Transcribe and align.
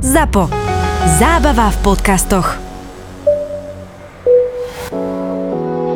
ZAPO. 0.00 0.48
Zábava 1.20 1.68
v 1.68 1.78
podcastoch. 1.84 2.56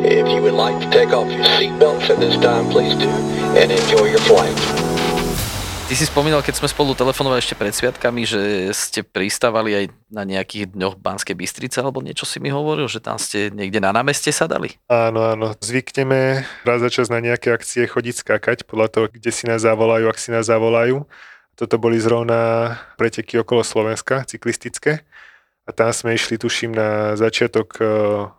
If 0.05 0.29
you 0.29 0.45
would 0.45 0.53
like 0.53 0.77
to 0.77 0.89
take 0.93 1.09
off 1.09 1.25
your 1.25 1.41
seatbelts 1.57 2.13
at 2.13 2.21
this 2.21 2.37
time, 2.37 2.69
please 2.69 2.93
do, 2.93 3.09
and 3.57 3.73
enjoy 3.73 4.13
your 4.13 4.21
flight. 4.29 4.53
Ty 5.89 5.93
si 5.97 6.05
spomínal, 6.05 6.45
keď 6.45 6.61
sme 6.61 6.69
spolu 6.69 6.93
telefonovali 6.93 7.41
ešte 7.41 7.57
pred 7.57 7.73
sviatkami, 7.73 8.29
že 8.29 8.69
ste 8.77 9.01
pristávali 9.01 9.73
aj 9.73 9.85
na 10.13 10.21
nejakých 10.21 10.77
dňoch 10.77 11.01
Banskej 11.01 11.33
Bystrice, 11.33 11.81
alebo 11.81 12.05
niečo 12.05 12.29
si 12.29 12.37
mi 12.37 12.53
hovoril, 12.53 12.85
že 12.85 13.01
tam 13.01 13.17
ste 13.17 13.49
niekde 13.49 13.81
na 13.81 13.89
námeste 13.89 14.29
sadali? 14.29 14.77
Áno, 14.85 15.33
áno. 15.33 15.57
Zvykneme 15.57 16.45
raz 16.61 16.77
za 16.77 16.93
čas 16.93 17.09
na 17.09 17.17
nejaké 17.17 17.49
akcie 17.49 17.89
chodiť 17.89 18.21
skákať 18.21 18.69
podľa 18.69 18.85
toho, 18.85 19.05
kde 19.09 19.33
si 19.33 19.49
nás 19.49 19.65
zavolajú, 19.65 20.05
ak 20.13 20.21
si 20.21 20.29
nás 20.29 20.45
zavolajú. 20.45 21.09
Toto 21.55 21.79
boli 21.79 21.95
zrovna 21.99 22.75
preteky 22.99 23.39
okolo 23.39 23.63
Slovenska, 23.63 24.27
cyklistické. 24.27 25.07
A 25.65 25.73
tam 25.73 25.89
sme 25.89 26.13
išli, 26.13 26.37
tuším, 26.37 26.77
na 26.77 27.17
začiatok 27.17 27.67
e, 27.81 27.85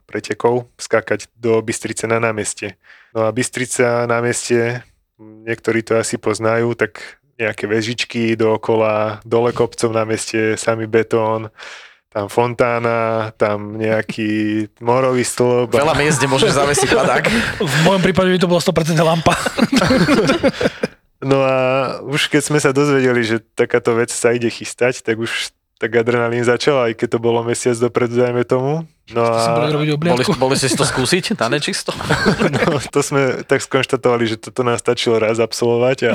pretekov 0.06 0.70
skákať 0.78 1.26
do 1.34 1.58
Bystrice 1.58 2.06
na 2.06 2.22
námestie. 2.22 2.78
No 3.10 3.26
a 3.26 3.34
Bystrica 3.34 4.06
na 4.06 4.20
námestie, 4.20 4.86
niektorí 5.18 5.82
to 5.82 5.98
asi 5.98 6.22
poznajú, 6.22 6.78
tak 6.78 7.18
nejaké 7.34 7.66
vežičky 7.66 8.38
dookola, 8.38 9.20
dole 9.26 9.50
kopcom 9.50 9.90
na 9.90 10.06
meste, 10.06 10.54
samý 10.54 10.86
betón, 10.86 11.50
tam 12.16 12.32
fontána, 12.32 13.32
tam 13.36 13.76
nejaký 13.76 14.64
morový 14.88 15.26
stĺp. 15.26 15.74
Veľa 15.74 15.96
miest, 16.00 16.22
kde 16.22 16.32
môžeš 16.32 16.52
zavesiť 16.56 16.88
padák. 16.94 17.24
V 17.74 17.76
mojom 17.84 18.02
prípade 18.06 18.32
by 18.32 18.38
to 18.40 18.48
bola 18.48 18.62
100% 18.62 18.96
lampa. 19.02 19.34
No 21.26 21.42
a 21.42 21.56
už 22.06 22.30
keď 22.30 22.42
sme 22.46 22.58
sa 22.62 22.70
dozvedeli, 22.70 23.26
že 23.26 23.42
takáto 23.58 23.98
vec 23.98 24.14
sa 24.14 24.30
ide 24.30 24.46
chystať, 24.46 25.02
tak 25.02 25.18
už 25.18 25.50
tak 25.76 25.92
adrenalín 25.92 26.40
začal, 26.40 26.88
aj 26.88 26.96
keď 26.96 27.08
to 27.16 27.18
bolo 27.20 27.44
mesiac 27.44 27.76
dopredu, 27.76 28.16
dajme 28.16 28.48
tomu. 28.48 28.88
No 29.12 29.22
a 29.22 29.68
Boli, 29.70 30.24
boli 30.24 30.54
ste 30.56 30.72
si 30.72 30.74
to 30.74 30.88
skúsiť 30.88 31.36
na 31.36 31.46
nečisto? 31.52 31.92
no, 32.48 32.80
to 32.80 33.00
sme 33.04 33.44
tak 33.44 33.60
skonštatovali, 33.60 34.24
že 34.24 34.36
toto 34.40 34.64
nás 34.64 34.80
stačilo 34.80 35.20
raz 35.20 35.36
absolvovať 35.36 35.98
a 36.10 36.12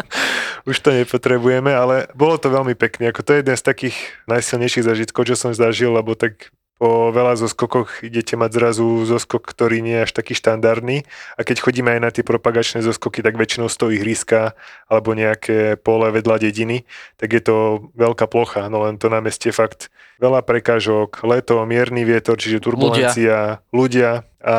už 0.70 0.76
to 0.82 0.90
nepotrebujeme, 0.90 1.70
ale 1.70 2.10
bolo 2.18 2.36
to 2.36 2.50
veľmi 2.50 2.74
pekne. 2.74 3.08
Ako 3.14 3.22
to 3.22 3.32
je 3.32 3.40
jeden 3.46 3.56
z 3.56 3.64
takých 3.64 3.96
najsilnejších 4.26 4.84
zažitkov, 4.84 5.30
čo 5.30 5.38
som 5.38 5.54
zažil, 5.54 5.94
lebo 5.94 6.18
tak 6.18 6.50
po 6.80 7.12
veľa 7.12 7.36
zoskokoch 7.36 8.00
idete 8.00 8.40
mať 8.40 8.56
zrazu 8.56 9.04
zoskok, 9.04 9.44
ktorý 9.44 9.84
nie 9.84 10.00
je 10.00 10.04
až 10.08 10.12
taký 10.16 10.32
štandardný. 10.32 11.04
A 11.36 11.44
keď 11.44 11.60
chodíme 11.60 11.92
aj 11.92 12.00
na 12.00 12.08
tie 12.08 12.24
propagačné 12.24 12.80
zoskoky, 12.80 13.20
tak 13.20 13.36
väčšinou 13.36 13.68
stojí 13.68 14.00
ihriska 14.00 14.56
alebo 14.88 15.12
nejaké 15.12 15.76
pole 15.76 16.08
vedľa 16.08 16.40
dediny, 16.40 16.88
tak 17.20 17.36
je 17.36 17.42
to 17.44 17.56
veľká 17.92 18.24
plocha, 18.32 18.72
no 18.72 18.88
len 18.88 18.96
to 18.96 19.12
na 19.12 19.20
meste 19.20 19.52
fakt 19.52 19.92
veľa 20.24 20.40
prekážok, 20.40 21.20
leto, 21.28 21.60
mierny 21.68 22.08
vietor, 22.08 22.40
čiže 22.40 22.64
turbulencia, 22.64 23.60
ľudia, 23.76 24.24
a 24.40 24.56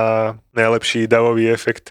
najlepší 0.54 1.10
davový 1.10 1.50
efekt 1.50 1.90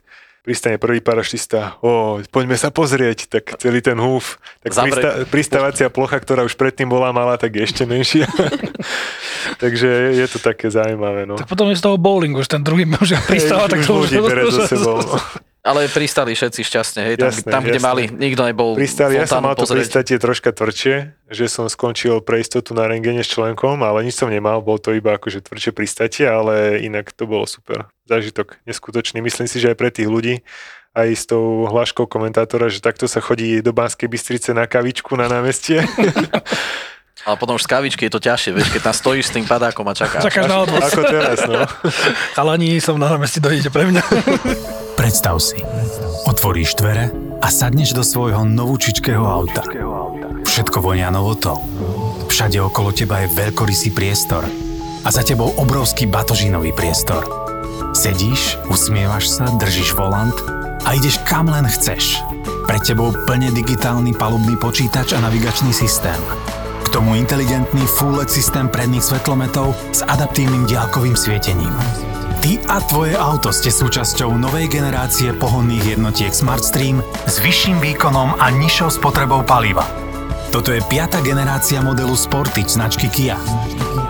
pristane 0.51 0.83
prvý 0.83 0.99
parašista, 0.99 1.79
o, 1.79 2.19
poďme 2.27 2.59
sa 2.59 2.75
pozrieť, 2.75 3.31
tak 3.31 3.55
celý 3.63 3.79
ten 3.79 3.95
húf, 3.95 4.43
tak 4.67 4.75
prista- 4.75 5.23
pristávacia 5.31 5.87
plocha, 5.87 6.19
ktorá 6.19 6.43
už 6.43 6.59
predtým 6.59 6.91
bola 6.91 7.15
malá, 7.15 7.39
tak 7.39 7.55
je 7.55 7.63
ešte 7.71 7.87
menšia. 7.87 8.27
Takže 9.63 10.19
je 10.19 10.27
to 10.27 10.43
také 10.43 10.67
zaujímavé, 10.67 11.23
no. 11.23 11.39
Tak 11.39 11.47
potom 11.47 11.71
je 11.71 11.79
z 11.79 11.87
toho 11.87 11.95
bowlingu, 11.95 12.43
že 12.43 12.51
ten 12.59 12.67
druhý 12.67 12.83
môže 12.99 13.15
pristávať, 13.31 13.79
tak 13.79 13.81
Už 13.81 13.87
to 13.87 13.95
ľudí 14.03 14.19
sebou. 14.75 14.99
No. 14.99 15.15
Ale 15.61 15.93
pristali 15.93 16.33
všetci 16.33 16.65
šťastne, 16.65 17.01
hej, 17.05 17.15
tam, 17.21 17.29
Jasné, 17.29 17.51
tam 17.53 17.63
kde 17.69 17.77
jasné. 17.77 17.85
mali, 17.85 18.03
nikto 18.09 18.49
nebol 18.49 18.73
Pristali, 18.81 19.21
ja 19.21 19.29
som 19.29 19.45
mal 19.45 19.53
to 19.53 19.69
pozrieť. 19.69 19.77
pristátie 19.77 20.17
troška 20.17 20.57
tvrdšie, 20.57 20.95
že 21.29 21.45
som 21.53 21.69
skončil 21.69 22.25
pre 22.25 22.41
istotu 22.41 22.73
na 22.73 22.89
rengene 22.89 23.21
s 23.21 23.29
členkom, 23.29 23.77
ale 23.85 24.09
nič 24.09 24.17
som 24.17 24.33
nemal, 24.33 24.65
bol 24.65 24.81
to 24.81 24.97
iba 24.97 25.21
akože 25.21 25.45
tvrdšie 25.45 25.77
pristátie, 25.77 26.25
ale 26.25 26.81
inak 26.81 27.13
to 27.13 27.29
bolo 27.29 27.45
super. 27.45 27.93
Zážitok 28.11 28.59
neskutočný. 28.67 29.23
Myslím 29.23 29.47
si, 29.47 29.63
že 29.63 29.71
aj 29.71 29.79
pre 29.79 29.95
tých 29.95 30.11
ľudí, 30.11 30.43
aj 30.99 31.09
s 31.15 31.25
tou 31.31 31.71
hláškou 31.71 32.11
komentátora, 32.11 32.67
že 32.67 32.83
takto 32.83 33.07
sa 33.07 33.23
chodí 33.23 33.63
do 33.63 33.71
Banskej 33.71 34.11
Bystrice 34.11 34.51
na 34.51 34.67
kavičku 34.67 35.15
na 35.15 35.31
námestie. 35.31 35.87
Ale 37.21 37.37
potom 37.37 37.61
už 37.61 37.69
z 37.69 37.71
kavičky 37.71 38.09
je 38.09 38.13
to 38.17 38.21
ťažšie, 38.21 38.51
vieš, 38.57 38.73
keď 38.73 38.81
tam 38.91 38.95
stojíš 38.97 39.27
s 39.29 39.33
tým 39.37 39.45
padákom 39.45 39.85
a 39.85 39.93
čakáš. 39.93 40.25
Čakáš 40.25 40.47
na 40.49 40.57
odvoz. 40.65 40.81
Ako 40.89 41.03
teraz, 41.05 41.39
no. 41.45 41.69
Chalani, 42.37 42.81
som 42.81 42.97
na 42.97 43.13
námestí, 43.13 43.45
dojdete 43.45 43.69
pre 43.69 43.93
mňa. 43.93 44.03
Predstav 45.01 45.37
si. 45.37 45.61
Otvoríš 46.25 46.81
dvere 46.81 47.13
a 47.45 47.49
sadneš 47.53 47.93
do 47.93 48.01
svojho 48.01 48.49
novúčičkého 48.49 49.21
auta. 49.21 49.65
Všetko 50.49 50.81
vonia 50.81 51.13
novotou. 51.13 51.61
Všade 52.33 52.57
okolo 52.57 52.93
teba 52.97 53.21
je 53.21 53.33
veľkorysý 53.37 53.93
priestor. 53.93 54.49
A 55.05 55.09
za 55.13 55.21
tebou 55.25 55.53
obrovský 55.61 56.09
batožinový 56.09 56.73
priestor. 56.73 57.40
Sedíš, 57.97 58.57
usmievaš 58.71 59.29
sa, 59.29 59.51
držíš 59.59 59.97
volant 59.99 60.35
a 60.87 60.95
ideš 60.97 61.21
kam 61.29 61.51
len 61.51 61.67
chceš. 61.69 62.21
Pred 62.65 62.83
tebou 62.87 63.11
plne 63.27 63.51
digitálny 63.51 64.15
palubný 64.15 64.55
počítač 64.57 65.13
a 65.13 65.23
navigačný 65.23 65.75
systém. 65.75 66.19
K 66.87 66.89
tomu 66.89 67.19
inteligentný 67.19 67.83
full 67.87 68.19
LED 68.19 68.31
systém 68.31 68.67
predných 68.71 69.05
svetlometov 69.05 69.75
s 69.91 70.07
adaptívnym 70.07 70.67
diaľkovým 70.67 71.15
svietením. 71.19 71.75
Ty 72.41 72.57
a 72.73 72.81
tvoje 72.81 73.13
auto 73.21 73.53
ste 73.53 73.69
súčasťou 73.69 74.33
novej 74.41 74.73
generácie 74.73 75.37
pohonných 75.37 75.93
jednotiek 75.99 76.33
SmartStream 76.33 77.05
s 77.29 77.37
vyšším 77.37 77.85
výkonom 77.85 78.41
a 78.41 78.49
nižšou 78.49 78.97
spotrebou 78.97 79.45
paliva. 79.45 79.85
Toto 80.49 80.73
je 80.73 80.83
piata 80.83 81.21
generácia 81.21 81.85
modelu 81.85 82.17
Sportage 82.17 82.75
značky 82.75 83.13
Kia, 83.13 83.37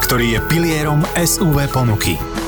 ktorý 0.01 0.39
je 0.39 0.41
pilierom 0.47 1.03
SUV 1.19 1.69
ponuky. 1.69 2.40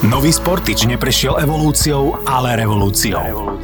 Nový 0.00 0.32
Sportage 0.32 0.88
neprešiel 0.88 1.44
evolúciou, 1.44 2.24
ale 2.24 2.56
revolúciou. 2.56 3.60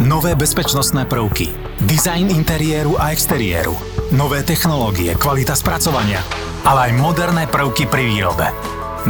Nové 0.00 0.32
bezpečnostné 0.32 1.04
prvky, 1.04 1.52
dizajn 1.84 2.32
interiéru 2.32 2.96
a 2.96 3.12
exteriéru, 3.12 3.76
nové 4.16 4.40
technológie, 4.40 5.12
kvalita 5.12 5.52
spracovania, 5.52 6.24
ale 6.64 6.88
aj 6.88 6.92
moderné 6.96 7.44
prvky 7.52 7.84
pri 7.84 8.00
výrobe. 8.00 8.48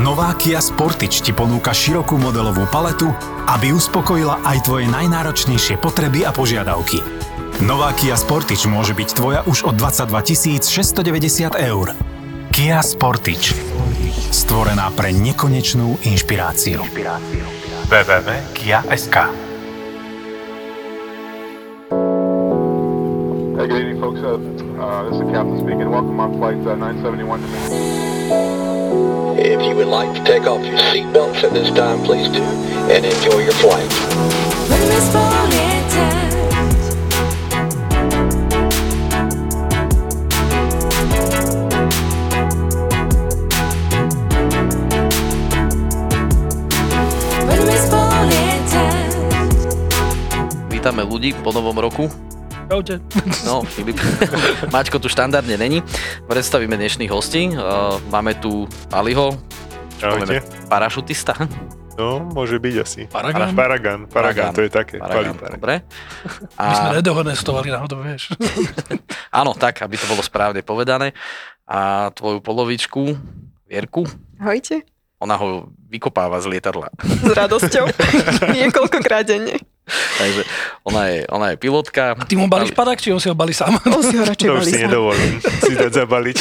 Nová 0.03 0.35
Kia 0.35 0.59
Sportage 0.59 1.23
ti 1.23 1.31
ponúka 1.31 1.71
širokú 1.71 2.19
modelovú 2.19 2.67
paletu, 2.67 3.15
aby 3.47 3.71
uspokojila 3.71 4.43
aj 4.43 4.67
tvoje 4.67 4.91
najnáročnejšie 4.91 5.79
potreby 5.79 6.27
a 6.27 6.35
požiadavky. 6.35 6.99
Nová 7.63 7.95
Kia 7.95 8.19
Sportage 8.19 8.67
môže 8.67 8.99
byť 8.99 9.09
tvoja 9.15 9.47
už 9.47 9.71
od 9.71 9.79
22 9.79 10.11
690 10.59 11.55
eur. 11.55 11.95
Kia 12.51 12.83
Sportage. 12.83 13.55
Stvorená 14.35 14.91
pre 14.91 15.15
nekonečnú 15.15 16.03
inšpiráciu. 16.03 16.83
www.kia.sk 17.87 19.17
Hey, 23.55 23.71
good 23.71 23.79
evening, 23.79 24.03
folks. 24.03 24.19
Uh, 24.19 24.35
uh, 24.83 25.07
this 25.07 25.15
is 25.15 25.23
the 25.23 25.31
captain 25.31 25.63
speaking. 25.63 25.87
Welcome 25.87 26.19
on 26.19 26.35
flight 26.43 26.59
uh, 26.67 26.75
971 26.75 27.47
to. 27.47 27.47
If 29.39 29.63
you 29.63 29.79
would 29.79 29.87
like 29.87 30.11
to 30.19 30.23
take 30.27 30.51
off 30.51 30.67
your 30.67 30.83
seatbelts 30.91 31.47
at 31.47 31.55
this 31.55 31.71
time, 31.71 32.03
please 32.03 32.27
do, 32.27 32.43
and 32.91 33.07
enjoy 33.07 33.39
your 33.39 33.55
flight. 33.63 33.87
Vítame 50.85 51.01
ľudí 51.01 51.33
po 51.41 51.49
novom 51.49 51.81
roku. 51.81 52.13
Čaute. 52.69 53.01
No, 53.49 53.65
Filip. 53.65 53.97
Maťko 54.69 55.01
tu 55.01 55.09
štandardne 55.09 55.57
není. 55.57 55.81
Predstavíme 56.29 56.77
dnešných 56.77 57.09
hostí. 57.09 57.49
Uh, 57.49 57.97
máme 58.13 58.37
tu 58.37 58.69
Aliho, 58.93 59.33
Čaute. 59.97 60.45
parašutista. 60.69 61.33
No, 61.97 62.21
môže 62.29 62.61
byť 62.61 62.75
asi. 62.85 63.01
Paragon? 63.09 63.57
Paragan, 63.57 64.01
Paragan, 64.13 64.53
to 64.53 64.61
je 64.61 64.69
také. 64.69 65.01
Paragan, 65.01 65.41
Paragan. 65.41 65.57
dobre. 65.57 65.75
My 66.61 66.75
sme 66.77 66.89
A, 66.93 66.97
nedohonestovali 67.01 67.73
náhodou, 67.73 68.05
vieš. 68.05 68.37
áno, 69.41 69.57
tak, 69.57 69.81
aby 69.81 69.97
to 69.97 70.05
bolo 70.05 70.21
správne 70.21 70.61
povedané. 70.61 71.17
A 71.65 72.13
tvoju 72.13 72.45
polovičku, 72.45 73.17
Vierku, 73.65 74.05
Ahojte. 74.37 74.85
ona 75.17 75.41
ho 75.41 75.73
vykopáva 75.89 76.45
z 76.45 76.53
lietadla. 76.53 76.93
S 77.01 77.33
radosťou. 77.33 77.89
Niekoľkokrát 78.61 79.25
denne. 79.25 79.57
Takže 80.15 80.43
ona 80.87 81.03
je, 81.11 81.19
ona 81.27 81.47
je 81.53 81.57
pilotka. 81.59 82.15
Ty 82.15 82.35
mu 82.39 82.47
balíš 82.47 82.71
padák, 82.71 82.99
či 83.01 83.11
on 83.11 83.19
si 83.19 83.27
ho 83.27 83.35
balí 83.35 83.51
sám? 83.51 83.75
On 83.91 84.03
si 84.03 84.15
ho 84.15 84.25
radšej 84.25 84.47
To 84.47 84.55
už 84.59 84.65
si 84.65 84.79
sám. 84.79 84.83
nedovolím 84.87 85.35
si 85.43 85.73
dať 85.75 85.93
zabaliť. 86.07 86.39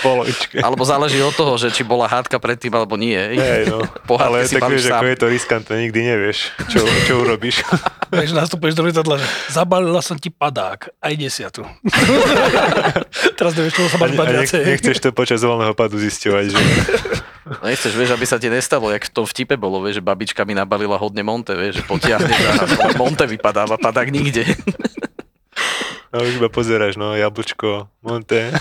Alebo 0.66 0.82
záleží 0.84 1.20
od 1.20 1.34
toho, 1.36 1.60
že 1.60 1.68
či 1.72 1.84
bola 1.84 2.08
hádka 2.08 2.40
predtým, 2.40 2.72
alebo 2.72 2.96
nie. 2.96 3.16
Hej, 3.16 3.68
no. 3.68 3.84
Ale 4.24 4.48
si 4.48 4.56
tak 4.56 4.72
vieš, 4.72 4.88
sám. 4.88 5.02
ako 5.02 5.06
je 5.06 5.16
to 5.18 5.26
riskantné, 5.28 5.74
nikdy 5.88 6.00
nevieš, 6.04 6.38
čo, 6.72 6.80
čo 7.06 7.12
urobíš. 7.20 7.62
Vieš, 8.10 8.34
nastupuješ 8.34 8.74
do 8.74 8.82
lietadla, 8.90 9.22
že 9.22 9.26
zabalila 9.54 10.02
som 10.02 10.18
ti 10.18 10.34
padák, 10.34 10.90
aj 10.98 11.14
desiatu. 11.14 11.62
Teraz 13.38 13.54
nevieš, 13.54 13.78
čo 13.78 13.86
sa 13.86 14.02
A, 14.02 14.10
a 14.10 14.24
nech, 14.34 14.50
nechceš 14.50 14.98
to 14.98 15.14
počas 15.14 15.38
voľného 15.46 15.78
padu 15.78 15.94
zisťovať, 15.94 16.44
že 16.50 16.58
nechceš, 17.58 17.92
vieš, 17.98 18.14
aby 18.14 18.26
sa 18.26 18.38
ti 18.38 18.46
nestalo, 18.46 18.94
jak 18.94 19.10
v 19.10 19.14
tom 19.14 19.26
vtipe 19.26 19.58
bolo, 19.58 19.82
vieš, 19.82 19.98
že 19.98 20.06
babička 20.06 20.46
mi 20.46 20.54
nabalila 20.54 20.94
hodne 20.94 21.26
monte, 21.26 21.54
vieš, 21.58 21.82
že 21.82 21.84
potiahne 21.84 22.30
a 22.30 22.94
monte 22.94 23.26
vypadáva, 23.26 23.74
padák 23.74 24.08
nikde. 24.14 24.46
no, 26.14 26.22
už 26.22 26.38
iba 26.38 26.48
pozeráš, 26.48 26.94
no, 26.94 27.18
jablčko, 27.18 27.90
monte. 28.06 28.54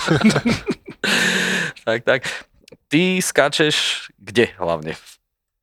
tak, 1.88 2.02
tak. 2.02 2.22
Ty 2.90 3.22
skáčeš 3.22 4.10
kde 4.18 4.50
hlavne? 4.58 4.98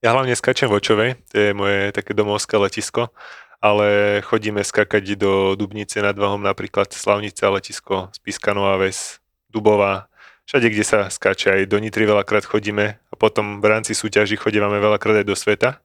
Ja 0.04 0.14
hlavne 0.14 0.38
skačem 0.38 0.70
v 0.70 0.78
Očovej, 0.78 1.10
to 1.32 1.34
je 1.34 1.50
moje 1.50 1.90
také 1.90 2.14
domovské 2.14 2.54
letisko, 2.54 3.10
ale 3.58 4.20
chodíme 4.22 4.62
skakať 4.62 5.18
do 5.18 5.58
Dubnice 5.58 5.98
nad 5.98 6.14
Vahom, 6.14 6.38
napríklad 6.38 6.94
Slavnica 6.94 7.50
letisko, 7.50 8.14
Spiska 8.14 8.54
Nová 8.54 8.78
Ves, 8.78 9.18
Dubová, 9.50 10.06
všade, 10.46 10.66
kde 10.70 10.84
sa 10.86 11.10
skáče, 11.10 11.52
aj 11.52 11.62
do 11.66 11.82
Nitry 11.82 12.06
veľakrát 12.06 12.46
chodíme 12.46 12.96
a 12.96 13.14
potom 13.18 13.58
v 13.58 13.66
rámci 13.66 13.92
súťaží 13.92 14.38
chodívame 14.38 14.78
veľakrát 14.78 15.22
aj 15.22 15.26
do 15.26 15.36
sveta. 15.36 15.82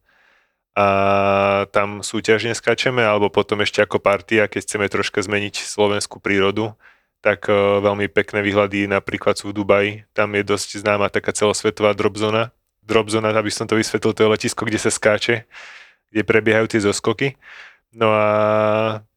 A 0.71 0.87
tam 1.75 1.99
súťažne 1.99 2.55
skáčeme, 2.55 3.03
alebo 3.03 3.27
potom 3.27 3.59
ešte 3.59 3.83
ako 3.83 3.99
partia, 3.99 4.47
keď 4.47 4.63
chceme 4.63 4.87
troška 4.87 5.19
zmeniť 5.19 5.59
slovenskú 5.67 6.23
prírodu, 6.23 6.71
tak 7.19 7.51
eh, 7.51 7.55
veľmi 7.55 8.07
pekné 8.07 8.39
výhľady 8.39 8.87
napríklad 8.87 9.35
sú 9.35 9.51
v 9.51 9.57
Dubaji, 9.59 9.91
tam 10.15 10.31
je 10.31 10.47
dosť 10.47 10.79
známa 10.79 11.11
taká 11.11 11.35
celosvetová 11.35 11.91
dropzona, 11.91 12.55
dropzona, 12.81 13.35
aby 13.35 13.51
som 13.51 13.67
to 13.67 13.75
vysvetlil, 13.75 14.15
to 14.15 14.23
je 14.23 14.33
letisko, 14.33 14.63
kde 14.63 14.79
sa 14.79 14.89
skáče, 14.89 15.43
kde 16.09 16.21
prebiehajú 16.23 16.71
tie 16.71 16.81
zoskoky. 16.81 17.35
No 17.91 18.07
a 18.15 18.27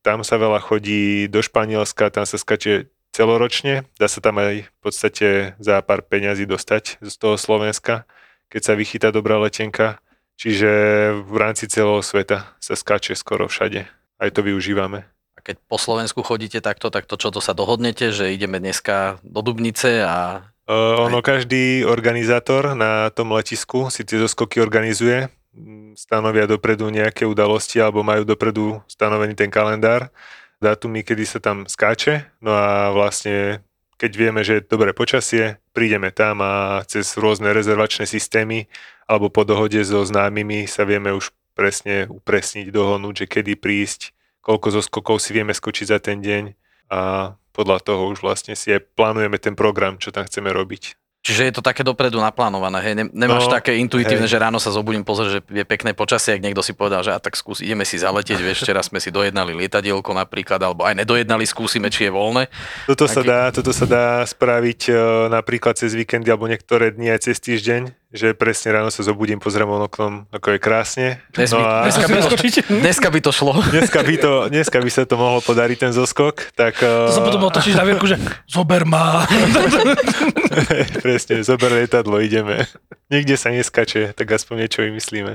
tam 0.02 0.26
sa 0.26 0.34
veľa 0.34 0.58
chodí 0.58 1.30
do 1.30 1.38
Španielska, 1.38 2.10
tam 2.10 2.26
sa 2.26 2.34
skáče 2.34 2.90
celoročne, 3.14 3.86
dá 3.94 4.10
sa 4.10 4.18
tam 4.18 4.42
aj 4.42 4.66
v 4.66 4.78
podstate 4.82 5.28
za 5.62 5.78
pár 5.86 6.02
peňazí 6.02 6.50
dostať 6.50 6.98
z 6.98 7.14
toho 7.14 7.38
Slovenska, 7.38 8.10
keď 8.50 8.60
sa 8.66 8.74
vychytá 8.74 9.14
dobrá 9.14 9.38
letenka. 9.38 10.02
Čiže 10.34 10.70
v 11.22 11.36
rámci 11.38 11.70
celého 11.70 12.02
sveta 12.02 12.58
sa 12.58 12.74
skáče 12.74 13.14
skoro 13.14 13.46
všade. 13.46 13.86
Aj 14.18 14.30
to 14.34 14.42
využívame. 14.42 15.06
A 15.38 15.40
keď 15.46 15.62
po 15.70 15.78
Slovensku 15.78 16.26
chodíte 16.26 16.58
takto, 16.58 16.90
tak 16.90 17.06
to 17.06 17.14
čo 17.14 17.30
to 17.30 17.38
sa 17.38 17.54
dohodnete, 17.54 18.10
že 18.10 18.34
ideme 18.34 18.58
dneska 18.58 19.22
do 19.22 19.40
Dubnice 19.46 20.02
a 20.02 20.50
Uh, 20.64 20.96
ono, 20.96 21.20
každý 21.20 21.84
organizátor 21.84 22.72
na 22.72 23.12
tom 23.12 23.36
letisku 23.36 23.92
si 23.92 24.00
tie 24.00 24.16
zoskoky 24.16 24.64
organizuje, 24.64 25.28
stanovia 25.92 26.48
dopredu 26.48 26.88
nejaké 26.88 27.28
udalosti 27.28 27.84
alebo 27.84 28.00
majú 28.00 28.24
dopredu 28.24 28.80
stanovený 28.88 29.36
ten 29.36 29.52
kalendár, 29.52 30.08
dátumy, 30.64 31.04
kedy 31.04 31.24
sa 31.28 31.38
tam 31.44 31.68
skáče, 31.68 32.24
no 32.40 32.56
a 32.56 32.88
vlastne 32.96 33.60
keď 34.00 34.12
vieme, 34.16 34.40
že 34.40 34.58
je 34.58 34.66
dobré 34.66 34.96
počasie, 34.96 35.60
prídeme 35.76 36.10
tam 36.10 36.40
a 36.40 36.82
cez 36.88 37.14
rôzne 37.20 37.52
rezervačné 37.52 38.08
systémy 38.08 38.66
alebo 39.04 39.28
po 39.28 39.44
dohode 39.44 39.78
so 39.84 40.00
známymi 40.00 40.64
sa 40.64 40.88
vieme 40.88 41.12
už 41.12 41.30
presne 41.54 42.10
upresniť, 42.10 42.72
dohodnúť, 42.72 43.24
že 43.24 43.26
kedy 43.30 43.52
prísť, 43.60 44.16
koľko 44.42 44.80
zoskokov 44.80 45.22
si 45.22 45.30
vieme 45.36 45.54
skočiť 45.54 45.86
za 45.92 45.98
ten 46.02 46.18
deň 46.18 46.56
a 46.90 47.32
podľa 47.54 47.78
toho 47.86 48.10
už 48.10 48.26
vlastne 48.26 48.58
si 48.58 48.74
aj 48.74 48.82
plánujeme 48.98 49.38
ten 49.38 49.54
program, 49.54 50.00
čo 50.02 50.10
tam 50.10 50.26
chceme 50.26 50.50
robiť. 50.50 50.98
Čiže 51.24 51.42
je 51.48 51.54
to 51.56 51.62
také 51.64 51.80
dopredu 51.80 52.20
naplánované, 52.20 52.84
hej? 52.84 52.94
Ne- 52.94 53.08
Nemáš 53.08 53.48
No, 53.48 53.56
také 53.56 53.80
intuitívne, 53.80 54.28
hej. 54.28 54.36
že 54.36 54.38
ráno 54.38 54.60
sa 54.60 54.68
zobudím, 54.68 55.00
pozrieť, 55.02 55.28
že 55.30 55.40
je 55.48 55.64
pekné 55.64 55.96
počasie, 55.96 56.36
ak 56.36 56.44
niekto 56.44 56.60
si 56.60 56.76
povedal, 56.76 57.00
že 57.00 57.10
a 57.10 57.18
tak 57.18 57.32
skús, 57.32 57.64
ideme 57.64 57.82
si 57.82 57.96
zaletieť, 57.96 58.36
vieš, 58.36 58.60
včera 58.60 58.84
sme 58.84 59.00
si 59.00 59.08
dojednali 59.08 59.56
lietadielko 59.56 60.12
napríklad, 60.12 60.60
alebo 60.60 60.84
aj 60.84 61.00
nedojednali, 61.00 61.48
skúsime, 61.48 61.88
či 61.88 62.06
je 62.06 62.12
voľné. 62.12 62.52
Toto 62.84 63.08
sa 63.08 63.24
Aký- 63.24 63.30
dá, 63.32 63.40
toto 63.48 63.72
sa 63.72 63.88
dá 63.88 64.06
spraviť 64.20 64.80
e, 64.86 64.94
napríklad 65.32 65.80
cez 65.80 65.96
víkendy 65.96 66.28
alebo 66.28 66.44
niektoré 66.44 66.92
dni 66.92 67.16
aj 67.16 67.32
cez 67.32 67.40
týždeň, 67.40 68.03
že 68.14 68.30
presne 68.30 68.70
ráno 68.70 68.94
sa 68.94 69.02
zobudím, 69.02 69.42
pozriem 69.42 69.66
von 69.66 69.90
oknom, 69.90 70.30
ako 70.30 70.54
je 70.54 70.58
krásne. 70.62 71.06
Dnes, 71.34 71.50
No 71.50 71.58
by, 71.58 71.64
a 71.66 71.72
dneska, 71.90 72.06
by 72.06 72.18
to, 72.22 72.28
dneska 72.70 73.08
by 73.10 73.20
to 73.26 73.30
šlo. 73.34 73.52
dneska, 73.74 73.98
by 74.06 74.14
to, 74.22 74.32
dneska 74.54 74.78
by 74.78 74.90
sa 74.94 75.02
to 75.02 75.18
mohlo 75.18 75.42
podariť 75.42 75.78
ten 75.82 75.92
zoskok, 75.92 76.54
tak 76.54 76.78
To 76.78 77.10
sa 77.10 77.26
potom 77.26 77.42
uh, 77.42 77.50
otočíš 77.50 77.74
na 77.74 77.82
vierku, 77.82 78.06
že 78.06 78.14
zober 78.46 78.86
ma. 78.86 79.26
presne, 81.04 81.42
zober 81.42 81.74
lietadlo, 81.74 82.22
ideme. 82.22 82.70
Nikde 83.10 83.34
sa 83.34 83.50
neskače, 83.50 84.14
tak 84.14 84.30
aspoň 84.30 84.54
niečo 84.62 84.86
vymyslíme. 84.86 85.34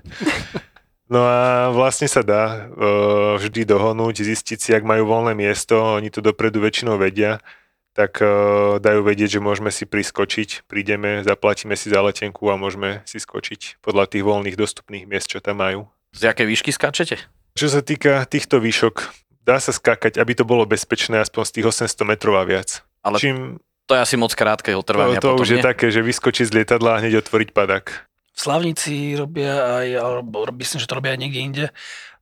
No 1.11 1.27
a 1.27 1.73
vlastne 1.75 2.07
sa 2.07 2.23
dá 2.23 2.69
uh, 2.71 3.35
vždy 3.43 3.67
dohodnúť, 3.67 4.23
zistiť 4.23 4.57
si, 4.61 4.69
ak 4.71 4.87
majú 4.87 5.03
voľné 5.03 5.35
miesto, 5.35 5.99
oni 5.99 6.07
to 6.07 6.23
dopredu 6.23 6.63
väčšinou 6.63 6.95
vedia, 6.95 7.43
tak 7.94 8.21
uh, 8.21 8.77
dajú 8.77 9.01
vedieť, 9.03 9.39
že 9.39 9.41
môžeme 9.41 9.74
si 9.74 9.83
priskočiť, 9.89 10.65
prídeme, 10.69 11.25
zaplatíme 11.25 11.74
si 11.74 11.89
za 11.89 12.00
letenku 12.00 12.47
a 12.50 12.56
môžeme 12.56 13.01
si 13.03 13.18
skočiť 13.18 13.81
podľa 13.81 14.09
tých 14.09 14.24
voľných 14.24 14.57
dostupných 14.57 15.06
miest, 15.09 15.30
čo 15.30 15.41
tam 15.41 15.62
majú. 15.62 15.89
Z 16.13 16.30
jakej 16.33 16.47
výšky 16.50 16.71
skáčete? 16.74 17.15
Čo 17.57 17.68
sa 17.69 17.81
týka 17.83 18.24
týchto 18.30 18.62
výšok, 18.62 18.95
dá 19.44 19.57
sa 19.57 19.74
skákať, 19.74 20.21
aby 20.21 20.33
to 20.38 20.45
bolo 20.45 20.65
bezpečné 20.69 21.19
aspoň 21.21 21.44
z 21.50 21.51
tých 21.59 21.65
800 21.89 22.06
metrov 22.06 22.38
a 22.38 22.45
viac. 22.45 22.86
Ale 23.01 23.18
Čím 23.18 23.59
to 23.89 23.97
je 23.97 24.06
asi 24.06 24.15
moc 24.21 24.30
krátkeho 24.38 24.86
to, 24.86 24.94
trvania 24.94 25.18
to 25.18 25.33
potom, 25.33 25.41
už 25.41 25.50
je 25.50 25.59
nie? 25.59 25.65
také, 25.65 25.89
že 25.89 26.06
vyskočiť 26.06 26.45
z 26.45 26.62
lietadla 26.62 26.89
a 26.94 27.00
hneď 27.01 27.25
otvoriť 27.25 27.50
padák. 27.57 27.86
V 28.30 28.38
Slavnici 28.38 29.18
robia 29.18 29.81
aj, 29.81 29.88
alebo 29.97 30.45
myslím, 30.62 30.77
že 30.77 30.86
to 30.86 31.01
robia 31.01 31.18
aj 31.18 31.19
niekde 31.25 31.39
inde, 31.41 31.65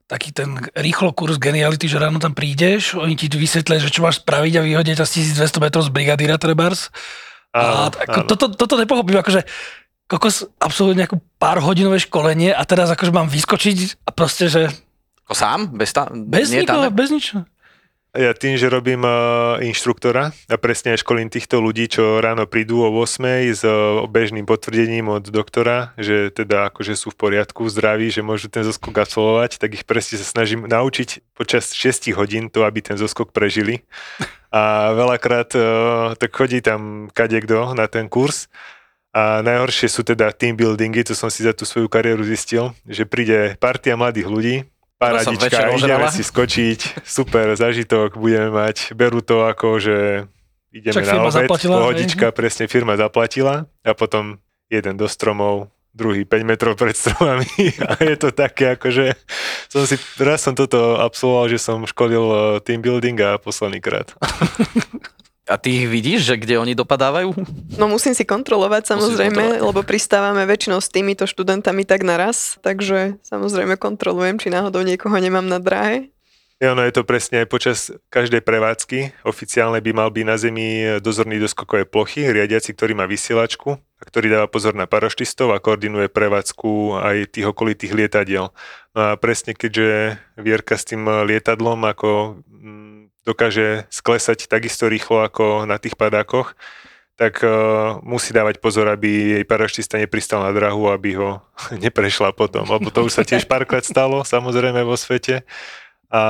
taký 0.08 0.32
ten 0.32 0.56
rýchlo 0.72 1.12
kurz 1.12 1.36
geniality, 1.36 1.86
že 1.86 2.00
ráno 2.00 2.18
tam 2.18 2.32
prídeš, 2.32 2.96
oni 2.96 3.14
ti 3.14 3.28
vysvetlia, 3.28 3.78
že 3.78 3.92
čo 3.92 4.02
máš 4.02 4.24
spraviť 4.24 4.54
a 4.56 4.62
vyhodia 4.64 4.96
ťa 4.96 5.06
z 5.06 5.36
1200 5.36 5.60
metrov 5.60 5.84
z 5.84 5.92
brigadíra 5.92 6.40
trebárs. 6.40 6.88
A 7.52 7.60
Áno, 7.60 7.92
ako, 7.92 8.20
áno. 8.24 8.28
toto, 8.28 8.46
toto 8.50 8.76
nepochopím, 8.76 9.20
akože 9.20 9.44
kokos 10.08 10.48
absolútne 10.58 11.04
nejakú 11.04 11.20
pár 11.36 11.60
hodinové 11.60 12.00
školenie 12.00 12.56
a 12.56 12.64
teraz 12.64 12.88
akože 12.88 13.12
mám 13.12 13.28
vyskočiť 13.28 14.08
a 14.08 14.10
proste, 14.10 14.48
že 14.48 14.72
Ako 15.28 15.36
sám? 15.36 15.60
Bez, 15.76 15.92
ta- 15.92 16.08
bez 16.08 16.56
nikoho, 16.56 16.88
bez 16.88 17.12
ničoho. 17.12 17.44
Ja 18.16 18.32
tým, 18.32 18.56
že 18.56 18.72
robím 18.72 19.04
uh, 19.04 19.60
inštruktora 19.60 20.32
a 20.32 20.56
presne 20.56 20.96
školím 20.96 21.28
týchto 21.28 21.60
ľudí, 21.60 21.92
čo 21.92 22.24
ráno 22.24 22.48
prídu 22.48 22.80
o 22.82 22.90
8 23.04 23.52
s 23.52 23.62
uh, 23.68 24.08
bežným 24.08 24.48
potvrdením 24.48 25.12
od 25.12 25.28
doktora, 25.28 25.92
že 26.00 26.32
teda 26.32 26.72
akože 26.72 26.96
sú 26.96 27.12
v 27.12 27.20
poriadku, 27.20 27.68
zdraví, 27.68 28.08
že 28.08 28.24
môžu 28.24 28.48
ten 28.48 28.64
zoskok 28.64 28.96
absolvovať, 29.04 29.60
tak 29.60 29.76
ich 29.76 29.84
presne 29.84 30.18
sa 30.18 30.26
snažím 30.26 30.66
naučiť 30.66 31.36
počas 31.36 31.76
6 31.76 32.16
hodín 32.16 32.48
to, 32.48 32.64
aby 32.64 32.80
ten 32.80 32.96
zoskok 32.96 33.36
prežili. 33.36 33.84
A 34.56 34.96
veľakrát 34.96 35.52
uh, 35.60 36.16
tak 36.16 36.32
chodí 36.32 36.64
tam 36.64 37.12
kadekto 37.12 37.76
na 37.76 37.92
ten 37.92 38.08
kurz 38.08 38.48
a 39.12 39.44
najhoršie 39.44 39.92
sú 39.92 40.08
teda 40.08 40.30
team 40.30 40.54
buildingy, 40.54 41.04
to 41.04 41.12
som 41.12 41.34
si 41.34 41.42
za 41.42 41.50
tú 41.50 41.66
svoju 41.66 41.90
kariéru 41.92 42.22
zistil, 42.22 42.72
že 42.86 43.04
príde 43.04 43.58
partia 43.58 43.98
mladých 43.98 44.28
ľudí, 44.30 44.56
paradička, 44.98 45.78
ideme 45.78 46.10
si 46.10 46.26
skočiť, 46.26 47.06
super 47.06 47.54
zažitok 47.54 48.18
budeme 48.18 48.50
mať, 48.50 48.98
berú 48.98 49.22
to 49.22 49.46
ako, 49.46 49.78
že 49.78 50.28
ideme 50.74 50.94
Však 50.98 51.06
na 51.06 51.14
obed, 51.22 51.34
zaplatila, 51.34 51.76
pohodička, 51.80 52.26
presne 52.34 52.66
firma 52.66 52.98
zaplatila 52.98 53.70
a 53.86 53.92
potom 53.94 54.42
jeden 54.68 54.98
do 54.98 55.08
stromov, 55.08 55.70
druhý 55.98 56.30
5 56.30 56.46
metrov 56.46 56.78
pred 56.78 56.94
stromami. 56.94 57.50
A 57.90 57.98
je 58.06 58.16
to 58.22 58.30
také 58.30 58.78
ako, 58.78 58.94
že 58.94 59.18
som 59.66 59.82
si, 59.90 59.98
raz 60.22 60.46
som 60.46 60.54
toto 60.54 61.02
absolvoval, 61.02 61.50
že 61.50 61.58
som 61.58 61.82
školil 61.90 62.26
eh, 62.30 62.42
team 62.62 62.86
building 62.86 63.18
a 63.26 63.42
posledný 63.42 63.82
krát. 63.82 64.14
A 65.48 65.56
ty 65.56 65.80
ich 65.80 65.88
vidíš, 65.88 66.28
že 66.28 66.36
kde 66.36 66.60
oni 66.60 66.76
dopadávajú? 66.76 67.32
No 67.80 67.88
musím 67.88 68.12
si 68.12 68.28
kontrolovať 68.28 68.92
samozrejme, 68.92 69.64
lebo 69.64 69.80
pristávame 69.80 70.44
väčšinou 70.44 70.84
s 70.84 70.92
týmito 70.92 71.24
študentami 71.24 71.88
tak 71.88 72.04
naraz, 72.04 72.60
takže 72.60 73.16
samozrejme 73.24 73.80
kontrolujem, 73.80 74.36
či 74.44 74.52
náhodou 74.52 74.84
niekoho 74.84 75.16
nemám 75.16 75.48
na 75.48 75.64
dráhe. 75.64 76.12
Ja, 76.58 76.74
ono 76.74 76.82
je 76.90 76.90
to 76.90 77.06
presne 77.06 77.46
aj 77.46 77.54
počas 77.54 77.94
každej 78.10 78.42
prevádzky. 78.42 79.22
Oficiálne 79.22 79.78
by 79.78 79.92
mal 79.94 80.10
byť 80.10 80.26
na 80.26 80.36
zemi 80.42 80.68
dozorný 80.98 81.38
do 81.38 81.46
skokovej 81.46 81.86
plochy, 81.86 82.26
riadiaci, 82.34 82.74
ktorý 82.74 82.98
má 82.98 83.06
vysielačku 83.06 83.78
a 83.78 84.02
ktorý 84.02 84.34
dáva 84.34 84.50
pozor 84.50 84.74
na 84.74 84.90
paraštistov 84.90 85.54
a 85.54 85.62
koordinuje 85.62 86.10
prevádzku 86.10 86.98
aj 86.98 87.30
tých 87.30 87.46
okolitých 87.46 87.94
lietadiel. 87.94 88.50
No 88.98 89.00
a 89.00 89.14
presne 89.22 89.54
keďže 89.54 90.18
Vierka 90.34 90.82
s 90.82 90.90
tým 90.90 91.06
lietadlom 91.06 91.78
ako 91.86 92.42
dokáže 93.28 93.84
sklesať 93.92 94.48
takisto 94.48 94.88
rýchlo 94.88 95.28
ako 95.28 95.68
na 95.68 95.76
tých 95.76 96.00
padákoch, 96.00 96.56
tak 97.20 97.44
uh, 97.44 98.00
musí 98.06 98.32
dávať 98.32 98.64
pozor, 98.64 98.88
aby 98.88 99.42
jej 99.42 99.44
paraštista 99.44 100.00
nepristal 100.00 100.46
na 100.46 100.56
drahu, 100.56 100.88
aby 100.88 101.20
ho 101.20 101.44
neprešla 101.84 102.32
potom, 102.32 102.64
lebo 102.64 102.88
to 102.88 103.04
už 103.04 103.20
sa 103.20 103.24
tiež 103.28 103.44
párkrát 103.50 103.84
stalo, 103.84 104.24
samozrejme 104.24 104.80
vo 104.88 104.96
svete 104.96 105.44
a 106.08 106.22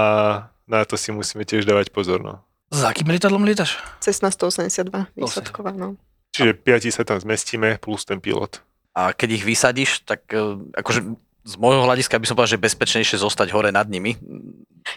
na 0.66 0.82
to 0.84 0.98
si 0.98 1.14
musíme 1.14 1.46
tiež 1.46 1.70
dávať 1.70 1.94
pozor. 1.94 2.26
No. 2.26 2.42
Za 2.74 2.92
akým 2.92 3.08
lietadlom 3.08 3.46
lietaš? 3.48 3.80
Cessna 4.04 4.34
182 4.34 5.14
výsadková, 5.16 5.72
no. 5.72 5.96
Čiže 6.36 6.58
piati 6.60 6.90
sa 6.92 7.08
tam 7.08 7.22
zmestíme 7.22 7.80
plus 7.80 8.04
ten 8.04 8.20
pilot. 8.20 8.60
A 8.98 9.14
keď 9.14 9.40
ich 9.40 9.44
vysadíš, 9.48 10.04
tak 10.04 10.28
e, 10.34 10.58
akože 10.76 11.16
z 11.48 11.56
môjho 11.56 11.88
hľadiska 11.88 12.20
by 12.20 12.28
som 12.28 12.36
povedal, 12.36 12.60
že 12.60 12.66
bezpečnejšie 12.68 13.24
zostať 13.24 13.56
hore 13.56 13.72
nad 13.72 13.88
nimi. 13.88 14.20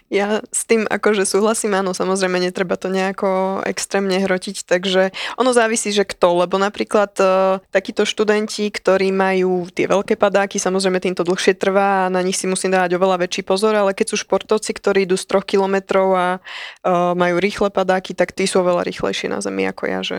Ja 0.07 0.43
s 0.51 0.67
tým 0.67 0.87
akože 0.87 1.27
súhlasím, 1.27 1.75
áno, 1.75 1.95
samozrejme 1.95 2.39
netreba 2.39 2.79
to 2.79 2.91
nejako 2.91 3.63
extrémne 3.67 4.23
hrotiť, 4.23 4.63
takže 4.67 5.11
ono 5.35 5.51
závisí, 5.51 5.91
že 5.91 6.07
kto, 6.07 6.47
lebo 6.47 6.63
napríklad 6.63 7.11
uh, 7.19 7.59
takíto 7.75 8.07
študenti, 8.07 8.71
ktorí 8.71 9.11
majú 9.11 9.67
tie 9.71 9.91
veľké 9.91 10.15
padáky, 10.15 10.63
samozrejme 10.63 11.03
týmto 11.03 11.27
dlhšie 11.27 11.59
trvá 11.59 12.07
a 12.07 12.13
na 12.13 12.23
nich 12.23 12.39
si 12.39 12.47
musím 12.47 12.75
dávať 12.75 12.99
oveľa 12.99 13.27
väčší 13.27 13.43
pozor, 13.43 13.75
ale 13.75 13.95
keď 13.95 14.15
sú 14.15 14.17
športovci, 14.23 14.71
ktorí 14.75 15.11
idú 15.11 15.19
z 15.19 15.27
troch 15.27 15.47
kilometrov 15.47 16.09
a 16.15 16.27
uh, 16.39 17.15
majú 17.19 17.43
rýchle 17.43 17.71
padáky, 17.75 18.15
tak 18.15 18.31
tí 18.31 18.47
sú 18.47 18.63
oveľa 18.63 18.87
rýchlejšie 18.87 19.27
na 19.27 19.43
zemi 19.43 19.67
ako 19.67 19.85
ja, 19.91 20.01
že 20.07 20.19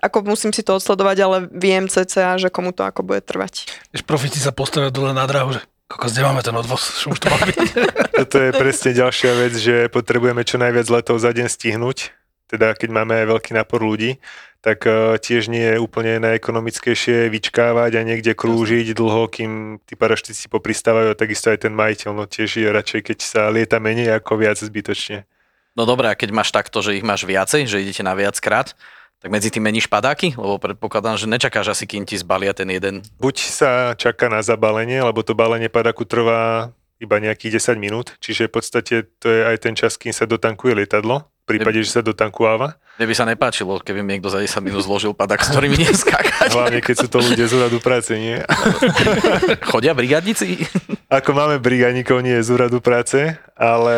ako 0.00 0.22
musím 0.26 0.52
si 0.54 0.62
to 0.62 0.78
odsledovať, 0.78 1.16
ale 1.22 1.36
viem 1.50 1.90
cca, 1.90 2.38
že 2.38 2.48
komu 2.48 2.70
to 2.70 2.86
ako 2.86 3.02
bude 3.02 3.24
trvať. 3.24 3.68
Vieš, 3.90 4.04
profíci 4.06 4.38
sa 4.38 4.54
postavia 4.54 4.92
dole 4.92 5.10
na 5.10 5.26
drahu, 5.26 5.56
že 5.56 5.60
kokos, 5.90 6.14
kde 6.14 6.22
máme 6.22 6.42
ten 6.46 6.54
odvoz, 6.54 7.02
už 7.10 7.18
to 7.18 7.26
má 7.26 7.38
byť. 7.42 7.58
Toto 8.22 8.36
je 8.38 8.50
presne 8.54 8.90
ďalšia 8.94 9.32
vec, 9.34 9.54
že 9.58 9.76
potrebujeme 9.90 10.46
čo 10.46 10.62
najviac 10.62 10.86
letov 10.86 11.18
za 11.18 11.34
deň 11.34 11.50
stihnúť. 11.50 12.14
Teda 12.46 12.74
keď 12.74 12.90
máme 12.90 13.14
veľký 13.30 13.54
nápor 13.54 13.82
ľudí, 13.82 14.18
tak 14.60 14.84
uh, 14.84 15.16
tiež 15.16 15.48
nie 15.48 15.74
je 15.74 15.78
úplne 15.80 16.20
najekonomickejšie 16.20 17.32
vyčkávať 17.32 17.96
a 17.96 18.02
niekde 18.04 18.36
krúžiť 18.36 18.92
dlho, 18.92 19.24
kým 19.32 19.80
tí 19.88 19.96
paraštici 19.96 20.52
popristávajú 20.52 21.14
a 21.14 21.18
takisto 21.18 21.48
aj 21.48 21.64
ten 21.64 21.72
majiteľ. 21.72 22.10
No 22.12 22.24
tiež 22.28 22.60
je 22.60 22.68
radšej, 22.68 23.00
keď 23.08 23.18
sa 23.24 23.48
lieta 23.48 23.80
menej 23.80 24.20
ako 24.20 24.36
viac 24.36 24.60
zbytočne. 24.60 25.24
No 25.78 25.88
dobré, 25.88 26.12
a 26.12 26.18
keď 26.18 26.34
máš 26.34 26.52
takto, 26.52 26.84
že 26.84 26.98
ich 26.98 27.06
máš 27.06 27.24
viacej, 27.24 27.64
že 27.64 27.80
idete 27.80 28.04
na 28.04 28.12
viackrát, 28.12 28.76
tak 29.20 29.28
medzi 29.28 29.52
tým 29.52 29.60
meníš 29.60 29.84
padáky? 29.84 30.32
Lebo 30.32 30.56
predpokladám, 30.56 31.20
že 31.20 31.28
nečakáš 31.28 31.76
asi, 31.76 31.84
kým 31.84 32.08
ti 32.08 32.16
zbalia 32.16 32.56
ten 32.56 32.72
jeden. 32.72 33.04
Buď 33.20 33.36
sa 33.36 33.92
čaká 33.92 34.32
na 34.32 34.40
zabalenie, 34.40 35.04
lebo 35.04 35.20
to 35.20 35.36
balenie 35.36 35.68
padáku 35.68 36.08
trvá 36.08 36.72
iba 37.00 37.16
nejakých 37.16 37.76
10 37.76 37.80
minút, 37.80 38.16
čiže 38.20 38.48
v 38.48 38.52
podstate 38.60 38.94
to 39.20 39.28
je 39.28 39.40
aj 39.44 39.56
ten 39.60 39.72
čas, 39.76 39.96
kým 39.96 40.12
sa 40.12 40.28
dotankuje 40.28 40.84
lietadlo, 40.84 41.24
v 41.48 41.56
prípade, 41.56 41.80
že 41.80 41.96
sa 41.96 42.04
dotankuáva. 42.04 42.76
Mne 43.00 43.06
by 43.08 43.14
sa 43.16 43.24
nepáčilo, 43.24 43.80
keby 43.80 44.04
mi 44.04 44.20
niekto 44.20 44.28
za 44.28 44.44
10 44.44 44.60
minút 44.60 44.84
zložil 44.84 45.16
padák, 45.16 45.40
s 45.40 45.48
ktorými 45.48 45.80
neskákať. 45.80 46.52
Hlavne, 46.52 46.84
keď 46.84 46.96
sú 47.00 47.08
to 47.08 47.24
ľudia 47.24 47.48
z 47.48 47.56
úradu 47.56 47.80
práce, 47.80 48.12
nie? 48.12 48.36
Chodia 49.72 49.96
brigadníci? 49.96 50.68
Ako 51.08 51.32
máme 51.32 51.56
brigadníkov, 51.56 52.20
nie 52.20 52.36
z 52.44 52.52
úradu 52.52 52.84
práce, 52.84 53.40
ale 53.56 53.96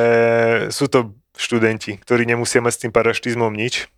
sú 0.70 0.86
to 0.86 1.10
študenti, 1.34 1.98
ktorí 1.98 2.22
nemusia 2.22 2.62
mať 2.62 2.72
s 2.78 2.82
tým 2.86 2.92
paraštizmom 2.94 3.50
nič, 3.50 3.90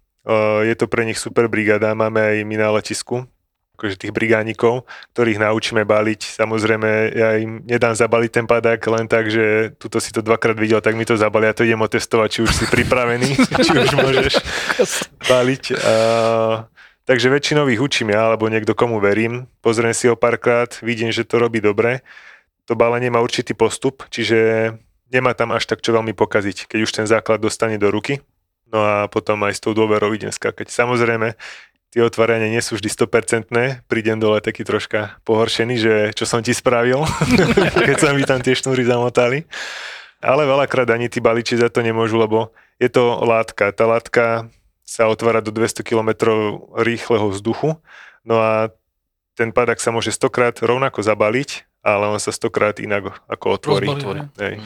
je 0.64 0.74
to 0.74 0.88
pre 0.88 1.04
nich 1.04 1.20
super 1.20 1.48
brigáda, 1.52 1.92
máme 1.92 2.20
aj 2.20 2.36
my 2.48 2.56
na 2.56 2.68
letisku, 2.72 3.28
akože 3.74 4.06
tých 4.06 4.14
brigánikov, 4.14 4.86
ktorých 5.12 5.42
naučíme 5.42 5.82
baliť. 5.82 6.38
Samozrejme, 6.38 6.90
ja 7.10 7.28
im 7.42 7.60
nedám 7.66 7.92
zabaliť 7.92 8.30
ten 8.30 8.46
padák 8.46 8.80
len 8.86 9.10
tak, 9.10 9.28
že 9.28 9.74
tuto 9.76 9.98
si 9.98 10.14
to 10.14 10.22
dvakrát 10.22 10.54
videl, 10.54 10.78
tak 10.78 10.94
mi 10.94 11.02
to 11.02 11.18
zabalia, 11.18 11.52
to 11.52 11.66
idem 11.66 11.82
otestovať, 11.82 12.28
či 12.30 12.40
už 12.46 12.52
si 12.54 12.64
pripravený, 12.70 13.34
či 13.66 13.72
už 13.74 13.90
môžeš 13.98 14.32
baliť. 15.26 15.64
Uh, 15.74 16.70
takže 17.04 17.28
väčšinou 17.34 17.66
ich 17.66 17.82
učím 17.82 18.14
ja, 18.14 18.30
alebo 18.30 18.46
niekto 18.46 18.78
komu 18.78 19.02
verím. 19.02 19.50
Pozriem 19.58 19.92
si 19.92 20.06
ho 20.06 20.14
párkrát, 20.14 20.70
vidím, 20.80 21.10
že 21.10 21.26
to 21.26 21.42
robí 21.42 21.58
dobre. 21.58 22.06
To 22.70 22.78
balenie 22.78 23.10
má 23.10 23.20
určitý 23.20 23.52
postup, 23.52 24.06
čiže 24.08 24.70
nemá 25.12 25.34
tam 25.34 25.52
až 25.52 25.66
tak 25.66 25.82
čo 25.84 25.92
veľmi 25.92 26.16
pokaziť, 26.16 26.70
keď 26.70 26.78
už 26.80 26.90
ten 26.94 27.06
základ 27.10 27.42
dostane 27.42 27.76
do 27.76 27.90
ruky. 27.90 28.22
No 28.74 28.82
a 28.82 29.06
potom 29.06 29.38
aj 29.46 29.54
s 29.54 29.62
tou 29.62 29.70
dôverou 29.70 30.10
idem 30.10 30.34
skakať. 30.34 30.66
Samozrejme, 30.66 31.38
tie 31.94 32.02
otvárania 32.02 32.50
nie 32.50 32.58
sú 32.58 32.74
vždy 32.74 32.90
100%, 32.90 33.86
prídem 33.86 34.18
dole 34.18 34.42
taký 34.42 34.66
troška 34.66 35.14
pohoršený, 35.22 35.74
že 35.78 35.94
čo 36.18 36.26
som 36.26 36.42
ti 36.42 36.50
spravil, 36.50 37.06
keď 37.86 37.96
sa 38.02 38.10
mi 38.10 38.26
tam 38.26 38.42
tie 38.42 38.58
šnúry 38.58 38.82
zamotali. 38.82 39.46
Ale 40.18 40.42
veľakrát 40.42 40.90
ani 40.90 41.06
tí 41.06 41.22
baliči 41.22 41.54
za 41.54 41.70
to 41.70 41.86
nemôžu, 41.86 42.18
lebo 42.18 42.50
je 42.82 42.90
to 42.90 43.22
látka. 43.22 43.70
Tá 43.70 43.86
látka 43.86 44.50
sa 44.82 45.06
otvára 45.06 45.38
do 45.38 45.54
200 45.54 45.86
km 45.86 46.10
rýchleho 46.74 47.30
vzduchu, 47.30 47.78
no 48.26 48.42
a 48.42 48.74
ten 49.38 49.54
padak 49.54 49.78
sa 49.78 49.94
môže 49.94 50.10
stokrát 50.10 50.58
rovnako 50.58 50.98
zabaliť, 50.98 51.78
ale 51.86 52.10
on 52.10 52.18
sa 52.18 52.34
stokrát 52.34 52.82
inak 52.82 53.22
ako 53.30 53.46
otvorí. 53.54 53.86
Hej. 54.42 54.58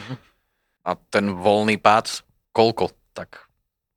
A 0.81 0.97
ten 1.13 1.29
voľný 1.37 1.77
pád, 1.77 2.25
koľko? 2.57 2.89
Tak 3.13 3.48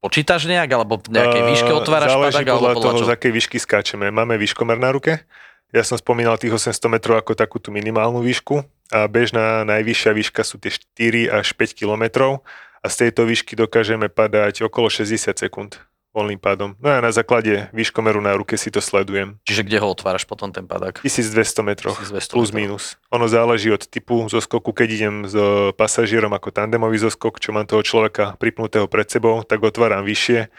Počítaš 0.02 0.50
nejak, 0.50 0.66
alebo 0.74 0.98
v 0.98 1.14
nejakej 1.14 1.42
výške 1.46 1.70
otváraš 1.70 2.10
Záleží 2.10 2.42
padak, 2.42 2.58
podľa 2.58 2.70
alebo 2.74 2.82
toho, 2.82 2.98
čo? 2.98 3.06
z 3.06 3.10
akej 3.14 3.32
výšky 3.38 3.56
skáčeme. 3.62 4.10
Máme 4.10 4.34
výškomer 4.34 4.74
na 4.74 4.90
ruke. 4.90 5.22
Ja 5.70 5.86
som 5.86 5.94
spomínal 5.94 6.36
tých 6.42 6.58
800 6.58 6.90
metrov 6.90 7.16
ako 7.22 7.38
takú 7.38 7.62
tú 7.62 7.70
minimálnu 7.70 8.18
výšku 8.18 8.66
a 8.90 9.06
bežná 9.06 9.62
najvyššia 9.62 10.10
výška 10.12 10.42
sú 10.42 10.58
tie 10.58 10.74
4 10.74 11.30
až 11.32 11.54
5 11.54 11.78
kilometrov 11.78 12.42
a 12.82 12.86
z 12.90 13.08
tejto 13.08 13.24
výšky 13.24 13.54
dokážeme 13.54 14.10
padať 14.10 14.66
okolo 14.66 14.90
60 14.90 15.32
sekúnd 15.38 15.78
voľným 16.12 16.40
pádom. 16.40 16.76
No 16.78 16.92
a 16.92 17.00
na 17.00 17.10
základe 17.10 17.72
výškomeru 17.72 18.20
na 18.20 18.36
ruke 18.36 18.60
si 18.60 18.68
to 18.68 18.84
sledujem. 18.84 19.40
Čiže 19.48 19.64
kde 19.64 19.80
ho 19.80 19.88
otváraš 19.88 20.28
potom 20.28 20.52
ten 20.52 20.68
padak? 20.68 21.00
1200 21.00 21.64
metroch, 21.64 21.96
1200 21.96 22.36
plus 22.36 22.52
metrov. 22.52 22.60
minus. 22.60 22.84
Ono 23.08 23.26
záleží 23.26 23.72
od 23.72 23.88
typu 23.88 24.28
zoskoku, 24.28 24.76
keď 24.76 24.88
idem 24.92 25.14
s 25.24 25.34
pasažierom 25.74 26.30
ako 26.36 26.52
tandemový 26.52 27.00
zoskok, 27.00 27.40
čo 27.40 27.56
mám 27.56 27.64
toho 27.64 27.80
človeka 27.80 28.36
pripnutého 28.36 28.84
pred 28.86 29.08
sebou, 29.08 29.40
tak 29.42 29.64
otváram 29.64 30.04
vyššie, 30.04 30.52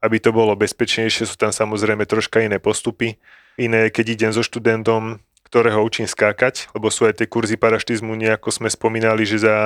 aby 0.00 0.16
to 0.22 0.30
bolo 0.30 0.54
bezpečnejšie. 0.54 1.26
Sú 1.26 1.36
tam 1.36 1.50
samozrejme 1.50 2.06
troška 2.06 2.40
iné 2.46 2.62
postupy. 2.62 3.18
Iné, 3.58 3.90
keď 3.90 4.06
idem 4.14 4.30
so 4.32 4.40
študentom, 4.46 5.20
ktorého 5.50 5.82
učím 5.82 6.06
skákať, 6.06 6.70
lebo 6.78 6.94
sú 6.94 7.10
aj 7.10 7.18
tie 7.18 7.26
kurzy 7.26 7.58
paraštizmu, 7.58 8.14
nejako 8.14 8.54
sme 8.54 8.70
spomínali, 8.70 9.26
že 9.26 9.42
za 9.42 9.56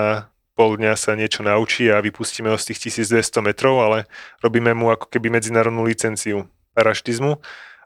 pol 0.54 0.78
dňa 0.78 0.94
sa 0.94 1.18
niečo 1.18 1.42
naučí 1.42 1.90
a 1.90 1.98
vypustíme 1.98 2.48
ho 2.48 2.58
z 2.58 2.72
tých 2.72 2.94
1200 2.94 3.42
metrov, 3.42 3.82
ale 3.82 4.06
robíme 4.40 4.70
mu 4.72 4.94
ako 4.94 5.10
keby 5.10 5.30
medzinárodnú 5.34 5.82
licenciu 5.82 6.46
paraštizmu 6.78 7.38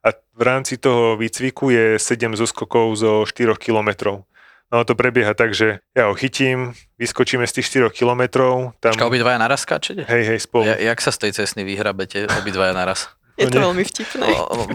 a 0.04 0.08
v 0.14 0.42
rámci 0.44 0.78
toho 0.78 1.16
výcviku 1.18 1.72
je 1.72 1.98
7 1.98 2.38
zoskokov 2.38 2.94
zo 2.96 3.12
4 3.26 3.56
kilometrov. 3.58 4.28
No 4.68 4.84
to 4.84 4.92
prebieha 4.92 5.32
tak, 5.32 5.56
že 5.56 5.80
ja 5.96 6.12
ho 6.12 6.14
chytím, 6.14 6.76
vyskočíme 7.00 7.48
z 7.48 7.60
tých 7.60 7.88
4 7.88 7.88
kilometrov. 7.88 8.76
Tam... 8.84 8.92
Počka, 8.92 9.08
obidvaja 9.08 9.40
naraz 9.40 9.64
skáčete? 9.64 10.04
Hej, 10.04 10.22
hej, 10.28 10.38
spolu. 10.44 10.68
Ja, 10.68 10.76
jak 10.76 11.00
sa 11.00 11.08
z 11.08 11.18
tej 11.25 11.30
cesty 11.40 11.64
vyhrabete 11.64 12.28
obidvaja 12.28 12.76
naraz? 12.76 13.08
Je 13.38 13.47
No 13.47 13.54
to 13.54 13.59
nie. 13.59 13.66
veľmi 13.71 13.85
vtipné. 13.87 14.26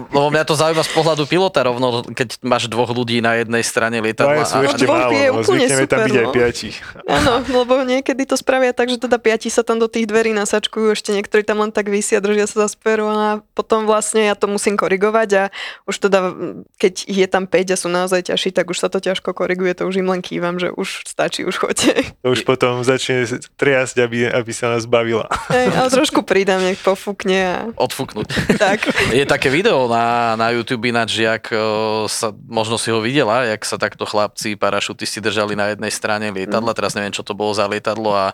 Lebo 0.08 0.28
mňa 0.32 0.44
to 0.48 0.56
zaujíma 0.56 0.80
z 0.80 0.92
pohľadu 0.96 1.22
pilota 1.28 1.60
rovno, 1.60 2.00
keď 2.08 2.40
máš 2.40 2.64
dvoch 2.72 2.88
ľudí 2.88 3.20
na 3.20 3.36
jednej 3.44 3.60
strane 3.60 4.00
lietadla. 4.00 4.40
Dvaja 4.40 4.48
sú 4.48 4.56
a- 4.56 4.64
ešte 4.64 4.84
dvoch 4.88 5.04
málo, 5.04 5.12
je 5.12 5.28
no, 5.28 5.34
úplne 5.44 5.66
zvykneme 5.68 5.84
tam 5.84 5.98
super, 6.00 6.06
byť 6.08 6.16
aj 6.16 6.24
no. 6.24 6.32
piati. 6.32 6.68
Áno, 7.04 7.32
lebo 7.44 7.74
niekedy 7.84 8.22
to 8.24 8.36
spravia 8.40 8.72
tak, 8.72 8.88
že 8.88 8.96
teda 8.96 9.20
piati 9.20 9.52
sa 9.52 9.60
tam 9.60 9.76
do 9.76 9.84
tých 9.84 10.08
dverí 10.08 10.32
nasačkujú, 10.32 10.96
ešte 10.96 11.12
niektorí 11.12 11.44
tam 11.44 11.60
len 11.60 11.68
tak 11.76 11.92
vysia, 11.92 12.24
držia 12.24 12.48
sa 12.48 12.64
za 12.64 12.68
speru 12.72 13.04
a 13.12 13.44
potom 13.52 13.84
vlastne 13.84 14.24
ja 14.24 14.32
to 14.32 14.48
musím 14.48 14.80
korigovať 14.80 15.28
a 15.36 15.42
už 15.84 15.94
teda, 16.00 16.32
keď 16.80 16.94
je 17.04 17.26
tam 17.28 17.44
5 17.44 17.68
a 17.68 17.76
sú 17.76 17.92
naozaj 17.92 18.32
ťažší, 18.32 18.48
tak 18.56 18.72
už 18.72 18.80
sa 18.80 18.88
to 18.88 18.96
ťažko 18.96 19.36
koriguje, 19.36 19.76
to 19.76 19.84
už 19.84 20.00
im 20.00 20.08
len 20.08 20.24
kývam, 20.24 20.56
že 20.56 20.72
už 20.72 21.04
stačí, 21.04 21.44
už 21.44 21.60
choďte. 21.60 22.16
To 22.24 22.32
už 22.32 22.48
potom 22.48 22.80
začne 22.80 23.28
triasť, 23.60 24.00
aby, 24.00 24.24
aby 24.32 24.52
sa 24.56 24.72
nás 24.72 24.88
bavila. 24.88 25.28
Hej, 25.52 25.68
ale 25.76 25.88
trošku 25.92 26.24
pridám, 26.24 26.64
nech 26.64 26.80
pofúkne 26.80 27.38
a 27.44 27.56
odfúknuť. 27.76 28.53
Tak. 28.56 28.84
Je 29.10 29.24
také 29.24 29.48
video 29.48 29.86
na, 29.86 30.34
na 30.34 30.50
YouTube 30.50 30.84
ináč, 30.84 31.18
jak 31.18 31.50
o, 31.50 31.62
sa, 32.06 32.30
možno 32.30 32.74
si 32.74 32.88
ho 32.88 32.98
videla, 32.98 33.44
jak 33.44 33.62
sa 33.62 33.76
takto 33.76 34.02
chlapci 34.02 34.54
parašutisti 34.54 35.18
držali 35.18 35.52
na 35.52 35.70
jednej 35.70 35.90
strane 35.90 36.30
lietadla, 36.30 36.70
Mhm. 36.70 36.76
teraz 36.76 36.92
neviem, 36.92 37.10
čo 37.10 37.20
to 37.20 37.32
bolo 37.32 37.50
za 37.50 37.64
lietadlo 37.64 38.10
a 38.10 38.26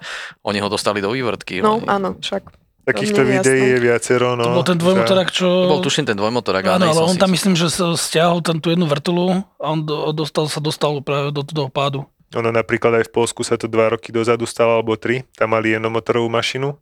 oni 0.43 0.59
ho 0.59 0.69
dostali 0.69 0.99
do 0.99 1.11
vývrtky. 1.11 1.59
No 1.59 1.77
Oni- 1.77 1.87
áno, 1.87 2.17
však. 2.17 2.43
Takýchto 2.81 3.23
videí 3.23 3.71
je 3.71 3.79
viacero. 3.79 4.35
No, 4.35 4.43
To 4.43 4.57
bol 4.57 4.67
ten 4.67 4.75
dvojmotorák, 4.75 5.29
čo... 5.31 5.47
To 5.47 5.69
bol 5.71 5.85
tuším 5.85 6.07
ten 6.07 6.17
dvojmotorák, 6.17 6.65
Áno, 6.71 6.89
ale 6.89 7.01
on 7.03 7.15
tam 7.15 7.31
myslím, 7.31 7.53
že 7.53 7.69
sa 7.69 7.93
stiahol 7.93 8.41
tam 8.41 8.57
tú 8.57 8.73
jednu 8.73 8.89
vrtulu 8.89 9.45
a 9.61 9.67
on 9.69 9.85
do, 9.85 10.11
dostal, 10.11 10.49
sa 10.49 10.59
dostal 10.59 10.99
práve 10.99 11.31
do 11.31 11.45
toho 11.45 11.69
pádu. 11.69 12.09
Ono 12.33 12.49
napríklad 12.49 12.99
aj 12.99 13.05
v 13.07 13.13
Polsku 13.13 13.43
sa 13.43 13.55
to 13.55 13.67
dva 13.67 13.91
roky 13.91 14.11
dozadu 14.11 14.43
stalo, 14.43 14.79
alebo 14.79 14.95
tri. 14.95 15.23
Tam 15.35 15.51
mali 15.51 15.71
jednomotorovú 15.71 16.27
mašinu, 16.27 16.79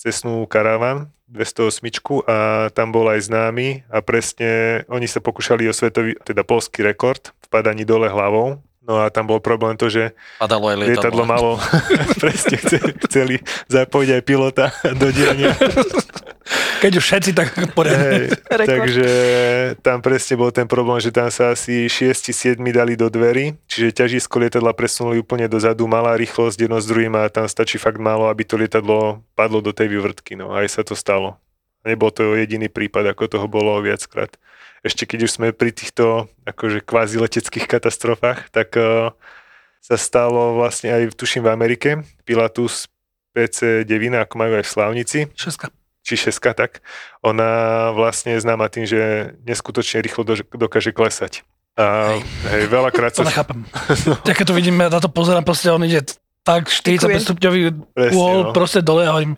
cestnú 0.00 0.48
karavan, 0.48 1.12
208 1.28 2.24
a 2.24 2.72
tam 2.72 2.88
bol 2.88 3.06
aj 3.12 3.28
známy 3.28 3.84
a 3.92 4.00
presne 4.00 4.82
oni 4.88 5.04
sa 5.04 5.20
pokúšali 5.20 5.68
o 5.68 5.76
svetový, 5.76 6.16
teda 6.24 6.42
polský 6.42 6.80
rekord 6.80 7.36
v 7.44 7.46
padaní 7.52 7.84
dole 7.84 8.08
hlavou. 8.08 8.64
No 8.90 8.98
a 8.98 9.06
tam 9.06 9.30
bol 9.30 9.38
problém 9.38 9.78
to, 9.78 9.86
že 9.86 10.10
Padalo 10.42 10.66
aj 10.66 10.82
lietadlo 10.82 11.22
lietadlo. 11.22 11.30
malo, 11.30 11.50
presne 12.22 12.58
chce- 12.58 12.98
chceli 13.06 13.38
zapojiť 13.70 14.10
aj 14.18 14.22
pilota 14.26 14.74
do 14.98 15.14
diania. 15.14 15.54
Keď 16.82 16.92
už 16.98 17.04
všetci 17.06 17.30
tak 17.30 17.54
poriadne. 17.78 18.34
Takže 18.50 19.08
tam 19.86 20.02
presne 20.02 20.34
bol 20.34 20.50
ten 20.50 20.66
problém, 20.66 20.98
že 20.98 21.14
tam 21.14 21.30
sa 21.30 21.54
asi 21.54 21.86
6-7 21.86 22.58
dali 22.74 22.98
do 22.98 23.06
dverí, 23.06 23.54
čiže 23.70 23.94
ťažisko 23.94 24.42
lietadla 24.42 24.74
presunuli 24.74 25.22
úplne 25.22 25.46
dozadu, 25.46 25.86
malá 25.86 26.18
rýchlosť 26.18 26.66
jedno 26.66 26.82
s 26.82 26.90
druhým 26.90 27.14
a 27.14 27.30
tam 27.30 27.46
stačí 27.46 27.78
fakt 27.78 28.02
málo, 28.02 28.26
aby 28.26 28.42
to 28.42 28.58
lietadlo 28.58 29.22
padlo 29.38 29.62
do 29.62 29.70
tej 29.70 29.86
vývrtky. 29.86 30.34
No 30.34 30.50
aj 30.50 30.66
sa 30.66 30.82
to 30.82 30.98
stalo. 30.98 31.38
Nebol 31.86 32.10
to 32.10 32.34
jediný 32.34 32.66
prípad, 32.66 33.14
ako 33.14 33.38
toho 33.38 33.46
bolo 33.46 33.78
viackrát. 33.78 34.34
Ešte 34.80 35.04
keď 35.04 35.28
už 35.28 35.30
sme 35.36 35.46
pri 35.52 35.76
týchto 35.76 36.28
akože 36.48 36.80
kvázi 36.80 37.20
leteckých 37.20 37.68
katastrofách, 37.68 38.48
tak 38.48 38.72
uh, 38.80 39.12
sa 39.80 39.96
stalo 39.96 40.56
vlastne 40.56 40.92
aj, 40.92 41.16
tuším, 41.16 41.44
v 41.44 41.52
Amerike, 41.52 41.90
Pilatus 42.24 42.88
PC-9, 43.36 44.12
ako 44.16 44.34
majú 44.36 44.52
aj 44.60 44.64
v 44.64 44.72
Slávnici, 44.72 45.18
Šeska. 45.36 45.70
či 46.02 46.14
šeska, 46.18 46.52
tak 46.52 46.82
ona 47.22 47.90
vlastne 47.94 48.34
je 48.36 48.42
známa 48.42 48.66
tým, 48.68 48.84
že 48.84 49.32
neskutočne 49.46 50.02
rýchlo 50.02 50.24
dož- 50.26 50.48
dokáže 50.48 50.92
klesať. 50.92 51.46
A 51.78 52.18
hej, 52.50 52.66
veľakrát 52.68 53.14
To 53.16 53.24
sa... 53.24 53.30
nechápem. 53.30 53.64
Ja 54.28 54.34
keď 54.34 54.46
to 54.52 54.54
vidím, 54.56 54.76
ja 54.80 54.90
na 54.92 55.00
to 55.00 55.08
pozerám, 55.08 55.46
proste 55.46 55.70
on 55.72 55.84
ide 55.86 56.04
tak 56.40 56.72
45 56.72 56.72
Štikuje. 56.72 57.20
stupňový 57.20 57.60
uhol 58.16 58.38
no. 58.48 58.52
proste 58.56 58.80
dole 58.80 59.04
a 59.04 59.12
hovorím, 59.12 59.36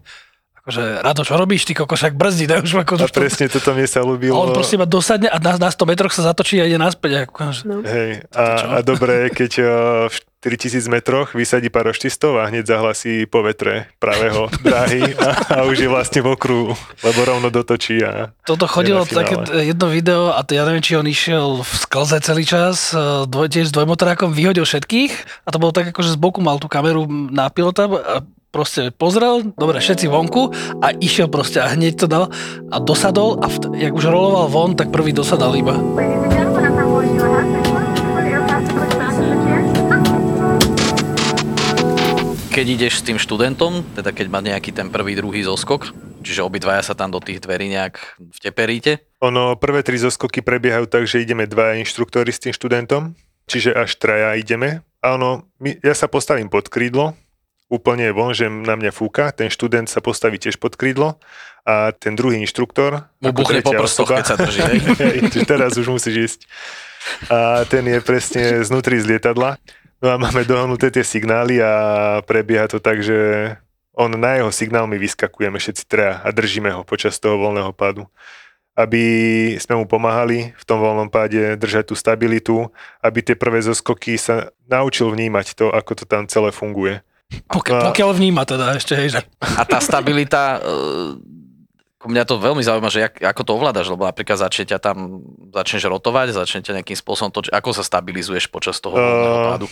akože 0.62 1.02
Rado, 1.02 1.26
čo 1.26 1.34
robíš, 1.34 1.66
ty 1.66 1.74
kokos, 1.74 2.06
brzdí, 2.14 2.46
ne? 2.46 2.62
Už 2.62 2.86
ako, 2.86 2.94
A 3.02 3.10
presne 3.10 3.50
toto 3.50 3.74
mne 3.74 3.90
sa 3.90 4.00
a 4.00 4.06
ľúbilo. 4.06 4.38
on 4.38 4.54
proste 4.54 4.78
iba 4.78 4.86
dosadne 4.86 5.26
a 5.26 5.42
na, 5.42 5.58
na 5.58 5.68
100 5.74 5.90
metroch 5.90 6.14
sa 6.14 6.30
zatočí 6.30 6.62
a 6.62 6.70
ide 6.70 6.78
naspäť. 6.78 7.26
Ako, 7.26 7.50
že, 7.50 7.62
No. 7.66 7.82
Hej, 7.82 8.26
a, 8.30 8.78
a 8.78 8.86
dobre, 8.86 9.30
keď 9.34 9.52
uh, 9.58 9.68
v 10.06 10.16
4000 10.42 10.90
metroch 10.90 11.38
vysadí 11.38 11.70
paraštistov 11.70 12.42
a 12.42 12.50
hneď 12.50 12.66
zahlasí 12.66 13.30
po 13.30 13.46
vetre 13.46 13.86
pravého 14.02 14.50
dráhy 14.66 15.14
a, 15.14 15.38
a 15.50 15.56
už 15.66 15.86
je 15.86 15.90
vlastne 15.90 16.18
v 16.22 16.34
okruhu, 16.34 16.74
lebo 17.06 17.18
rovno 17.22 17.50
dotočí 17.50 18.02
a 18.02 18.34
Toto 18.42 18.66
chodilo 18.66 19.06
Je 19.06 19.14
také 19.14 19.38
jedno 19.62 19.86
video 19.86 20.34
a 20.34 20.42
to 20.42 20.58
ja 20.58 20.66
neviem, 20.66 20.82
či 20.82 20.98
on 20.98 21.06
išiel 21.06 21.62
v 21.62 21.72
sklze 21.86 22.18
celý 22.26 22.42
čas, 22.42 22.90
e, 22.90 23.26
dvoj, 23.30 23.54
tiež 23.54 23.70
s 23.70 23.74
dvojmotorákom, 23.74 24.34
vyhodil 24.34 24.66
všetkých 24.66 25.46
a 25.46 25.48
to 25.54 25.62
bolo 25.62 25.70
tak, 25.70 25.94
ako 25.94 26.02
že 26.02 26.14
z 26.14 26.18
boku 26.18 26.42
mal 26.42 26.58
tú 26.58 26.66
kameru 26.66 27.06
na 27.06 27.46
pilota 27.46 27.86
a 27.86 28.26
proste 28.52 28.92
pozrel, 28.92 29.56
dobre, 29.56 29.80
všetci 29.80 30.06
vonku 30.12 30.52
a 30.84 30.92
išiel 30.92 31.32
proste 31.32 31.64
a 31.64 31.72
hneď 31.72 32.04
to 32.04 32.06
dal 32.06 32.28
a 32.68 32.76
dosadol 32.76 33.40
a 33.40 33.48
v, 33.48 33.80
jak 33.80 33.96
už 33.96 34.12
roloval 34.12 34.52
von, 34.52 34.76
tak 34.76 34.92
prvý 34.92 35.16
dosadal 35.16 35.56
iba. 35.56 35.80
Keď 42.52 42.66
ideš 42.68 43.00
s 43.00 43.06
tým 43.08 43.16
študentom, 43.16 43.80
teda 43.96 44.12
keď 44.12 44.26
má 44.28 44.44
nejaký 44.44 44.76
ten 44.76 44.92
prvý, 44.92 45.16
druhý 45.16 45.40
zoskok, 45.40 45.96
čiže 46.20 46.44
obidvaja 46.44 46.84
sa 46.84 46.92
tam 46.92 47.08
do 47.08 47.16
tých 47.24 47.40
dverí 47.40 47.72
nejak 47.72 48.20
vteperíte, 48.36 49.00
ono, 49.24 49.56
prvé 49.56 49.80
tri 49.80 49.96
zoskoky 49.96 50.44
prebiehajú 50.44 50.84
tak, 50.84 51.08
že 51.08 51.24
ideme 51.24 51.48
dva 51.48 51.80
inštruktori 51.80 52.28
s 52.28 52.44
tým 52.44 52.52
študentom, 52.52 53.16
čiže 53.48 53.72
až 53.72 53.96
traja 53.96 54.36
ideme. 54.36 54.84
A 55.00 55.16
ono, 55.16 55.48
my, 55.56 55.80
ja 55.80 55.96
sa 55.96 56.12
postavím 56.12 56.52
pod 56.52 56.68
krídlo, 56.68 57.16
úplne 57.72 58.12
von, 58.12 58.36
že 58.36 58.52
na 58.52 58.76
mňa 58.76 58.92
fúka, 58.92 59.32
ten 59.32 59.48
študent 59.48 59.88
sa 59.88 60.04
postaví 60.04 60.36
tiež 60.36 60.60
pod 60.60 60.76
krídlo 60.76 61.16
a 61.64 61.96
ten 61.96 62.12
druhý 62.12 62.36
inštruktor, 62.44 63.08
mu 63.24 63.32
buchne 63.32 63.64
po 63.64 63.72
prstoch, 63.72 64.12
keď 64.12 64.26
sa 64.28 64.36
drží. 64.36 64.60
teraz 65.50 65.80
už 65.80 65.88
musíš 65.88 66.16
ísť. 66.20 66.40
A 67.32 67.64
ten 67.64 67.88
je 67.88 67.98
presne 68.04 68.60
znutri 68.60 69.00
z 69.00 69.16
lietadla. 69.16 69.56
No 70.02 70.06
a 70.12 70.16
máme 70.18 70.42
dohnuté 70.44 70.90
tie 70.90 71.06
signály 71.06 71.62
a 71.62 71.72
prebieha 72.26 72.66
to 72.66 72.82
tak, 72.82 73.00
že 73.00 73.54
on 73.94 74.10
na 74.18 74.40
jeho 74.40 74.50
signál 74.50 74.90
my 74.90 74.98
vyskakujeme 74.98 75.56
všetci 75.56 75.84
treja 75.86 76.18
a 76.20 76.28
držíme 76.34 76.74
ho 76.74 76.82
počas 76.82 77.20
toho 77.22 77.38
voľného 77.38 77.70
pádu. 77.70 78.10
Aby 78.72 79.04
sme 79.60 79.78
mu 79.78 79.84
pomáhali 79.84 80.56
v 80.56 80.64
tom 80.64 80.80
voľnom 80.80 81.12
páde 81.12 81.60
držať 81.60 81.92
tú 81.92 81.94
stabilitu, 81.94 82.72
aby 83.04 83.20
tie 83.20 83.36
prvé 83.36 83.60
zoskoky 83.60 84.16
sa 84.16 84.48
naučil 84.64 85.12
vnímať 85.12 85.54
to, 85.54 85.68
ako 85.68 85.92
to 86.02 86.04
tam 86.08 86.24
celé 86.26 86.50
funguje. 86.50 87.04
Pokiaľ, 87.48 87.78
A- 87.78 87.84
pokiaľ 87.90 88.10
vníma 88.14 88.42
teda 88.44 88.76
ešte, 88.76 88.92
hej, 88.94 89.18
že 89.18 89.20
A 89.40 89.62
tá 89.64 89.78
stabilita, 89.80 90.58
e, 90.58 90.68
mňa 92.02 92.24
to 92.26 92.38
veľmi 92.38 92.62
zaujíma, 92.62 92.90
že 92.90 93.06
jak, 93.06 93.14
ako 93.22 93.42
to 93.46 93.52
ovládaš, 93.54 93.86
lebo 93.88 94.06
napríklad 94.06 94.38
začne 94.40 94.66
ťa 94.66 94.78
tam, 94.82 95.22
začneš 95.54 95.86
rotovať, 95.86 96.34
začne 96.34 96.60
ťa 96.62 96.82
nejakým 96.82 96.98
spôsobom 96.98 97.30
točiť, 97.30 97.52
ako 97.54 97.70
sa 97.70 97.82
stabilizuješ 97.86 98.50
počas 98.50 98.78
toho 98.82 98.98
Eh, 98.98 99.46
pádu. 99.54 99.66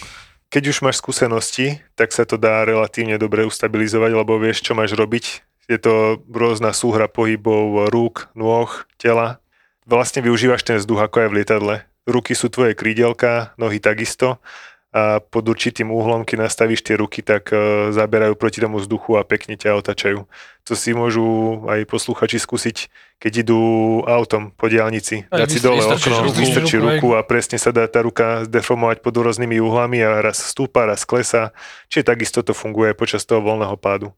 Keď 0.51 0.63
už 0.67 0.83
máš 0.83 0.99
skúsenosti, 0.99 1.79
tak 1.95 2.11
sa 2.11 2.27
to 2.27 2.35
dá 2.35 2.67
relatívne 2.67 3.15
dobre 3.23 3.47
ustabilizovať, 3.47 4.11
lebo 4.19 4.35
vieš, 4.35 4.67
čo 4.67 4.75
máš 4.75 4.99
robiť. 4.99 5.47
Je 5.71 5.79
to 5.79 6.19
rôzna 6.27 6.75
súhra 6.75 7.07
pohybov 7.07 7.87
rúk, 7.95 8.27
nôh, 8.35 8.67
tela. 8.99 9.39
Vlastne 9.87 10.19
využívaš 10.27 10.67
ten 10.67 10.83
vzduch 10.83 11.07
ako 11.07 11.17
aj 11.23 11.29
v 11.31 11.37
lietadle. 11.39 11.75
Ruky 12.03 12.35
sú 12.35 12.51
tvoje 12.51 12.75
krídelka, 12.75 13.55
nohy 13.55 13.79
takisto 13.79 14.43
a 14.91 15.23
pod 15.23 15.47
určitým 15.47 15.95
úhlom, 15.95 16.27
keď 16.27 16.51
nastavíš 16.51 16.83
tie 16.83 16.99
ruky, 16.99 17.23
tak 17.23 17.55
e, 17.55 17.95
zaberajú 17.95 18.35
proti 18.35 18.59
tomu 18.59 18.83
vzduchu 18.83 19.15
a 19.15 19.23
pekne 19.23 19.55
ťa 19.55 19.79
otačajú. 19.79 20.27
To 20.67 20.73
si 20.75 20.91
môžu 20.91 21.63
aj 21.71 21.87
posluchači 21.87 22.43
skúsiť, 22.43 22.91
keď 23.23 23.47
idú 23.47 23.63
autom 24.03 24.51
po 24.51 24.67
diálnici. 24.67 25.31
Dať 25.31 25.47
si 25.47 25.63
dole 25.63 25.87
okno, 25.87 26.35
vystrčí 26.35 26.83
Ruku, 26.83 27.15
a 27.15 27.23
presne 27.23 27.63
sa 27.63 27.71
dá 27.71 27.87
tá 27.87 28.03
ruka 28.03 28.43
zdeformovať 28.51 28.99
pod 28.99 29.15
rôznymi 29.15 29.63
uhlami 29.63 30.03
a 30.03 30.27
raz 30.27 30.43
stúpa, 30.43 30.91
raz 30.91 31.07
klesa. 31.07 31.55
Čiže 31.87 32.11
takisto 32.11 32.43
to 32.43 32.51
funguje 32.51 32.91
počas 32.99 33.23
toho 33.23 33.39
voľného 33.39 33.79
pádu. 33.79 34.11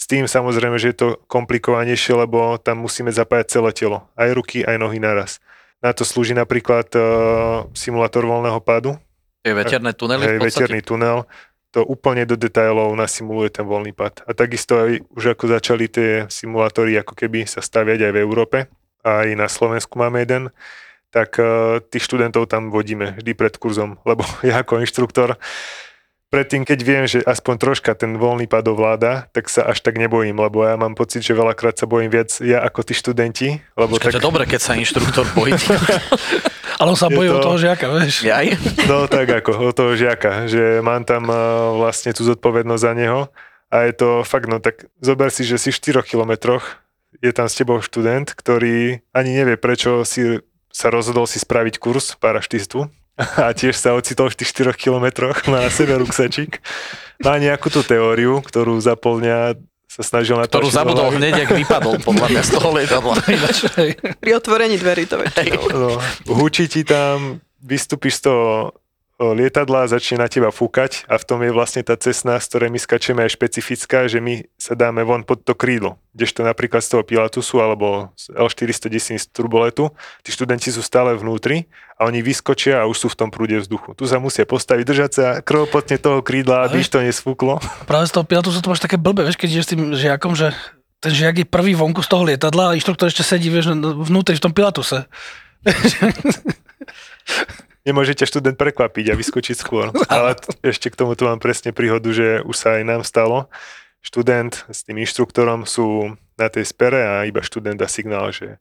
S 0.00 0.08
tým 0.08 0.24
samozrejme, 0.24 0.80
že 0.80 0.92
je 0.92 0.96
to 0.96 1.08
komplikovanejšie, 1.28 2.16
lebo 2.16 2.56
tam 2.56 2.80
musíme 2.84 3.12
zapájať 3.12 3.60
celé 3.60 3.70
telo. 3.76 4.08
Aj 4.16 4.32
ruky, 4.32 4.64
aj 4.64 4.80
nohy 4.80 4.96
naraz. 4.96 5.44
Na 5.84 5.92
to 5.92 6.08
slúži 6.08 6.32
napríklad 6.32 6.88
uh, 6.96 7.68
simulátor 7.76 8.24
voľného 8.24 8.60
pádu, 8.64 8.96
Tie 9.46 9.54
veterné 9.54 9.94
tunely 9.94 10.26
hej, 10.26 10.26
v 10.26 10.42
podstate. 10.42 10.50
veterný 10.50 10.80
tunel. 10.82 11.18
To 11.70 11.86
úplne 11.86 12.26
do 12.26 12.34
detailov 12.34 12.90
nasimuluje 12.98 13.54
ten 13.54 13.62
voľný 13.62 13.94
pád. 13.94 14.26
A 14.26 14.34
takisto 14.34 14.74
aj 14.74 15.06
už 15.14 15.38
ako 15.38 15.54
začali 15.54 15.86
tie 15.86 16.26
simulátory 16.26 16.98
ako 16.98 17.14
keby 17.14 17.46
sa 17.46 17.62
staviať 17.62 18.10
aj 18.10 18.12
v 18.16 18.22
Európe, 18.26 18.58
aj 19.06 19.28
na 19.38 19.46
Slovensku 19.46 19.94
máme 19.94 20.26
jeden, 20.26 20.50
tak 21.14 21.38
uh, 21.38 21.78
tých 21.78 22.10
študentov 22.10 22.50
tam 22.50 22.74
vodíme 22.74 23.14
vždy 23.14 23.38
pred 23.38 23.54
kurzom, 23.54 24.02
lebo 24.02 24.26
ja 24.48 24.66
ako 24.66 24.82
inštruktor 24.82 25.38
predtým, 26.36 26.68
keď 26.68 26.78
viem, 26.84 27.04
že 27.08 27.24
aspoň 27.24 27.54
troška 27.56 27.96
ten 27.96 28.20
voľný 28.20 28.44
pád 28.44 28.68
ovláda, 28.68 29.24
tak 29.32 29.48
sa 29.48 29.64
až 29.64 29.80
tak 29.80 29.96
nebojím, 29.96 30.36
lebo 30.36 30.68
ja 30.68 30.76
mám 30.76 30.92
pocit, 30.92 31.24
že 31.24 31.32
veľakrát 31.32 31.80
sa 31.80 31.88
bojím 31.88 32.12
viac 32.12 32.28
ja 32.44 32.60
ako 32.60 32.84
tí 32.84 32.92
študenti, 32.92 33.48
lebo 33.72 33.96
Počkaj, 33.96 34.12
to 34.12 34.20
tak, 34.20 34.20
je 34.20 34.28
dobre, 34.28 34.42
keď 34.44 34.60
sa 34.60 34.76
inštruktor 34.76 35.24
bojí. 35.32 35.56
ale 36.84 36.88
on 36.92 36.98
sa 37.00 37.08
bojí 37.08 37.32
to- 37.32 37.40
od 37.40 37.40
toho 37.40 37.56
žiaka, 37.56 37.88
vieš. 37.88 38.28
Jaj? 38.28 38.52
no 38.84 39.08
tak 39.08 39.32
ako 39.32 39.72
od 39.72 39.74
toho 39.74 39.96
žiaka, 39.96 40.44
že 40.44 40.84
mám 40.84 41.08
tam 41.08 41.32
uh, 41.32 41.72
vlastne 41.80 42.12
tú 42.12 42.20
zodpovednosť 42.28 42.84
za 42.84 42.92
neho 42.92 43.32
a 43.72 43.88
je 43.88 43.96
to 43.96 44.20
fakt, 44.20 44.52
no 44.52 44.60
tak 44.60 44.92
zober 45.00 45.32
si, 45.32 45.48
že 45.48 45.56
si 45.56 45.72
v 45.72 46.04
4 46.04 46.04
kilometroch, 46.04 46.84
je 47.24 47.32
tam 47.32 47.48
s 47.48 47.56
tebou 47.56 47.80
študent, 47.80 48.28
ktorý 48.36 49.00
ani 49.16 49.30
nevie, 49.32 49.56
prečo 49.56 50.04
si 50.04 50.44
sa 50.68 50.92
rozhodol 50.92 51.24
si 51.24 51.40
spraviť 51.40 51.80
kurz 51.80 52.20
paraštistu 52.20 52.92
a 53.16 53.52
tiež 53.56 53.76
sa 53.76 53.96
ocitol 53.96 54.28
v 54.28 54.38
tých 54.44 54.52
4 54.52 54.76
kilometroch, 54.76 55.48
má 55.48 55.64
na 55.64 55.72
sebe 55.72 55.96
ruksačík, 55.96 56.60
má 57.24 57.40
nejakú 57.40 57.72
tú 57.72 57.80
teóriu, 57.80 58.44
ktorú 58.44 58.76
zaplňa 58.80 59.56
sa 59.86 60.02
snažil 60.04 60.36
na 60.36 60.44
to 60.44 60.60
Ktorú 60.60 60.68
zabudol 60.68 61.08
hneď, 61.16 61.48
ak 61.48 61.56
vypadol, 61.56 61.96
podľa 62.04 62.26
mňa 62.28 62.42
z 62.44 62.50
toho 62.52 62.68
lietadla. 62.76 63.14
Hej. 63.80 63.90
Pri 64.20 64.30
otvorení 64.36 64.76
dverí 64.76 65.08
to 65.08 65.16
väčšinou. 65.16 65.62
No, 65.72 65.90
hučí 66.36 66.68
ti 66.68 66.84
tam, 66.84 67.40
vystúpiš 67.64 68.20
z 68.20 68.28
toho 68.28 68.76
lietadla, 69.16 69.88
začne 69.88 70.20
na 70.20 70.28
teba 70.28 70.52
fúkať 70.52 71.08
a 71.08 71.16
v 71.16 71.24
tom 71.24 71.40
je 71.40 71.48
vlastne 71.48 71.80
tá 71.80 71.96
cestná, 71.96 72.36
z 72.36 72.52
ktorej 72.52 72.68
my 72.68 72.80
skačeme 72.80 73.20
aj 73.24 73.32
špecifická, 73.32 74.04
že 74.12 74.20
my 74.20 74.44
sa 74.60 74.76
dáme 74.76 75.00
von 75.08 75.24
pod 75.24 75.40
to 75.40 75.56
krídlo. 75.56 75.96
Kdežto 76.12 76.44
napríklad 76.44 76.84
z 76.84 76.92
toho 76.92 77.02
Pilatusu 77.04 77.64
alebo 77.64 78.12
z 78.12 78.28
L410 78.36 79.16
z 79.16 79.26
turboletu, 79.32 79.88
tí 80.20 80.36
študenti 80.36 80.68
sú 80.68 80.84
stále 80.84 81.16
vnútri 81.16 81.64
a 81.96 82.04
oni 82.04 82.20
vyskočia 82.20 82.84
a 82.84 82.84
už 82.84 82.96
sú 83.04 83.08
v 83.08 83.18
tom 83.24 83.28
prúde 83.32 83.56
vzduchu. 83.56 83.96
Tu 83.96 84.04
sa 84.04 84.20
musia 84.20 84.44
postaviť, 84.44 84.84
držať 84.84 85.10
sa 85.12 85.26
krvopotne 85.40 85.96
toho 85.96 86.20
krídla, 86.20 86.68
aby 86.68 86.84
ich 86.84 86.92
to 86.92 87.00
nesfúklo. 87.00 87.56
Práve 87.90 88.08
z 88.08 88.12
toho 88.12 88.28
Pilatusu 88.28 88.60
to 88.60 88.68
máš 88.68 88.84
také 88.84 89.00
blbé, 89.00 89.24
vieš, 89.24 89.40
keď 89.40 89.48
ideš 89.48 89.64
s 89.64 89.72
tým 89.72 89.82
žiakom, 89.96 90.36
že 90.36 90.52
ten 91.00 91.12
žiak 91.12 91.40
je 91.40 91.46
prvý 91.48 91.72
vonku 91.72 92.04
z 92.04 92.08
toho 92.12 92.24
lietadla 92.24 92.72
a 92.72 92.76
inštruktor 92.76 93.08
ešte 93.08 93.24
sedí, 93.24 93.48
vieš, 93.48 93.72
vnútri 93.80 94.36
v 94.36 94.44
tom 94.44 94.52
Pilatuse. 94.52 95.08
Nemôžete 97.86 98.26
študent 98.26 98.58
prekvapiť 98.58 99.14
a 99.14 99.18
vyskočiť 99.18 99.54
skôr. 99.54 99.94
Ale 100.12 100.34
ešte 100.66 100.90
k 100.90 100.98
tomu 100.98 101.14
tu 101.14 101.30
mám 101.30 101.38
presne 101.38 101.70
príhodu, 101.70 102.10
že 102.10 102.42
už 102.42 102.56
sa 102.58 102.76
aj 102.76 102.82
nám 102.82 103.02
stalo. 103.06 103.46
Študent 104.02 104.66
s 104.66 104.82
tým 104.82 104.98
inštruktorom 104.98 105.62
sú 105.64 106.18
na 106.34 106.50
tej 106.50 106.66
spere 106.66 107.06
a 107.06 107.14
iba 107.24 107.40
študent 107.40 107.78
dá 107.78 107.86
signál, 107.86 108.34
že 108.34 108.58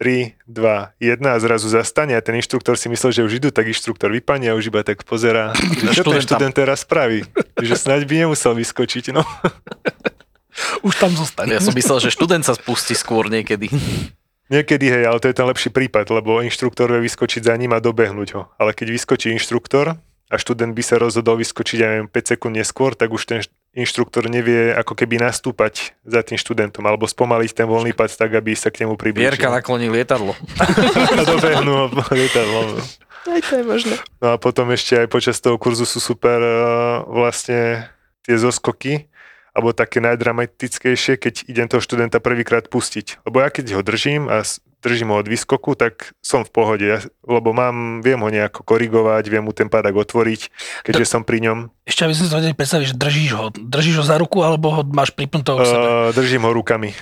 3, 0.00 0.48
2, 0.48 0.96
1 0.96 1.20
a 1.28 1.36
zrazu 1.36 1.68
zastane 1.68 2.16
a 2.16 2.24
ten 2.24 2.32
inštruktor 2.38 2.78
si 2.80 2.88
myslel, 2.88 3.12
že 3.12 3.20
už 3.20 3.36
idú, 3.36 3.48
tak 3.52 3.68
inštruktor 3.68 4.08
vypadne 4.08 4.48
a 4.48 4.56
už 4.56 4.72
iba 4.72 4.80
tak 4.80 5.04
pozerá, 5.04 5.52
že 5.92 6.00
čo 6.00 6.08
ten 6.08 6.24
študent 6.24 6.54
teraz 6.56 6.88
spraví. 6.88 7.28
Že 7.60 7.74
snáď 7.76 8.08
by 8.08 8.14
nemusel 8.24 8.56
vyskočiť. 8.56 9.12
No. 9.12 9.26
Už 10.86 10.96
tam 10.98 11.12
zostane. 11.14 11.56
Ja 11.56 11.62
som 11.62 11.72
myslel, 11.72 12.00
že 12.00 12.10
študent 12.12 12.44
sa 12.44 12.56
spustí 12.56 12.92
skôr 12.96 13.28
niekedy. 13.30 13.70
Niekedy 14.50 14.86
hej, 14.90 15.04
ale 15.06 15.22
to 15.22 15.30
je 15.30 15.36
ten 15.38 15.46
lepší 15.46 15.70
prípad, 15.70 16.10
lebo 16.10 16.42
inštruktor 16.42 16.90
vie 16.90 17.06
vyskočiť 17.06 17.46
za 17.46 17.54
ním 17.54 17.70
a 17.70 17.78
dobehnúť 17.78 18.28
ho. 18.34 18.42
Ale 18.58 18.74
keď 18.74 18.90
vyskočí 18.90 19.30
inštruktor 19.30 19.94
a 20.26 20.34
študent 20.34 20.74
by 20.74 20.82
sa 20.82 20.98
rozhodol 20.98 21.38
vyskočiť, 21.38 21.78
ja 21.78 21.88
neviem, 21.94 22.10
5 22.10 22.34
sekúnd 22.34 22.58
neskôr, 22.58 22.98
tak 22.98 23.14
už 23.14 23.22
ten 23.30 23.46
št- 23.46 23.54
inštruktor 23.78 24.26
nevie 24.26 24.74
ako 24.74 24.98
keby 24.98 25.22
nastúpať 25.22 25.94
za 26.02 26.26
tým 26.26 26.34
študentom 26.34 26.82
alebo 26.82 27.06
spomaliť 27.06 27.50
ten 27.54 27.66
voľný 27.70 27.94
pad 27.94 28.10
tak, 28.10 28.34
aby 28.34 28.50
sa 28.58 28.74
k 28.74 28.82
nemu 28.82 28.98
priblížil. 28.98 29.30
Vierka 29.30 29.54
nakloní 29.54 29.86
lietadlo. 29.86 30.34
a 30.58 31.22
dobehnú 31.30 31.94
lietadlom. 32.10 32.82
Aj 33.30 33.40
to 33.46 33.52
je 33.54 33.64
možné. 33.64 33.94
No 34.18 34.34
a 34.34 34.36
potom 34.40 34.74
ešte 34.74 34.98
aj 34.98 35.06
počas 35.06 35.38
toho 35.38 35.54
kurzu 35.60 35.86
sú 35.86 36.02
super 36.02 36.42
eh, 36.42 36.56
vlastne 37.06 37.86
tie 38.26 38.34
zoskoky, 38.34 39.09
alebo 39.60 39.76
také 39.76 40.00
najdramatickejšie, 40.00 41.20
keď 41.20 41.34
idem 41.44 41.68
toho 41.68 41.84
študenta 41.84 42.16
prvýkrát 42.18 42.64
pustiť. 42.72 43.20
Lebo 43.28 43.44
ja 43.44 43.52
keď 43.52 43.76
ho 43.76 43.82
držím 43.84 44.32
a 44.32 44.40
držím 44.80 45.12
ho 45.12 45.20
od 45.20 45.28
výskoku, 45.28 45.76
tak 45.76 46.16
som 46.24 46.40
v 46.42 46.50
pohode, 46.50 46.86
ja, 46.88 46.98
lebo 47.28 47.52
mám, 47.52 48.00
viem 48.00 48.16
ho 48.16 48.28
nejako 48.32 48.64
korigovať, 48.64 49.28
viem 49.28 49.44
mu 49.44 49.52
ten 49.52 49.68
padak 49.68 49.92
otvoriť, 49.92 50.48
keďže 50.88 51.04
som 51.04 51.22
pri 51.22 51.44
ňom. 51.44 51.68
Ešte 51.84 52.08
aby 52.08 52.16
sme 52.16 52.24
si 52.24 52.30
to 52.32 52.38
vedeli 52.40 52.56
predstaviť, 52.56 52.86
že 52.88 52.96
držíš 52.96 53.30
ho. 53.36 53.44
Držíš 53.52 53.96
ho 54.00 54.04
za 54.08 54.16
ruku, 54.16 54.40
alebo 54.40 54.72
ho 54.72 54.82
máš 54.88 55.12
pripnutého 55.12 55.60
k 55.60 55.68
sebe. 55.68 55.84
Uh, 55.84 56.10
držím 56.16 56.48
ho 56.48 56.50
rukami. 56.56 56.96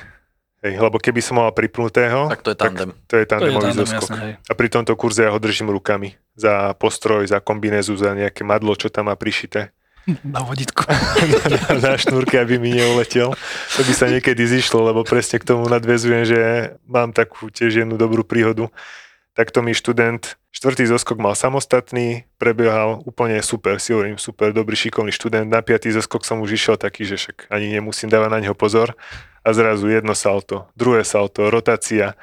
Hej, 0.58 0.74
lebo 0.82 0.98
keby 0.98 1.22
som 1.22 1.38
mal 1.38 1.54
pripnutého, 1.54 2.26
Tak 2.34 2.42
to 2.42 2.50
je 2.50 2.58
tandem. 2.58 2.90
to 3.06 3.14
je 3.14 3.24
tandemový 3.30 3.70
tandem, 3.70 3.86
zoskok. 3.86 4.10
jasné, 4.10 4.16
hej. 4.18 4.32
A 4.42 4.52
pri 4.58 4.68
tomto 4.74 4.92
kurze 4.98 5.22
ja 5.22 5.30
ho 5.30 5.38
držím 5.38 5.70
rukami. 5.70 6.18
Za 6.34 6.74
postroj, 6.74 7.30
za 7.30 7.38
kombinézu, 7.38 7.94
za 7.94 8.10
nejaké 8.10 8.42
madlo, 8.42 8.74
čo 8.74 8.90
tam 8.90 9.06
má 9.06 9.14
prišité. 9.14 9.70
Na 10.24 10.40
vodítku. 10.40 10.88
na, 10.88 11.60
na 11.84 11.92
šnúrke, 12.00 12.40
aby 12.40 12.56
mi 12.56 12.72
neuletel. 12.72 13.36
To 13.76 13.80
by 13.84 13.92
sa 13.92 14.08
niekedy 14.08 14.40
zišlo, 14.48 14.88
lebo 14.88 15.04
presne 15.04 15.36
k 15.36 15.44
tomu 15.44 15.68
nadvezujem, 15.68 16.24
že 16.24 16.40
mám 16.88 17.12
takú 17.12 17.52
tiež 17.52 17.84
jednu 17.84 18.00
dobrú 18.00 18.24
príhodu. 18.24 18.72
Takto 19.36 19.62
mi 19.62 19.70
študent, 19.70 20.34
štvrtý 20.50 20.90
zoskok 20.90 21.22
mal 21.22 21.38
samostatný, 21.38 22.26
prebiehal 22.42 23.06
úplne 23.06 23.38
super, 23.38 23.78
si 23.78 23.94
hovorím, 23.94 24.18
super, 24.18 24.50
dobrý, 24.50 24.74
šikovný 24.74 25.14
študent. 25.14 25.46
Na 25.46 25.62
piatý 25.62 25.94
zoskok 25.94 26.26
som 26.26 26.42
už 26.42 26.58
išiel 26.58 26.74
taký, 26.74 27.06
že 27.06 27.14
však 27.14 27.46
ani 27.52 27.70
nemusím 27.78 28.10
dávať 28.10 28.30
na 28.34 28.42
neho 28.42 28.56
pozor. 28.58 28.98
A 29.46 29.54
zrazu 29.54 29.86
jedno 29.92 30.18
salto, 30.18 30.66
druhé 30.74 31.06
salto, 31.06 31.54
rotácia. 31.54 32.18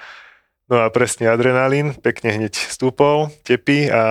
No 0.67 0.83
a 0.83 0.91
presne 0.91 1.31
adrenalín, 1.31 1.95
pekne 1.95 2.35
hneď 2.35 2.57
stúpol, 2.57 3.31
tepí 3.47 3.87
a 3.87 4.03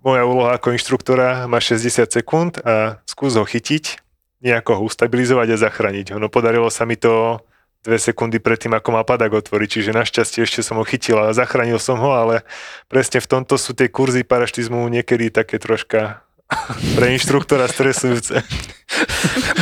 moja 0.00 0.24
úloha 0.24 0.56
ako 0.56 0.72
inštruktora 0.76 1.44
má 1.46 1.60
60 1.60 2.08
sekúnd 2.08 2.60
a 2.64 3.00
skús 3.04 3.36
ho 3.36 3.44
chytiť, 3.44 4.00
nejako 4.40 4.80
ho 4.80 4.82
ustabilizovať 4.88 5.48
a 5.54 5.60
zachrániť 5.60 6.12
ho. 6.12 6.16
No 6.16 6.32
podarilo 6.32 6.72
sa 6.72 6.88
mi 6.88 6.96
to 6.96 7.44
dve 7.80 7.96
sekundy 7.96 8.36
predtým, 8.40 8.76
ako 8.76 8.92
mal 8.92 9.04
padak 9.08 9.32
otvoriť, 9.32 9.68
čiže 9.80 9.96
našťastie 9.96 10.44
ešte 10.44 10.60
som 10.60 10.76
ho 10.76 10.84
chytil 10.84 11.16
a 11.16 11.32
zachránil 11.32 11.80
som 11.80 11.96
ho, 11.96 12.12
ale 12.12 12.44
presne 12.92 13.24
v 13.24 13.28
tomto 13.28 13.56
sú 13.56 13.72
tie 13.72 13.88
kurzy 13.88 14.20
paraštizmu 14.20 14.84
niekedy 14.92 15.32
také 15.32 15.56
troška 15.56 16.20
pre 16.96 17.16
inštruktora 17.16 17.68
stresujúce. 17.68 18.44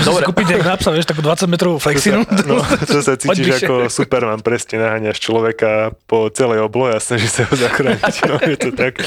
Dobre. 0.03 0.25
Musíš 0.25 0.29
kúpiť 0.35 0.47
jak 0.57 0.63
na 0.67 0.75
psa, 0.81 0.91
vieš, 0.91 1.07
takú 1.07 1.23
20 1.23 1.47
metrovú 1.47 1.77
flexinu. 1.79 2.27
No, 2.49 2.59
to 2.65 3.05
sa 3.05 3.15
cítiš 3.21 3.63
ako 3.63 3.87
Superman, 3.87 4.43
presne 4.43 4.83
naháňaš 4.83 5.19
človeka 5.23 5.95
po 6.11 6.27
celej 6.33 6.65
oblohe 6.65 6.97
a 6.97 7.01
snaží 7.03 7.29
sa 7.31 7.47
ho 7.47 7.55
zachrániť. 7.55 8.15
No, 8.27 8.35
je 8.41 8.57
to 8.59 8.71
také. 8.75 9.07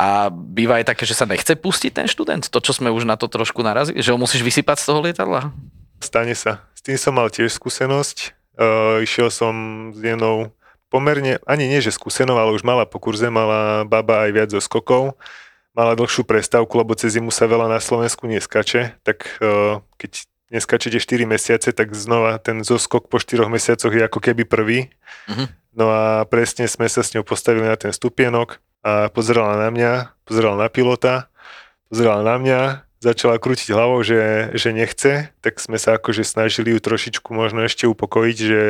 A 0.00 0.32
býva 0.32 0.80
aj 0.80 0.88
také, 0.88 1.04
že 1.04 1.12
sa 1.12 1.28
nechce 1.28 1.52
pustiť 1.52 1.92
ten 1.92 2.08
študent? 2.08 2.48
To, 2.48 2.58
čo 2.64 2.72
sme 2.72 2.88
už 2.88 3.04
na 3.04 3.20
to 3.20 3.28
trošku 3.28 3.60
narazili? 3.60 4.00
Že 4.00 4.16
ho 4.16 4.18
musíš 4.24 4.40
vysypať 4.40 4.80
z 4.80 4.86
toho 4.88 5.04
lietadla? 5.04 5.52
Stane 6.00 6.32
sa. 6.32 6.64
S 6.72 6.80
tým 6.80 6.96
som 6.96 7.12
mal 7.12 7.28
tiež 7.28 7.52
skúsenosť. 7.52 8.32
Uh, 8.56 9.04
išiel 9.04 9.28
som 9.28 9.52
s 9.92 10.00
jednou 10.00 10.56
pomerne, 10.88 11.36
ani 11.44 11.68
nie 11.68 11.84
že 11.84 11.92
skúsenou, 11.92 12.40
ale 12.40 12.56
už 12.56 12.64
mala 12.64 12.88
po 12.88 12.96
kurze, 12.96 13.28
mala 13.28 13.84
baba 13.84 14.24
aj 14.24 14.30
viac 14.32 14.48
zo 14.48 14.60
skokov. 14.64 15.20
Mala 15.76 15.92
dlhšiu 15.92 16.24
prestávku, 16.24 16.72
lebo 16.80 16.96
cez 16.96 17.20
zimu 17.20 17.28
sa 17.28 17.44
veľa 17.44 17.68
na 17.68 17.76
Slovensku 17.76 18.24
neskače, 18.24 18.96
tak 19.04 19.36
uh, 19.44 19.84
keď 20.00 20.24
neskačete 20.48 20.96
4 20.96 21.28
mesiace, 21.28 21.76
tak 21.76 21.92
znova 21.92 22.40
ten 22.40 22.64
zoskok 22.64 23.12
po 23.12 23.20
4 23.20 23.44
mesiacoch 23.52 23.92
je 23.92 24.00
ako 24.00 24.18
keby 24.24 24.48
prvý. 24.48 24.88
Mhm. 25.28 25.60
No 25.76 25.92
a 25.92 26.24
presne 26.24 26.64
sme 26.66 26.88
sa 26.88 27.04
s 27.04 27.12
ňou 27.12 27.22
postavili 27.22 27.68
na 27.68 27.76
ten 27.76 27.92
stupienok 27.92 28.58
a 28.80 29.12
pozerala 29.12 29.60
na 29.60 29.68
mňa, 29.68 29.92
pozerala 30.24 30.56
na 30.56 30.68
pilota, 30.72 31.28
pozerala 31.92 32.24
na 32.24 32.36
mňa, 32.40 32.60
začala 33.00 33.40
krútiť 33.40 33.72
hlavou, 33.72 34.04
že, 34.04 34.52
že 34.56 34.76
nechce, 34.76 35.32
tak 35.40 35.56
sme 35.60 35.80
sa 35.80 35.96
akože 35.96 36.24
snažili 36.24 36.76
ju 36.76 36.78
trošičku 36.80 37.32
možno 37.32 37.64
ešte 37.64 37.88
upokojiť, 37.88 38.36
že 38.36 38.62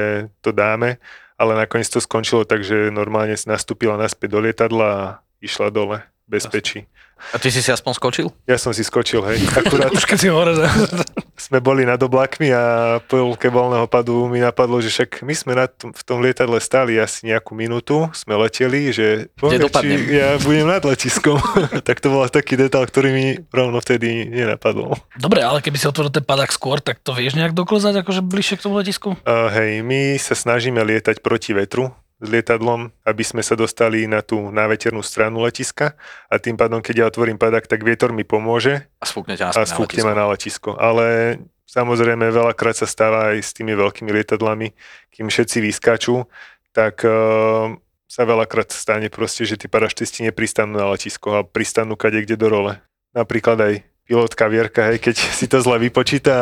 to 0.42 0.54
dáme, 0.54 1.02
ale 1.34 1.52
nakoniec 1.58 1.90
to 1.90 1.98
skončilo 1.98 2.46
tak, 2.46 2.62
že 2.62 2.94
normálne 2.94 3.34
nastúpila 3.46 3.98
naspäť 3.98 4.28
do 4.34 4.40
lietadla 4.42 4.86
a 4.86 5.04
išla 5.42 5.74
dole 5.74 6.06
bezpečí. 6.30 6.86
A 7.34 7.36
ty 7.36 7.50
si 7.52 7.60
si 7.60 7.68
aspoň 7.68 7.92
skočil? 7.98 8.26
Ja 8.48 8.56
som 8.56 8.72
si 8.72 8.80
skočil, 8.86 9.20
hej. 9.26 9.44
Akurát 9.52 9.92
Už 9.92 10.06
keď 10.08 10.18
si 10.18 10.28
hore. 10.32 10.54
sme 11.40 11.64
boli 11.64 11.88
nad 11.88 11.96
oblakmi 11.96 12.52
a 12.52 12.96
po 13.00 13.32
polke 13.32 13.48
voľného 13.48 13.88
padu 13.88 14.28
mi 14.28 14.44
napadlo, 14.44 14.84
že 14.84 14.92
však 14.92 15.24
my 15.24 15.32
sme 15.32 15.52
na 15.56 15.64
tom, 15.64 15.96
v 15.96 16.02
tom 16.04 16.20
lietadle 16.20 16.60
stáli 16.60 17.00
asi 17.00 17.32
nejakú 17.32 17.56
minútu, 17.56 18.12
sme 18.12 18.36
leteli, 18.36 18.92
že 18.92 19.32
poviem, 19.40 19.64
či 19.64 20.12
ja 20.12 20.36
budem 20.36 20.68
nad 20.68 20.84
letiskom. 20.84 21.40
tak 21.88 22.04
to 22.04 22.12
bol 22.12 22.28
taký 22.28 22.60
detail, 22.60 22.84
ktorý 22.84 23.08
mi 23.08 23.26
rovno 23.48 23.80
vtedy 23.80 24.28
nenapadol. 24.28 25.00
Dobre, 25.16 25.40
ale 25.40 25.64
keby 25.64 25.80
si 25.80 25.88
otvoril 25.88 26.12
ten 26.12 26.26
padák 26.26 26.52
skôr, 26.52 26.84
tak 26.84 27.00
to 27.00 27.16
vieš 27.16 27.40
nejak 27.40 27.56
doklzať 27.56 28.04
akože 28.04 28.20
bližšie 28.20 28.60
k 28.60 28.64
tomu 28.68 28.76
letisku? 28.76 29.16
Uh, 29.24 29.48
hej, 29.56 29.80
my 29.80 30.20
sa 30.20 30.36
snažíme 30.36 30.84
lietať 30.84 31.24
proti 31.24 31.56
vetru 31.56 31.94
lietadlom, 32.20 32.92
aby 33.08 33.24
sme 33.24 33.40
sa 33.40 33.56
dostali 33.56 34.04
na 34.04 34.20
tú 34.20 34.52
náveternú 34.52 35.00
stranu 35.00 35.40
letiska 35.40 35.96
a 36.28 36.36
tým 36.36 36.54
pádom, 36.60 36.84
keď 36.84 36.94
ja 36.94 37.04
otvorím 37.08 37.40
padák, 37.40 37.64
tak 37.64 37.80
vietor 37.80 38.12
mi 38.12 38.28
pomôže 38.28 38.84
A 39.00 39.08
spúkne 39.08 39.40
ťa 39.40 39.56
a 39.56 39.64
sfúkne 39.64 40.04
ma 40.04 40.12
na 40.12 40.28
letisko. 40.28 40.76
Ale 40.76 41.40
samozrejme 41.64 42.28
veľakrát 42.28 42.76
sa 42.76 42.84
stáva 42.84 43.32
aj 43.32 43.40
s 43.40 43.50
tými 43.56 43.72
veľkými 43.72 44.12
lietadlami, 44.12 44.76
kým 45.16 45.32
všetci 45.32 45.64
vyskáču, 45.64 46.28
tak 46.76 47.02
uh, 47.08 47.72
sa 48.10 48.22
veľakrát 48.28 48.68
stane 48.68 49.08
proste, 49.08 49.48
že 49.48 49.56
tí 49.56 49.66
paraštisti 49.70 50.28
nepristanú 50.28 50.76
na 50.76 50.92
letisko 50.92 51.40
a 51.40 51.46
pristanú 51.46 51.96
kade 51.96 52.20
kde 52.26 52.36
do 52.36 52.52
role. 52.52 52.74
Napríklad 53.16 53.58
aj 53.58 53.74
pilotka 54.10 54.50
Vierka, 54.50 54.90
hej, 54.90 54.98
keď 54.98 55.14
si 55.38 55.46
to 55.46 55.62
zle 55.62 55.78
vypočíta 55.78 56.34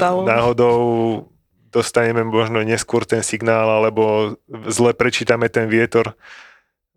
náhodou 0.00 1.26
dostaneme 1.74 2.22
možno 2.22 2.62
neskôr 2.62 3.02
ten 3.02 3.26
signál, 3.26 3.66
alebo 3.66 4.34
zle 4.70 4.94
prečítame 4.94 5.50
ten 5.50 5.66
vietor, 5.66 6.14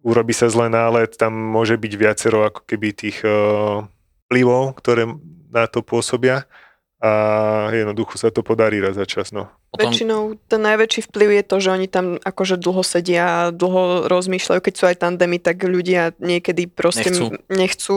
urobí 0.05 0.37
sa 0.37 0.45
zle 0.53 0.69
nálet, 0.69 1.17
tam 1.17 1.33
môže 1.33 1.73
byť 1.73 1.93
viacero 1.97 2.45
ako 2.45 2.61
keby 2.69 2.93
tých 2.93 3.25
uh, 3.25 3.81
vplyvov, 4.29 4.77
ktoré 4.77 5.09
na 5.49 5.65
to 5.65 5.81
pôsobia 5.81 6.45
a 7.01 7.11
jednoducho 7.73 8.17
sa 8.17 8.29
to 8.29 8.45
podarí 8.45 8.77
raz 8.77 8.97
za 8.97 9.05
čas. 9.09 9.33
No. 9.33 9.49
Potom, 9.67 9.91
Väčšinou 9.91 10.39
ten 10.47 10.63
najväčší 10.63 11.11
vplyv 11.11 11.29
je 11.37 11.43
to, 11.43 11.55
že 11.59 11.69
oni 11.75 11.87
tam 11.91 12.05
akože 12.23 12.55
dlho 12.55 12.87
sedia 12.87 13.23
a 13.27 13.39
dlho 13.51 14.07
rozmýšľajú. 14.07 14.63
Keď 14.63 14.73
sú 14.79 14.83
aj 14.87 15.03
tandemy, 15.03 15.43
tak 15.43 15.59
ľudia 15.59 16.15
niekedy 16.23 16.71
proste 16.71 17.11
Nechcú. 17.11 17.25
nechcú, 17.51 17.95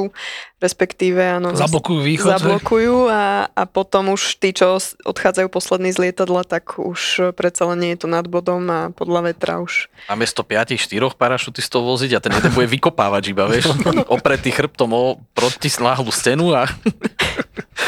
respektíve 0.59 1.22
áno, 1.38 1.54
Zablokujú 1.54 2.02
východ. 2.02 2.42
zablokujú 2.42 3.06
a, 3.06 3.46
a 3.54 3.62
potom 3.70 4.18
už 4.18 4.42
tí, 4.42 4.50
čo 4.50 4.83
odchádzajú 4.83 5.46
poslední 5.46 5.94
z 5.94 6.11
lietadla, 6.11 6.42
tak 6.42 6.74
už 6.83 7.30
predsa 7.38 7.70
len 7.70 7.78
nie 7.87 7.90
je 7.94 8.02
to 8.02 8.09
nad 8.11 8.26
bodom 8.26 8.66
a 8.66 8.80
podľa 8.90 9.30
vetra 9.30 9.62
už. 9.62 9.87
namiesto 10.11 10.42
5 10.42 10.74
4 10.74 10.90
parašutistov 11.14 11.87
voziť 11.87 12.18
a 12.18 12.20
ten 12.20 12.35
jeden 12.35 12.50
bude 12.50 12.66
vykopávať 12.66 13.24
iba, 13.30 13.46
vieš, 13.46 13.70
opretý 14.18 14.50
chrbtom 14.50 14.90
o 14.90 15.22
protisláhlu 15.38 16.11
stenu 16.11 16.50
a 16.50 16.66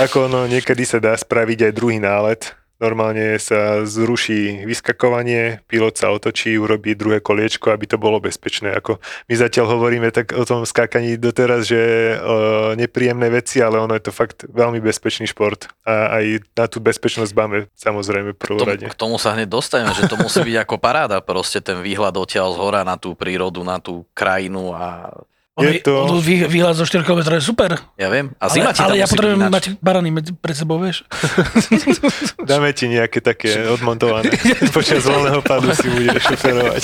Ako 0.01 0.31
no, 0.31 0.49
niekedy 0.49 0.89
sa 0.89 0.97
dá 0.97 1.13
spraviť 1.13 1.69
aj 1.69 1.73
druhý 1.77 2.01
nálet. 2.01 2.62
Normálne 2.83 3.39
sa 3.39 3.87
zruší 3.87 4.67
vyskakovanie, 4.67 5.63
pilot 5.71 5.95
sa 5.95 6.11
otočí, 6.11 6.59
urobí 6.59 6.99
druhé 6.99 7.23
koliečko, 7.23 7.71
aby 7.71 7.87
to 7.87 7.95
bolo 7.95 8.19
bezpečné. 8.19 8.75
Ako 8.75 8.99
my 9.31 9.35
zatiaľ 9.39 9.79
hovoríme 9.79 10.11
tak 10.11 10.35
o 10.35 10.43
tom 10.43 10.67
skákaní 10.67 11.15
doteraz, 11.15 11.71
že 11.71 11.79
e, 11.79 12.17
nepríjemné 12.75 13.31
veci, 13.31 13.63
ale 13.63 13.79
ono 13.79 13.95
je 13.95 14.03
to 14.03 14.13
fakt 14.13 14.51
veľmi 14.51 14.83
bezpečný 14.83 15.31
šport. 15.31 15.71
A 15.87 16.19
aj 16.19 16.43
na 16.59 16.67
tú 16.67 16.83
bezpečnosť 16.83 17.33
máme 17.39 17.71
samozrejme 17.79 18.35
prvom 18.35 18.67
rade. 18.67 18.91
k 18.91 18.99
tomu 18.99 19.15
sa 19.23 19.39
hneď 19.39 19.47
dostaneme, 19.47 19.95
že 19.95 20.11
to 20.11 20.19
musí 20.19 20.43
byť 20.43 20.57
ako 20.67 20.77
paráda, 20.83 21.23
proste 21.23 21.63
ten 21.63 21.79
výhľad 21.79 22.19
odtiaľ 22.19 22.51
z 22.51 22.59
hora 22.59 22.83
na 22.83 22.99
tú 22.99 23.15
prírodu, 23.15 23.63
na 23.63 23.79
tú 23.79 24.03
krajinu 24.11 24.75
a 24.75 25.15
Ono, 25.53 25.69
Je 25.69 25.85
to- 25.85 26.17
vy, 26.17 26.49
výhľad 26.49 26.73
zo 26.73 26.89
4 26.89 27.05
km 27.05 27.29
je 27.31 27.45
super. 27.45 27.77
Ja 28.01 28.09
viem. 28.09 28.33
A 28.41 28.49
Ale, 28.49 28.53
zima 28.57 28.71
ti 28.73 28.81
tam 28.81 28.89
ale 28.89 28.97
ja 28.97 29.05
potrebujem 29.05 29.53
mať 29.53 29.65
barany 29.79 30.09
medzi- 30.09 30.33
pred 30.33 30.57
sebou, 30.57 30.81
vieš. 30.81 31.05
Dáme 32.49 32.73
ti 32.73 32.89
nejaké 32.89 33.21
také 33.21 33.69
odmontované. 33.69 34.33
Počas 34.73 35.05
voľného 35.05 35.45
padu 35.45 35.69
si 35.77 35.93
budeš 35.93 36.25
šoferovať. 36.25 36.83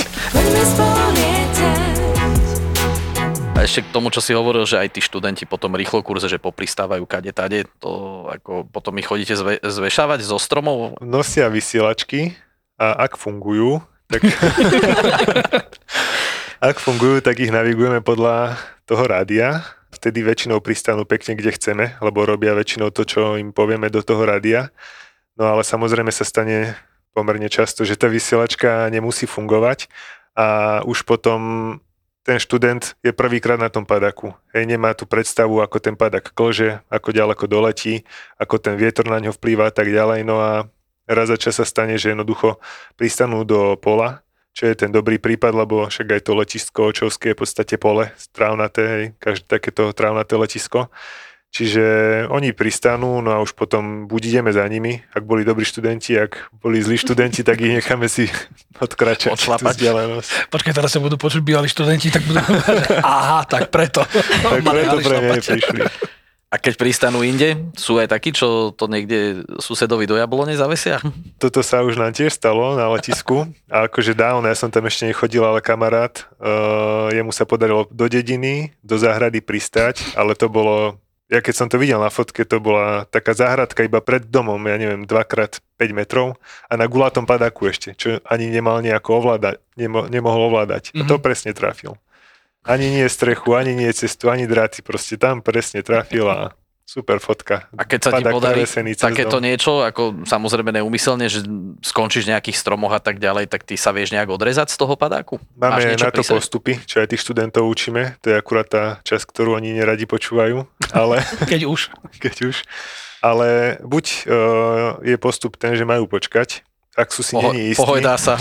A 3.51 3.65
ešte 3.65 3.83
k 3.83 3.89
tomu, 3.89 4.13
čo 4.13 4.21
si 4.21 4.31
hovoril, 4.31 4.63
že 4.63 4.77
aj 4.77 4.89
tí 4.93 5.01
študenti 5.01 5.43
potom 5.43 5.73
rýchlo 5.73 6.05
kurze, 6.05 6.29
že 6.29 6.37
popristávajú 6.37 7.03
kade 7.03 7.33
tade, 7.33 7.65
to 7.81 7.91
ako 8.29 8.69
potom 8.69 8.95
ich 9.01 9.09
chodíte 9.09 9.33
zve, 9.33 9.59
zvešávať 9.59 10.23
zo 10.23 10.37
stromov. 10.37 11.01
Nosia 11.01 11.49
vysielačky 11.49 12.37
a 12.77 13.01
ak 13.01 13.17
fungujú, 13.17 13.81
tak... 14.07 14.29
ak 16.59 16.83
fungujú, 16.83 17.23
tak 17.23 17.39
ich 17.39 17.55
navigujeme 17.55 18.03
podľa 18.03 18.59
toho 18.87 19.07
rádia. 19.07 19.63
Vtedy 19.95 20.21
väčšinou 20.21 20.61
pristanú 20.61 21.09
pekne, 21.09 21.39
kde 21.39 21.55
chceme, 21.55 21.85
lebo 22.03 22.29
robia 22.29 22.53
väčšinou 22.53 22.93
to, 22.93 23.09
čo 23.09 23.41
im 23.41 23.55
povieme 23.55 23.89
do 23.89 24.05
toho 24.05 24.27
rádia. 24.27 24.75
No 25.39 25.49
ale 25.49 25.63
samozrejme 25.63 26.11
sa 26.11 26.27
stane 26.27 26.77
pomerne 27.17 27.49
často, 27.49 27.87
že 27.87 27.97
tá 27.97 28.11
vysielačka 28.11 28.91
nemusí 28.91 29.25
fungovať 29.25 29.89
a 30.37 30.81
už 30.85 31.03
potom 31.07 31.41
ten 32.23 32.37
študent 32.37 32.93
je 33.01 33.17
prvýkrát 33.17 33.57
na 33.57 33.73
tom 33.73 33.89
padaku. 33.89 34.37
Hej, 34.53 34.69
nemá 34.69 34.93
tú 34.93 35.09
predstavu, 35.09 35.65
ako 35.65 35.81
ten 35.81 35.97
padak 35.97 36.37
klože, 36.37 36.85
ako 36.93 37.17
ďaleko 37.17 37.49
doletí, 37.49 38.05
ako 38.37 38.61
ten 38.61 38.77
vietor 38.77 39.09
na 39.09 39.17
ňo 39.17 39.33
vplýva 39.33 39.71
a 39.71 39.75
tak 39.75 39.89
ďalej. 39.89 40.29
No 40.29 40.37
a 40.37 40.69
raz 41.09 41.33
za 41.33 41.41
čas 41.41 41.57
sa 41.57 41.65
stane, 41.65 41.97
že 41.97 42.13
jednoducho 42.13 42.61
pristanú 43.01 43.49
do 43.49 43.81
pola, 43.81 44.21
čo 44.59 44.67
je 44.67 44.75
ten 44.75 44.91
dobrý 44.91 45.23
prípad, 45.23 45.55
lebo 45.55 45.87
však 45.87 46.19
aj 46.19 46.23
to 46.27 46.33
letisko 46.35 46.91
Očovské 46.91 47.31
je 47.31 47.37
v 47.39 47.41
podstate 47.47 47.79
pole, 47.79 48.11
trávnaté, 48.35 48.83
hej, 48.83 49.05
každé 49.23 49.47
takéto 49.47 49.95
trávnaté 49.95 50.35
letisko. 50.35 50.91
Čiže 51.49 51.85
oni 52.29 52.53
pristanú, 52.53 53.25
no 53.25 53.33
a 53.33 53.41
už 53.41 53.57
potom 53.57 54.05
buď 54.05 54.21
ideme 54.35 54.51
za 54.53 54.67
nimi, 54.69 55.01
ak 55.17 55.25
boli 55.25 55.49
dobrí 55.49 55.65
študenti, 55.65 56.13
ak 56.19 56.53
boli 56.61 56.77
zlí 56.83 57.01
študenti, 57.01 57.41
tak 57.41 57.57
ich 57.63 57.73
necháme 57.73 58.05
si 58.11 58.27
odkračať 58.85 59.33
tú 59.33 59.49
Odšlapať. 59.49 59.79
vzdialenosť. 59.79 60.29
Počkaj, 60.53 60.75
teraz 60.75 60.91
sa 60.91 61.01
budú 61.01 61.15
počuť 61.17 61.41
bývalí 61.41 61.71
študenti, 61.71 62.11
tak 62.11 62.27
budú 62.27 62.43
aha, 63.01 63.47
tak 63.47 63.71
preto. 63.71 64.03
Tak 64.11 64.61
preto 64.61 64.97
pre 65.01 65.17
šlapať. 65.23 65.45
prišli. 65.55 65.81
A 66.49 66.57
keď 66.57 66.81
pristanú 66.81 67.21
inde, 67.21 67.61
sú 67.77 68.01
aj 68.01 68.09
takí, 68.09 68.33
čo 68.33 68.73
to 68.73 68.89
niekde 68.89 69.45
susedovi 69.61 70.09
do 70.09 70.17
jablone 70.17 70.57
zavesia? 70.57 70.97
Toto 71.37 71.61
sa 71.61 71.85
už 71.85 72.01
nám 72.01 72.17
tiež 72.17 72.33
stalo 72.33 72.73
na 72.73 72.89
letisku. 72.89 73.53
A 73.69 73.85
akože 73.85 74.17
dávno, 74.17 74.49
ja 74.49 74.57
som 74.57 74.73
tam 74.73 74.89
ešte 74.89 75.05
nechodil, 75.05 75.45
ale 75.45 75.61
kamarát, 75.61 76.25
uh, 76.41 77.13
jemu 77.13 77.37
sa 77.37 77.45
podarilo 77.45 77.85
do 77.93 78.09
dediny, 78.09 78.73
do 78.81 78.97
záhrady 78.97 79.45
pristať, 79.45 80.01
ale 80.17 80.33
to 80.33 80.49
bolo, 80.49 80.97
ja 81.29 81.45
keď 81.45 81.53
som 81.53 81.69
to 81.69 81.77
videl 81.77 82.01
na 82.01 82.09
fotke, 82.09 82.49
to 82.49 82.57
bola 82.65 83.05
taká 83.13 83.37
záhradka 83.37 83.85
iba 83.85 84.01
pred 84.01 84.25
domom, 84.25 84.57
ja 84.65 84.81
neviem, 84.81 85.05
2x5 85.05 85.81
metrov 85.93 86.41
a 86.65 86.81
na 86.81 86.89
gulatom 86.89 87.29
padáku 87.29 87.69
ešte, 87.69 87.93
čo 87.93 88.25
ani 88.25 88.49
nemal 88.49 88.81
nejako 88.81 89.21
ovládať, 89.21 89.61
nemo, 89.77 90.09
nemohol 90.09 90.49
ovládať. 90.49 90.97
Mm-hmm. 90.97 91.05
A 91.05 91.09
to 91.13 91.21
presne 91.21 91.53
trafil. 91.53 92.01
Ani 92.67 92.91
nie 92.91 93.07
strechu, 93.09 93.55
ani 93.55 93.75
nie 93.75 93.91
cestu, 93.93 94.31
ani 94.31 94.47
dráty, 94.47 94.83
proste 94.83 95.15
tam 95.21 95.41
presne 95.41 95.81
trafil 95.85 96.27
a 96.29 96.53
super 96.89 97.21
fotka. 97.21 97.69
A 97.77 97.85
keď 97.85 98.01
sa 98.01 98.11
ti 98.17 98.25
Padák 98.25 98.33
podarí 98.33 98.65
takéto 98.97 99.37
dom. 99.37 99.45
niečo, 99.45 99.85
ako 99.85 100.25
samozrejme 100.25 100.73
neumyselne, 100.73 101.29
že 101.29 101.45
skončíš 101.85 102.25
v 102.25 102.33
nejakých 102.33 102.57
stromoch 102.57 102.97
a 102.97 103.01
tak 103.05 103.21
ďalej, 103.21 103.53
tak 103.53 103.69
ty 103.69 103.77
sa 103.77 103.93
vieš 103.93 104.17
nejak 104.17 104.33
odrezať 104.33 104.73
z 104.73 104.77
toho 104.81 104.97
padáku? 104.97 105.37
Máme 105.53 106.01
na 106.01 106.09
to 106.09 106.25
sebe? 106.25 106.41
postupy, 106.41 106.81
čo 106.89 107.05
aj 107.05 107.13
tých 107.13 107.21
študentov 107.21 107.69
učíme. 107.69 108.17
To 108.25 108.33
je 108.33 108.37
akurát 108.41 108.65
tá 108.65 108.85
časť, 109.05 109.29
ktorú 109.29 109.61
oni 109.61 109.77
neradi 109.77 110.09
počúvajú, 110.09 110.65
ale 110.97 111.21
Keď 111.53 111.69
už. 111.69 111.93
keď 112.25 112.57
už. 112.57 112.65
Ale 113.21 113.77
buď 113.85 114.05
uh, 114.25 115.03
je 115.05 115.17
postup 115.21 115.61
ten, 115.61 115.77
že 115.77 115.85
majú 115.85 116.09
počkať, 116.09 116.65
ak 116.97 117.15
sú 117.15 117.23
si 117.23 117.37
Poho- 117.37 117.53
není 117.53 117.77
istí, 117.77 117.85
pohojdá 117.85 118.17
sa. 118.33 118.41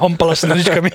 Hompala 0.00 0.32
sa 0.32 0.48
nožičkami. 0.50 0.90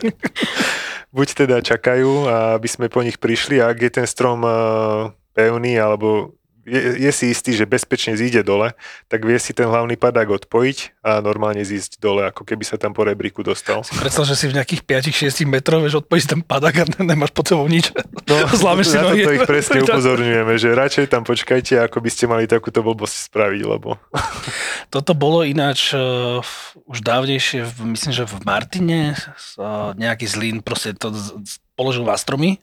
Buď 1.16 1.48
teda 1.48 1.58
čakajú, 1.64 2.28
aby 2.60 2.68
sme 2.68 2.92
po 2.92 3.00
nich 3.00 3.16
prišli 3.16 3.64
ak 3.64 3.78
je 3.80 3.92
ten 4.04 4.08
strom 4.08 4.44
uh, 4.44 5.16
pevný 5.32 5.80
alebo 5.80 6.36
je, 6.66 6.98
je 6.98 7.12
si 7.14 7.30
istý, 7.30 7.54
že 7.54 7.70
bezpečne 7.70 8.18
zíde 8.18 8.42
dole, 8.42 8.74
tak 9.06 9.22
vie 9.22 9.38
si 9.38 9.54
ten 9.54 9.70
hlavný 9.70 9.94
padák 9.96 10.26
odpojiť 10.44 11.06
a 11.06 11.22
normálne 11.22 11.62
zísť 11.62 12.02
dole, 12.02 12.26
ako 12.26 12.42
keby 12.42 12.66
sa 12.66 12.82
tam 12.82 12.92
po 12.92 13.06
rebríku 13.06 13.46
dostal. 13.46 13.86
Predstav, 13.86 14.26
že 14.26 14.34
si 14.34 14.50
v 14.50 14.58
nejakých 14.58 14.82
5-6 14.82 15.46
metroch, 15.46 15.86
vieš, 15.86 16.02
odpojíš 16.02 16.26
ten 16.26 16.42
padak 16.42 16.82
a 16.82 16.84
nemáš 17.06 17.32
pod 17.32 17.46
sebou 17.46 17.70
nič. 17.70 17.94
No, 18.26 18.36
Zlámeš 18.66 18.92
si 18.92 18.98
na 18.98 19.14
nohy. 19.14 19.22
toto 19.22 19.38
ich 19.38 19.46
presne 19.46 19.80
upozorňujeme, 19.86 20.54
že 20.58 20.70
radšej 20.74 21.06
tam 21.14 21.22
počkajte, 21.22 21.78
ako 21.86 22.02
by 22.02 22.10
ste 22.10 22.26
mali 22.26 22.50
takúto 22.50 22.82
blbosť 22.82 23.30
spraviť, 23.30 23.62
lebo 23.62 24.02
Toto 24.94 25.14
bolo 25.14 25.46
ináč 25.46 25.94
uh, 25.94 26.42
už 26.90 27.06
dávnejšie, 27.06 27.62
v, 27.62 27.94
myslím, 27.94 28.14
že 28.14 28.26
v 28.26 28.36
Martine 28.42 29.14
uh, 29.14 29.94
nejaký 29.94 30.26
zlín 30.26 30.66
proste 30.66 30.98
to 30.98 31.14
z, 31.14 31.38
z, 31.46 31.54
položil 31.78 32.08
na 32.08 32.18
stromy 32.18 32.58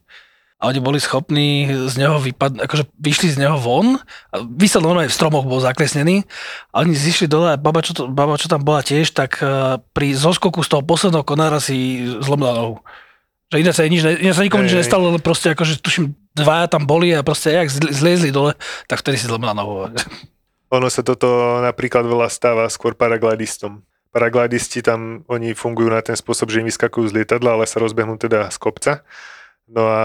a 0.62 0.70
oni 0.70 0.78
boli 0.78 1.02
schopní 1.02 1.66
z 1.90 1.98
neho 1.98 2.22
vypadnúť, 2.22 2.62
akože 2.62 2.84
vyšli 2.94 3.34
z 3.34 3.42
neho 3.42 3.58
von 3.58 3.98
a 4.30 4.46
vysel 4.46 4.78
normálne 4.78 5.10
v 5.10 5.18
stromoch, 5.18 5.42
bol 5.42 5.58
zaklesnený 5.58 6.22
a 6.70 6.86
oni 6.86 6.94
zišli 6.94 7.26
dole 7.26 7.50
a 7.50 7.58
baba, 7.58 7.82
čo, 7.82 7.98
to, 7.98 8.06
baba, 8.06 8.38
čo 8.38 8.46
tam 8.46 8.62
bola 8.62 8.78
tiež, 8.78 9.10
tak 9.10 9.42
uh, 9.42 9.82
pri 9.90 10.14
zoskoku 10.14 10.62
z 10.62 10.70
toho 10.70 10.86
posledného 10.86 11.26
konára 11.26 11.58
si 11.58 12.06
zlomila 12.22 12.54
nohu. 12.54 12.78
Že 13.50 13.56
iné 13.58 13.72
sa, 13.74 13.82
nič, 13.82 14.06
iné 14.06 14.30
sa 14.30 14.46
nikomu 14.46 14.62
nič 14.62 14.78
nestalo, 14.78 15.10
ale 15.10 15.18
proste 15.18 15.50
akože 15.50 15.82
tuším, 15.82 16.14
dvaja 16.38 16.70
tam 16.70 16.86
boli 16.86 17.10
a 17.10 17.26
proste 17.26 17.50
jak 17.50 17.66
zli- 17.66 17.90
zliezli 17.90 18.30
dole, 18.30 18.54
tak 18.86 19.02
vtedy 19.02 19.18
si 19.18 19.26
zlomila 19.26 19.58
nohu. 19.58 19.90
ono 20.78 20.86
sa 20.86 21.02
toto 21.02 21.58
napríklad 21.58 22.06
veľa 22.06 22.30
stáva 22.30 22.70
skôr 22.70 22.94
paraglidistom. 22.94 23.82
Paraglidisti 24.14 24.78
tam, 24.78 25.26
oni 25.26 25.58
fungujú 25.58 25.90
na 25.90 26.06
ten 26.06 26.14
spôsob, 26.14 26.54
že 26.54 26.62
im 26.62 26.68
vyskakujú 26.70 27.10
z 27.10 27.16
lietadla, 27.18 27.58
ale 27.58 27.66
sa 27.66 27.82
rozbehnú 27.82 28.14
teda 28.14 28.46
z 28.52 28.56
kopca. 28.62 28.92
No 29.72 29.88
a 29.88 30.04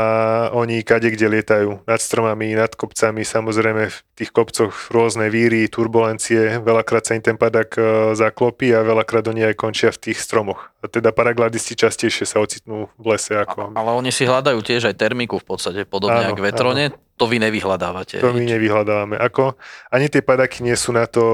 oni 0.55 0.79
kade 0.79 1.11
kde 1.11 1.27
lietajú, 1.27 1.83
nad 1.83 1.99
stromami, 1.99 2.55
nad 2.55 2.71
kopcami, 2.71 3.27
samozrejme 3.27 3.91
v 3.91 3.97
tých 4.15 4.31
kopcoch 4.31 4.71
rôzne 4.95 5.27
víry, 5.27 5.67
turbulencie, 5.67 6.63
veľakrát 6.63 7.03
sa 7.03 7.19
im 7.19 7.23
ten 7.23 7.35
padak 7.35 7.75
e, 7.75 8.15
zaklopí 8.15 8.71
a 8.71 8.79
veľakrát 8.79 9.27
oni 9.27 9.43
aj 9.43 9.59
končia 9.59 9.91
v 9.91 9.99
tých 9.99 10.23
stromoch. 10.23 10.71
A 10.79 10.87
teda 10.87 11.11
paraglidisti 11.11 11.75
častejšie 11.75 12.23
sa 12.23 12.39
ocitnú 12.39 12.87
v 12.95 13.05
lese 13.11 13.35
ako... 13.35 13.75
Ale 13.75 13.91
oni 13.91 14.07
si 14.07 14.23
hľadajú 14.23 14.55
tiež 14.63 14.87
aj 14.87 14.95
termiku 14.95 15.35
v 15.35 15.51
podstate, 15.51 15.83
podobne 15.83 16.23
Áno, 16.23 16.39
ako 16.39 16.47
vetrone. 16.47 16.95
To 17.19 17.27
vy 17.27 17.35
nevyhľadávate. 17.43 18.23
To 18.23 18.31
my 18.31 18.47
nevyhľadávame. 18.47 19.19
Ako, 19.19 19.59
ani 19.91 20.07
tie 20.07 20.23
padaky 20.23 20.63
nie 20.63 20.79
sú 20.79 20.95
na 20.95 21.11
to 21.11 21.27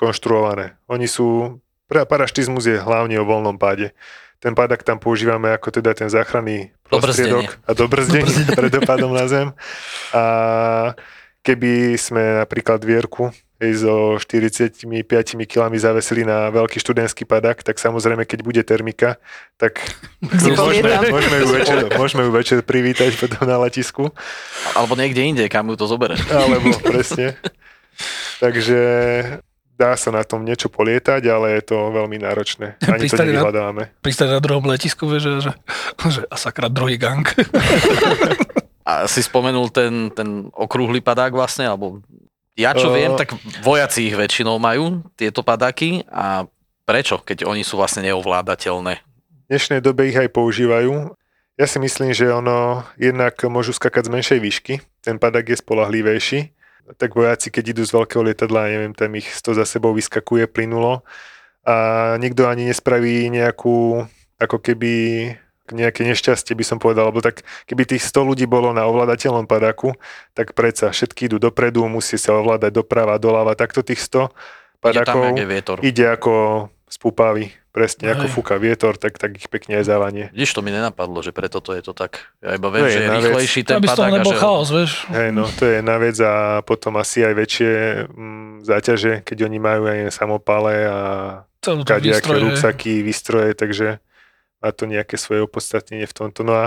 konštruované. 0.00 0.80
Oni 0.88 1.04
sú, 1.04 1.60
paraštizmus 1.92 2.64
je 2.64 2.80
hlavne 2.80 3.20
o 3.20 3.28
voľnom 3.28 3.60
páde. 3.60 3.92
Ten 4.38 4.54
padak 4.54 4.86
tam 4.86 5.02
používame 5.02 5.50
ako 5.50 5.82
teda 5.82 5.98
ten 5.98 6.06
záchranný 6.06 6.70
prostriedok 6.86 7.58
a 7.66 7.70
dobrzdenie 7.74 8.54
pred 8.58 8.70
dopadom 8.70 9.10
na 9.10 9.26
zem. 9.26 9.50
A 10.14 10.24
keby 11.42 11.98
sme 11.98 12.42
napríklad 12.44 12.78
vierku 12.86 13.34
hej, 13.58 13.82
so 13.82 14.18
45 14.22 14.86
kg 15.46 15.70
zavesili 15.74 16.22
na 16.22 16.50
veľký 16.54 16.78
študentský 16.78 17.26
padak, 17.26 17.66
tak 17.66 17.82
samozrejme, 17.82 18.22
keď 18.24 18.40
bude 18.46 18.62
termika, 18.62 19.18
tak 19.58 19.82
môžeme, 20.22 21.10
môžeme, 21.10 21.36
ju 21.42 21.46
večer, 21.50 21.78
môžeme 21.98 22.22
ju 22.26 22.30
večer 22.30 22.58
privítať 22.62 23.18
potom 23.18 23.42
na 23.46 23.58
letisku. 23.58 24.14
Alebo 24.78 24.94
niekde 24.94 25.22
inde, 25.26 25.44
kam 25.50 25.66
ju 25.70 25.76
to 25.76 25.90
zobere. 25.90 26.14
Alebo 26.30 26.70
presne. 26.78 27.34
Takže 28.38 28.78
dá 29.78 29.94
sa 29.94 30.10
na 30.10 30.20
tom 30.20 30.42
niečo 30.42 30.66
polietať, 30.66 31.22
ale 31.24 31.54
je 31.54 31.62
to 31.64 31.94
veľmi 31.94 32.18
náročné. 32.18 32.74
Ani 32.84 33.06
to 33.06 33.14
Pristali 33.14 33.30
na- 33.30 33.38
nevyhľadáme. 33.38 33.82
pristať 34.02 34.28
na 34.28 34.40
druhom 34.40 34.66
letisku, 34.66 35.06
vieš, 35.06 35.22
že, 35.22 35.34
že, 35.40 35.52
že 36.14 36.20
a 36.24 36.34
sakra 36.34 36.66
druhý 36.66 36.98
gang. 36.98 37.22
A 38.82 39.04
si 39.04 39.20
spomenul 39.20 39.68
ten, 39.68 40.08
ten 40.10 40.48
okrúhly 40.50 40.98
padák 40.98 41.28
vlastne, 41.30 41.68
alebo 41.68 42.00
ja 42.56 42.72
čo 42.72 42.88
Eh. 42.88 42.94
viem, 42.96 43.12
tak 43.14 43.36
vojaci 43.60 44.08
ich 44.08 44.16
väčšinou 44.16 44.56
majú, 44.56 45.04
tieto 45.12 45.44
padáky. 45.44 46.08
A 46.08 46.48
prečo, 46.82 47.20
keď 47.20 47.44
oni 47.44 47.62
sú 47.62 47.76
vlastne 47.76 48.00
neovládateľné? 48.02 48.92
V 48.96 49.46
dnešnej 49.46 49.84
dobe 49.84 50.08
ich 50.08 50.16
aj 50.16 50.32
používajú. 50.32 51.12
Ja 51.54 51.66
si 51.66 51.76
myslím, 51.76 52.16
že 52.16 52.32
ono 52.32 52.80
jednak 52.96 53.36
môžu 53.44 53.76
skakať 53.76 54.08
z 54.08 54.10
menšej 54.10 54.40
výšky, 54.40 54.74
ten 55.00 55.20
padak 55.20 55.52
je 55.52 55.58
spolahlivejší, 55.58 56.56
tak 56.96 57.12
vojaci, 57.12 57.52
keď 57.52 57.76
idú 57.76 57.82
z 57.84 57.92
veľkého 57.92 58.22
lietadla, 58.24 58.72
neviem, 58.72 58.94
tam 58.96 59.12
ich 59.18 59.28
to 59.44 59.52
za 59.52 59.68
sebou 59.68 59.92
vyskakuje 59.92 60.48
plynulo. 60.48 61.04
A 61.68 62.16
nikto 62.16 62.48
ani 62.48 62.64
nespraví 62.64 63.28
nejakú, 63.28 64.08
ako 64.40 64.56
keby 64.56 64.92
nejaké 65.68 66.00
nešťastie 66.00 66.56
by 66.56 66.64
som 66.64 66.78
povedal, 66.80 67.12
lebo 67.12 67.20
tak 67.20 67.44
keby 67.68 67.84
tých 67.84 68.04
100 68.08 68.24
ľudí 68.24 68.48
bolo 68.48 68.72
na 68.72 68.88
ovládateľnom 68.88 69.44
padáku, 69.44 69.92
tak 70.32 70.56
predsa 70.56 70.88
všetky 70.88 71.28
idú 71.28 71.36
dopredu, 71.36 71.84
musí 71.92 72.16
sa 72.16 72.40
ovládať 72.40 72.72
doprava, 72.72 73.20
doľava, 73.20 73.52
takto 73.52 73.84
tých 73.84 74.00
100 74.00 74.32
Ide 74.78 75.04
tam, 75.04 75.20
padákov 75.20 75.22
je 75.34 75.46
vietor. 75.46 75.76
ide 75.82 76.06
ako 76.06 76.32
z 76.86 76.96
presne 77.78 78.10
ako 78.10 78.26
Hej. 78.26 78.32
fúka 78.34 78.58
vietor, 78.58 78.98
tak, 78.98 79.22
tak 79.22 79.38
ich 79.38 79.46
pekne 79.46 79.78
aj 79.78 79.86
závanie. 79.86 80.34
Vidíš, 80.34 80.58
to 80.58 80.66
mi 80.66 80.74
nenapadlo, 80.74 81.22
že 81.22 81.30
preto 81.30 81.62
to 81.62 81.78
je 81.78 81.86
to 81.86 81.94
tak. 81.94 82.26
Ja 82.42 82.58
iba 82.58 82.74
viem, 82.74 82.90
je 82.90 82.98
že 82.98 83.00
je 83.06 83.08
rýchlejší 83.14 83.60
ten 83.62 83.78
Aby 83.78 83.86
padák 83.94 84.10
a 84.10 84.16
nebol 84.18 84.34
že... 84.34 84.40
chaos, 84.42 84.68
vieš. 84.74 84.92
Hej, 85.14 85.30
no 85.30 85.46
to 85.46 85.62
je 85.62 85.78
jedna 85.78 85.96
vec 86.02 86.18
a 86.18 86.34
potom 86.66 86.98
asi 86.98 87.22
aj 87.22 87.34
väčšie 87.38 87.70
mm, 88.10 88.66
záťaže, 88.66 89.12
keď 89.22 89.38
oni 89.46 89.58
majú 89.62 89.82
aj 89.86 90.10
samopale 90.10 90.74
a 90.90 90.98
kadejaké 91.62 92.34
ruksaky, 92.34 93.06
výstroje, 93.06 93.54
takže 93.54 94.02
má 94.58 94.74
to 94.74 94.90
nejaké 94.90 95.14
svoje 95.14 95.46
opodstatnenie 95.46 96.10
v 96.10 96.16
tomto. 96.18 96.42
No 96.42 96.58
a 96.58 96.64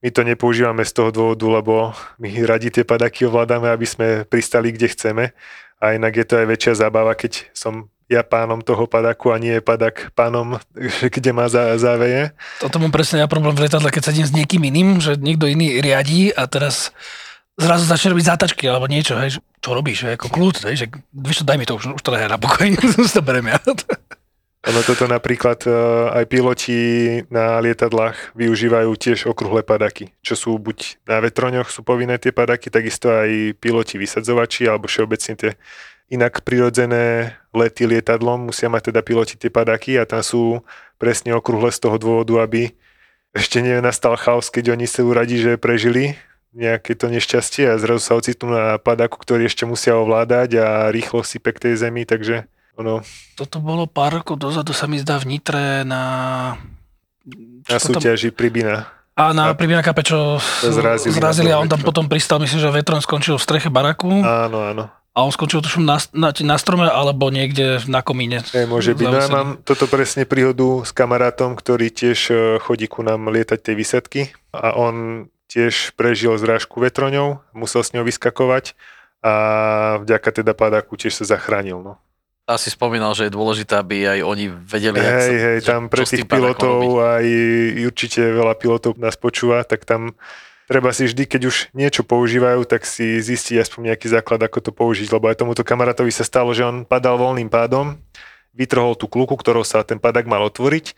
my 0.00 0.08
to 0.08 0.24
nepoužívame 0.24 0.84
z 0.88 0.92
toho 0.92 1.10
dôvodu, 1.12 1.46
lebo 1.60 1.92
my 2.16 2.28
radi 2.48 2.72
tie 2.72 2.84
padaky 2.84 3.28
ovládame, 3.28 3.68
aby 3.68 3.84
sme 3.84 4.08
pristali 4.24 4.72
kde 4.72 4.88
chceme. 4.88 5.24
A 5.76 5.92
inak 5.92 6.16
je 6.16 6.24
to 6.24 6.40
aj 6.40 6.46
väčšia 6.48 6.72
zábava, 6.88 7.12
keď 7.12 7.52
som 7.52 7.92
ja 8.06 8.22
pánom 8.22 8.62
toho 8.62 8.86
padaku 8.86 9.34
a 9.34 9.40
nie 9.42 9.58
je 9.58 9.62
padak 9.62 10.14
pánom, 10.14 10.62
kde 11.14 11.30
má 11.34 11.50
zá, 11.50 11.74
záveje. 11.78 12.32
Toto 12.62 12.78
mám 12.78 12.94
presne 12.94 13.22
ja 13.22 13.28
problém 13.30 13.54
v 13.54 13.66
letadle, 13.66 13.90
keď 13.90 14.02
sedím 14.10 14.26
s 14.26 14.34
niekým 14.34 14.62
iným, 14.62 15.02
že 15.02 15.18
niekto 15.18 15.50
iný 15.50 15.82
riadí 15.82 16.30
a 16.30 16.46
teraz 16.46 16.94
zrazu 17.56 17.88
začne 17.88 18.12
robiť 18.12 18.28
zátačky 18.28 18.64
alebo 18.68 18.86
niečo, 18.86 19.16
hej, 19.16 19.40
čo 19.64 19.70
robíš, 19.72 20.06
hej, 20.06 20.20
ako 20.20 20.28
kľud, 20.28 20.56
hej, 20.70 20.74
že 20.76 20.86
vieš 21.10 21.42
čo, 21.42 21.44
daj 21.48 21.58
mi 21.58 21.66
to 21.66 21.74
už, 21.74 21.96
už 21.96 22.02
to 22.04 22.12
nehaj 22.12 22.30
na 22.30 22.38
pokoj, 22.38 22.68
už 23.02 23.10
to 23.10 23.22
berem 23.24 23.48
ja. 23.48 23.58
Ono 24.66 24.82
toto 24.82 25.06
napríklad 25.06 25.62
e, 25.62 25.70
aj 26.10 26.24
piloti 26.26 26.78
na 27.30 27.62
lietadlách 27.62 28.34
využívajú 28.34 28.90
tiež 28.98 29.30
okrúhle 29.30 29.62
padaky, 29.62 30.10
čo 30.26 30.34
sú 30.34 30.58
buď 30.58 31.06
na 31.06 31.22
vetroňoch 31.22 31.70
sú 31.70 31.86
povinné 31.86 32.18
tie 32.18 32.34
padaky, 32.34 32.66
takisto 32.74 33.06
aj 33.06 33.54
piloti 33.62 33.94
vysadzovači 33.94 34.66
alebo 34.66 34.90
všeobecne 34.90 35.38
tie 35.38 35.54
inak 36.06 36.42
prirodzené 36.42 37.34
lety 37.50 37.86
lietadlom 37.86 38.50
musia 38.50 38.68
mať 38.68 38.90
teda 38.92 39.00
piloti 39.02 39.34
tie 39.34 39.50
padaky 39.50 39.98
a 39.98 40.06
tam 40.06 40.22
sú 40.22 40.62
presne 40.96 41.34
okrúhle 41.34 41.72
z 41.72 41.82
toho 41.82 41.96
dôvodu, 41.96 42.40
aby 42.40 42.70
ešte 43.32 43.60
nenastal 43.60 44.16
chaos, 44.16 44.48
keď 44.48 44.72
oni 44.72 44.86
sa 44.86 45.02
uradí, 45.02 45.36
že 45.36 45.58
prežili 45.58 46.16
nejaké 46.56 46.96
to 46.96 47.12
nešťastie 47.12 47.68
a 47.68 47.76
zrazu 47.76 48.00
sa 48.00 48.16
ocitnú 48.16 48.48
na 48.48 48.80
padaku, 48.80 49.20
ktorý 49.20 49.44
ešte 49.44 49.68
musia 49.68 49.92
ovládať 49.92 50.56
a 50.56 50.66
rýchlo 50.88 51.20
sype 51.20 51.52
k 51.52 51.68
tej 51.68 51.74
zemi, 51.76 52.08
takže 52.08 52.48
ono, 52.76 53.04
Toto 53.36 53.60
bolo 53.60 53.84
pár 53.84 54.20
rokov 54.20 54.36
dozadu, 54.36 54.72
sa 54.72 54.88
mi 54.88 54.96
zdá 54.96 55.20
v 55.20 55.36
Nitre 55.36 55.84
na... 55.84 56.02
na 57.68 57.76
čo 57.76 57.92
tam- 57.92 58.00
súťaži 58.00 58.32
Pribina. 58.32 58.88
A 59.16 59.32
na 59.32 59.52
A- 59.52 59.56
Pribina 59.56 59.80
Kape, 59.80 60.04
čo 60.04 60.36
zrazili 60.60 61.16
na 61.16 61.32
zrazili 61.32 61.48
a 61.48 61.56
on 61.56 61.68
tam 61.68 61.80
vetro. 61.80 61.88
potom 61.88 62.04
pristal, 62.04 62.36
myslím, 62.36 62.60
že 62.60 62.68
vetrom 62.68 63.00
skončil 63.00 63.36
v 63.36 63.44
streche 63.44 63.68
baraku 63.68 64.12
Áno, 64.20 64.60
áno. 64.60 64.84
A 65.16 65.24
on 65.24 65.32
skončil 65.32 65.64
tuším 65.64 65.88
na, 65.88 65.96
na, 66.12 66.28
na 66.28 66.56
strome 66.60 66.84
alebo 66.84 67.32
niekde 67.32 67.80
na 67.88 68.04
komíne. 68.04 68.44
Hej, 68.52 68.68
môže 68.68 68.92
byť. 68.92 69.06
No 69.08 69.16
ja 69.16 69.32
mám 69.32 69.48
toto 69.64 69.88
presne 69.88 70.28
príhodu 70.28 70.84
s 70.84 70.92
kamarátom, 70.92 71.56
ktorý 71.56 71.88
tiež 71.88 72.18
e, 72.28 72.34
chodí 72.60 72.84
ku 72.84 73.00
nám 73.00 73.32
lietať 73.32 73.58
tie 73.64 73.72
výsadky 73.72 74.20
a 74.52 74.76
on 74.76 75.26
tiež 75.48 75.96
prežil 75.96 76.36
zrážku 76.36 76.84
vetroňou, 76.84 77.40
musel 77.56 77.80
s 77.80 77.96
ňou 77.96 78.04
vyskakovať 78.04 78.76
a 79.24 79.32
vďaka 80.04 80.44
teda 80.44 80.52
padáku 80.52 81.00
tiež 81.00 81.16
sa 81.16 81.24
zachránil. 81.24 81.80
No. 81.80 81.96
A 82.46 82.60
si 82.60 82.68
spomínal, 82.68 83.16
že 83.16 83.26
je 83.26 83.34
dôležité, 83.34 83.80
aby 83.80 84.06
aj 84.06 84.20
oni 84.22 84.52
vedeli, 84.52 85.00
jak 85.00 85.16
Hej, 85.16 85.26
sa, 85.26 85.32
hej, 85.32 85.58
tam 85.64 85.82
pre 85.88 86.04
tých 86.04 86.28
pilotov 86.28 87.00
aj 87.00 87.26
určite 87.88 88.20
veľa 88.22 88.54
pilotov 88.60 89.00
nás 89.00 89.16
počúva, 89.16 89.64
tak 89.64 89.88
tam 89.88 90.12
treba 90.66 90.90
si 90.90 91.06
vždy, 91.06 91.24
keď 91.26 91.42
už 91.46 91.56
niečo 91.72 92.02
používajú, 92.02 92.66
tak 92.66 92.84
si 92.84 93.22
zistiť 93.22 93.62
aspoň 93.62 93.94
nejaký 93.94 94.10
základ, 94.10 94.42
ako 94.42 94.58
to 94.60 94.70
použiť, 94.74 95.08
lebo 95.14 95.30
aj 95.30 95.40
tomuto 95.40 95.62
kamarátovi 95.62 96.10
sa 96.10 96.26
stalo, 96.26 96.50
že 96.52 96.66
on 96.66 96.82
padal 96.82 97.16
voľným 97.16 97.48
pádom, 97.48 97.96
vytrhol 98.52 98.98
tú 98.98 99.06
kluku, 99.06 99.38
ktorou 99.38 99.62
sa 99.62 99.86
ten 99.86 100.02
padák 100.02 100.26
mal 100.26 100.42
otvoriť, 100.50 100.92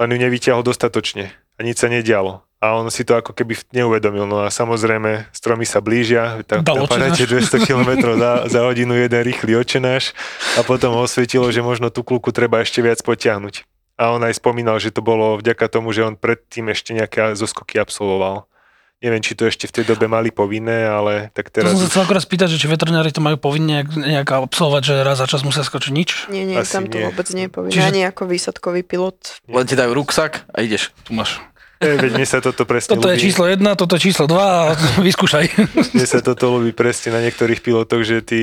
len 0.00 0.08
ju 0.14 0.18
nevyťahol 0.18 0.62
dostatočne 0.62 1.34
a 1.34 1.60
nič 1.60 1.82
sa 1.82 1.92
nedialo. 1.92 2.40
A 2.60 2.76
on 2.76 2.92
si 2.92 3.08
to 3.08 3.16
ako 3.16 3.32
keby 3.32 3.56
neuvedomil. 3.72 4.28
No 4.28 4.44
a 4.44 4.52
samozrejme, 4.52 5.32
stromy 5.32 5.64
sa 5.64 5.80
blížia, 5.80 6.44
tam, 6.44 6.60
Dal 6.60 6.84
tam 6.84 6.92
padáte 6.92 7.24
očenáš. 7.24 7.56
200 7.56 7.64
km 7.64 7.90
za, 8.20 8.52
za 8.52 8.60
hodinu 8.68 8.92
jeden 9.00 9.16
rýchly 9.24 9.56
očenáš 9.56 10.12
a 10.56 10.64
potom 10.64 10.92
osvietilo, 11.00 11.48
že 11.48 11.64
možno 11.64 11.88
tú 11.88 12.04
kluku 12.04 12.36
treba 12.36 12.60
ešte 12.60 12.84
viac 12.84 13.00
potiahnuť. 13.00 13.64
A 13.96 14.12
on 14.12 14.20
aj 14.24 14.36
spomínal, 14.36 14.76
že 14.76 14.92
to 14.92 15.00
bolo 15.00 15.40
vďaka 15.40 15.72
tomu, 15.72 15.92
že 15.96 16.04
on 16.04 16.20
predtým 16.20 16.68
ešte 16.68 16.92
nejaké 16.92 17.32
zoskoky 17.32 17.80
absolvoval. 17.80 18.44
Neviem, 19.00 19.24
či 19.24 19.32
to 19.32 19.48
ešte 19.48 19.64
v 19.64 19.72
tej 19.72 19.84
dobe 19.88 20.04
mali 20.04 20.28
povinné, 20.28 20.84
ale 20.84 21.32
tak 21.32 21.48
To 21.48 21.64
teraz... 21.64 21.72
som 21.72 21.80
sa 21.80 21.88
chcel 21.88 22.02
akorát 22.04 22.20
spýtať, 22.20 22.52
že 22.52 22.60
či 22.60 22.68
veterinári 22.68 23.08
to 23.08 23.24
majú 23.24 23.40
povinne 23.40 23.80
nejak, 23.80 23.88
nejak 23.96 24.28
absolvovať, 24.28 24.82
že 24.84 24.94
raz 25.00 25.16
za 25.16 25.24
čas 25.24 25.40
musia 25.40 25.64
skočiť 25.64 25.88
nič? 25.90 26.10
Nie, 26.28 26.44
nie, 26.44 26.52
Asi 26.54 26.76
tam 26.76 26.84
to 26.84 27.00
nie. 27.00 27.08
vôbec 27.08 27.24
nie 27.32 27.48
je 27.48 27.50
povinné. 27.50 27.72
Čiže- 27.72 27.88
Ani 27.88 28.00
ako 28.04 28.22
výsadkový 28.28 28.84
pilot. 28.84 29.40
Len 29.48 29.64
ti 29.64 29.72
dajú 29.72 29.96
ruksak 29.96 30.44
a 30.46 30.60
ideš. 30.60 30.92
Tu 31.02 31.16
máš. 31.16 31.40
Veď 31.80 32.12
mne 32.12 32.28
sa 32.28 32.38
toto 32.38 32.68
presne 32.68 32.92
Toto 32.92 33.08
je 33.08 33.16
ľúbi. 33.16 33.24
číslo 33.24 33.48
1, 33.48 33.56
toto 33.72 33.96
je 33.96 34.04
číslo 34.04 34.28
2 34.28 34.36
a 34.36 34.76
vyskúšaj. 35.00 35.44
Mne 35.96 36.04
sa 36.04 36.20
toto 36.20 36.52
ľúbi 36.52 36.70
presne 36.70 37.08
na 37.10 37.24
niektorých 37.24 37.58
pilotoch, 37.58 38.04
že 38.04 38.20
tí 38.20 38.42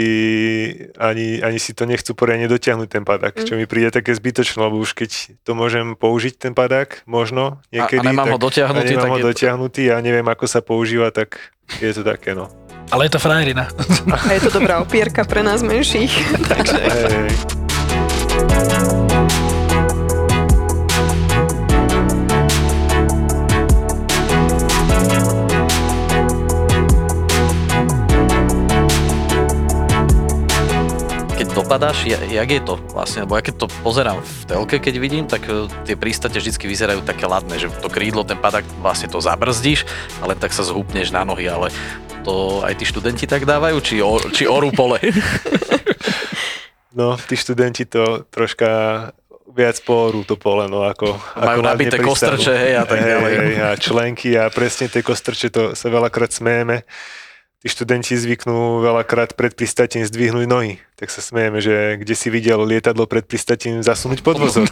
ani, 0.98 1.38
ani 1.40 1.58
si 1.58 1.72
to 1.72 1.86
nechcú 1.86 2.12
poriadne 2.12 2.50
dotiahnuť 2.50 2.90
ten 2.90 3.06
padák, 3.06 3.38
čo 3.38 3.54
mi 3.54 3.64
príde 3.64 3.94
také 3.94 4.10
zbytočné, 4.12 4.58
lebo 4.60 4.78
už 4.78 4.98
keď 4.98 5.12
to 5.46 5.54
môžem 5.54 5.94
použiť 5.94 6.34
ten 6.36 6.52
padák, 6.52 7.06
možno 7.06 7.62
niekedy, 7.70 8.02
a 8.02 8.10
nemám 8.10 8.26
tak, 8.26 8.34
ho 8.34 8.40
dotiahnutý, 8.42 8.82
a 8.82 8.90
nemám 8.90 9.04
tak 9.04 9.12
ho 9.12 9.18
je 9.18 9.22
to- 9.22 9.30
dotiahnutý 9.30 9.84
a 9.88 9.96
neviem, 10.00 10.26
ako 10.26 10.46
sa 10.46 10.60
používa, 10.60 11.14
tak 11.14 11.38
je 11.78 11.94
to 11.94 12.02
také, 12.02 12.34
no. 12.34 12.50
Ale 12.88 13.06
je 13.06 13.14
to 13.14 13.20
frajerina. 13.20 13.70
A 14.08 14.34
je 14.34 14.42
to 14.42 14.50
dobrá 14.50 14.80
opierka 14.80 15.22
pre 15.22 15.44
nás 15.44 15.62
menších. 15.62 16.10
Takže 16.52 16.76
Hej, 16.80 17.30
ja- 32.06 32.26
jak 32.26 32.50
je 32.50 32.62
to 32.62 32.76
vlastne? 32.92 33.24
Lebo 33.24 33.38
ja 33.38 33.44
keď 33.46 33.56
to 33.64 33.68
pozerám 33.86 34.20
v 34.22 34.42
telke, 34.50 34.78
keď 34.82 34.96
vidím, 34.98 35.26
tak 35.30 35.46
e, 35.46 35.70
tie 35.86 35.94
prístate 35.94 36.42
vždy 36.42 36.54
vyzerajú 36.58 37.02
také 37.06 37.30
ladné, 37.30 37.62
že 37.62 37.70
to 37.82 37.88
krídlo, 37.88 38.26
ten 38.26 38.38
padák, 38.38 38.66
vlastne 38.82 39.08
to 39.08 39.22
zabrzdíš, 39.22 39.86
ale 40.20 40.34
tak 40.34 40.52
sa 40.52 40.66
zhupneš 40.66 41.14
na 41.14 41.22
nohy, 41.24 41.46
ale 41.46 41.70
to 42.26 42.66
aj 42.66 42.76
tí 42.76 42.86
študenti 42.90 43.30
tak 43.30 43.46
dávajú, 43.46 43.78
či, 43.80 43.96
o, 44.02 44.18
či 44.34 44.50
orú 44.50 44.74
pole? 44.74 44.98
No, 46.98 47.14
tí 47.14 47.38
študenti 47.38 47.86
to 47.86 48.26
troška 48.34 48.70
viac 49.54 49.78
porú 49.86 50.26
to 50.26 50.34
pole, 50.34 50.66
no 50.66 50.82
ako... 50.82 51.14
Majú 51.38 51.62
ako 51.62 51.70
nabité 51.70 51.98
kostrče, 52.02 52.54
hej, 52.58 52.74
a 52.74 52.84
tak 52.90 53.06
Hej, 53.06 53.10
ďalej. 53.14 53.34
Hej, 53.38 53.56
a 53.62 53.70
členky 53.78 54.30
a 54.34 54.50
presne 54.50 54.90
tie 54.90 55.06
kostrče, 55.06 55.54
to 55.54 55.62
sa 55.78 55.94
veľakrát 55.94 56.34
smejeme. 56.34 56.86
Tí 57.58 57.74
študenti 57.74 58.14
zvyknú 58.14 58.86
veľakrát 58.86 59.34
pred 59.34 59.50
pristatím 59.50 60.06
zdvihnúť 60.06 60.46
nohy. 60.46 60.78
Tak 60.94 61.10
sa 61.10 61.26
smejeme, 61.26 61.58
že 61.58 61.98
kde 61.98 62.14
si 62.14 62.30
videl 62.30 62.62
lietadlo 62.62 63.10
pred 63.10 63.26
pristatím 63.26 63.82
zasunúť 63.82 64.22
podvozok. 64.22 64.70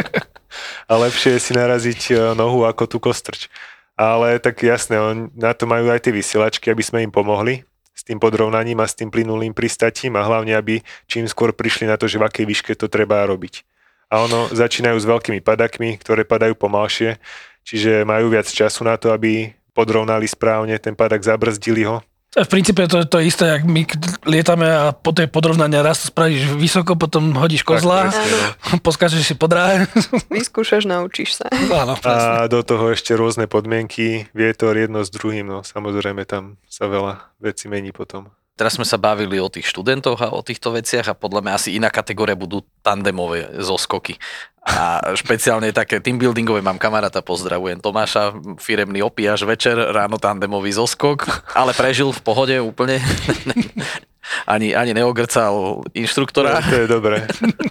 a 0.90 0.92
lepšie 0.96 1.36
je 1.36 1.40
si 1.44 1.52
naraziť 1.52 2.00
e, 2.08 2.12
nohu 2.32 2.64
ako 2.64 2.88
tú 2.88 2.96
kostrč. 2.96 3.52
Ale 4.00 4.40
tak 4.40 4.64
jasné, 4.64 4.96
on, 4.96 5.28
na 5.36 5.52
to 5.52 5.68
majú 5.68 5.92
aj 5.92 6.08
tie 6.08 6.16
vysielačky, 6.16 6.72
aby 6.72 6.80
sme 6.80 7.04
im 7.04 7.12
pomohli 7.12 7.68
s 7.92 8.00
tým 8.00 8.16
podrovnaním 8.16 8.80
a 8.80 8.88
s 8.88 8.96
tým 8.96 9.12
plynulým 9.12 9.52
pristatím 9.52 10.16
a 10.16 10.24
hlavne, 10.24 10.56
aby 10.56 10.80
čím 11.04 11.28
skôr 11.28 11.52
prišli 11.52 11.84
na 11.84 12.00
to, 12.00 12.08
že 12.08 12.16
v 12.16 12.24
akej 12.24 12.48
výške 12.48 12.72
to 12.80 12.88
treba 12.88 13.28
robiť. 13.28 13.60
A 14.08 14.24
ono 14.24 14.48
začínajú 14.48 14.96
s 14.96 15.04
veľkými 15.04 15.44
padakmi, 15.44 16.00
ktoré 16.00 16.24
padajú 16.24 16.56
pomalšie, 16.56 17.20
čiže 17.60 18.08
majú 18.08 18.32
viac 18.32 18.48
času 18.48 18.88
na 18.88 18.96
to, 18.96 19.12
aby 19.12 19.52
podrovnali 19.80 20.28
správne 20.28 20.76
ten 20.76 20.92
padak, 20.92 21.24
zabrzdili 21.24 21.88
ho. 21.88 22.04
V 22.30 22.46
princípe 22.46 22.86
to, 22.86 23.02
to 23.10 23.18
je 23.18 23.26
isté, 23.26 23.58
jak 23.58 23.66
my 23.66 23.82
lietame 24.22 24.70
a 24.70 24.94
po 24.94 25.10
tej 25.10 25.26
podrovnania 25.26 25.82
raz 25.82 26.06
to 26.06 26.14
spravíš 26.14 26.54
vysoko, 26.54 26.94
potom 26.94 27.34
hodíš 27.34 27.66
kozla, 27.66 28.06
presne, 28.06 28.22
no. 28.22 28.78
poskážeš 28.86 29.22
si 29.26 29.34
po 29.34 29.50
dráhe. 29.50 29.90
vyskúšaš, 30.30 30.86
naučíš 30.86 31.42
sa. 31.42 31.50
Áno, 31.82 31.98
presne. 31.98 32.46
A 32.46 32.46
do 32.46 32.62
toho 32.62 32.94
ešte 32.94 33.18
rôzne 33.18 33.50
podmienky, 33.50 34.30
vietor 34.30 34.78
jedno 34.78 35.02
s 35.02 35.10
druhým, 35.10 35.42
no 35.42 35.66
samozrejme 35.66 36.22
tam 36.22 36.54
sa 36.70 36.86
veľa 36.86 37.34
vecí 37.42 37.66
mení 37.66 37.90
potom. 37.90 38.30
Teraz 38.60 38.76
sme 38.76 38.84
sa 38.84 39.00
bavili 39.00 39.40
o 39.40 39.48
tých 39.48 39.72
študentoch 39.72 40.20
a 40.20 40.36
o 40.36 40.44
týchto 40.44 40.76
veciach 40.76 41.08
a 41.08 41.16
podľa 41.16 41.40
mňa 41.40 41.52
asi 41.56 41.80
iná 41.80 41.88
kategória 41.88 42.36
budú 42.36 42.60
tandemové 42.84 43.48
zoskoky. 43.56 44.20
A 44.60 45.00
špeciálne 45.16 45.72
také 45.72 46.04
teambuildingové 46.04 46.60
mám 46.60 46.76
kamaráta, 46.76 47.24
pozdravujem 47.24 47.80
Tomáša, 47.80 48.36
firemný 48.60 49.00
opiaž 49.00 49.48
večer, 49.48 49.80
ráno 49.80 50.20
tandemový 50.20 50.76
zoskok, 50.76 51.24
ale 51.56 51.72
prežil 51.72 52.12
v 52.12 52.20
pohode 52.20 52.52
úplne. 52.60 53.00
ani, 54.52 54.76
ani 54.76 54.92
neogrcal 54.92 55.80
inštruktora. 55.96 56.60
To 56.60 56.84
je 56.84 56.88
dobré, 56.92 57.24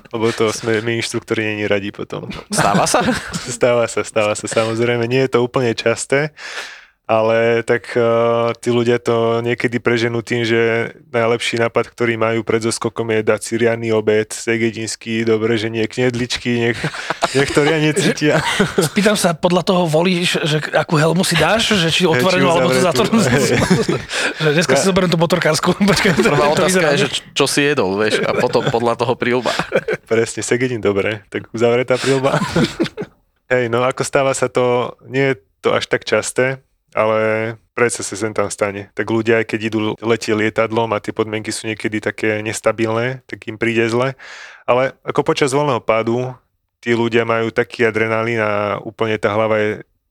lebo 0.10 0.34
to 0.34 0.50
sme 0.50 0.82
my 0.82 0.98
inštruktori 1.06 1.54
není 1.54 1.70
radi 1.70 1.94
potom. 1.94 2.34
Stáva 2.50 2.90
sa? 2.90 3.06
Stáva 3.38 3.86
sa, 3.86 4.02
stáva 4.02 4.34
sa 4.34 4.50
samozrejme, 4.50 5.06
nie 5.06 5.22
je 5.30 5.38
to 5.38 5.46
úplne 5.46 5.70
časté, 5.78 6.34
ale 7.10 7.66
tak 7.66 7.98
uh, 7.98 8.54
tí 8.62 8.70
ľudia 8.70 9.02
to 9.02 9.42
niekedy 9.42 9.82
preženú 9.82 10.22
tým, 10.22 10.46
že 10.46 10.94
najlepší 11.10 11.58
nápad, 11.58 11.90
ktorý 11.90 12.22
majú 12.22 12.46
pred 12.46 12.62
zoskokom 12.62 13.10
je 13.10 13.26
dať 13.26 13.42
si 13.42 13.54
riadny 13.58 13.90
obed, 13.90 14.30
segedinský, 14.30 15.26
dobre, 15.26 15.58
že 15.58 15.74
nie 15.74 15.90
knedličky, 15.90 16.70
nech, 16.70 16.78
nech 17.38 17.50
to 17.50 17.66
riadne 17.66 17.98
cítia. 17.98 18.46
Spýtam 18.78 19.18
sa, 19.18 19.34
podľa 19.34 19.66
toho 19.66 19.84
volíš, 19.90 20.38
že 20.46 20.62
akú 20.70 21.02
helmu 21.02 21.26
si 21.26 21.34
dáš, 21.34 21.74
že 21.82 21.90
či 21.90 22.06
otvorenú 22.06 22.46
či 22.46 22.54
alebo 22.54 22.70
uzavretú. 22.78 23.18
zatvorenú. 23.18 23.18
Že 24.40 24.56
dneska 24.56 24.76
si 24.80 24.86
zoberiem 24.88 25.12
tú 25.12 25.20
to, 26.24 26.30
Prvá 26.32 26.48
otázka 26.54 26.96
je, 26.96 27.04
že 27.04 27.10
čo 27.36 27.44
si 27.44 27.66
jedol, 27.66 28.00
vieš, 28.00 28.24
a 28.24 28.32
potom 28.38 28.64
podľa 28.72 28.96
toho 28.96 29.20
príľba. 29.20 29.52
Presne, 30.08 30.46
segedin, 30.46 30.80
dobre, 30.80 31.28
tak 31.28 31.52
uzavretá 31.52 32.00
prilba. 32.00 32.40
Hej, 33.52 33.68
no 33.68 33.84
ako 33.84 34.06
stáva 34.08 34.32
sa 34.32 34.48
to, 34.48 34.96
nie 35.12 35.34
je 35.34 35.36
to 35.60 35.76
až 35.76 35.92
tak 35.92 36.08
časté, 36.08 36.64
ale 36.94 37.56
predsa 37.78 38.04
sa 38.04 38.16
sem 38.18 38.34
tam 38.36 38.52
stane. 38.52 38.92
Tak 38.98 39.08
ľudia, 39.08 39.46
keď 39.46 39.60
idú 39.72 39.80
letieť 40.02 40.36
lietadlom 40.36 40.92
a 40.92 41.02
tie 41.02 41.16
podmienky 41.16 41.54
sú 41.54 41.70
niekedy 41.70 42.04
také 42.04 42.44
nestabilné, 42.44 43.24
tak 43.30 43.46
im 43.48 43.56
príde 43.56 43.88
zle. 43.88 44.18
Ale 44.66 44.98
ako 45.06 45.22
počas 45.24 45.56
voľného 45.56 45.80
pádu, 45.80 46.34
tí 46.84 46.96
ľudia 46.96 47.24
majú 47.24 47.52
taký 47.52 47.88
adrenalín 47.88 48.40
a 48.40 48.80
úplne 48.84 49.16
tá 49.20 49.32
hlava 49.32 49.60
je 49.60 49.70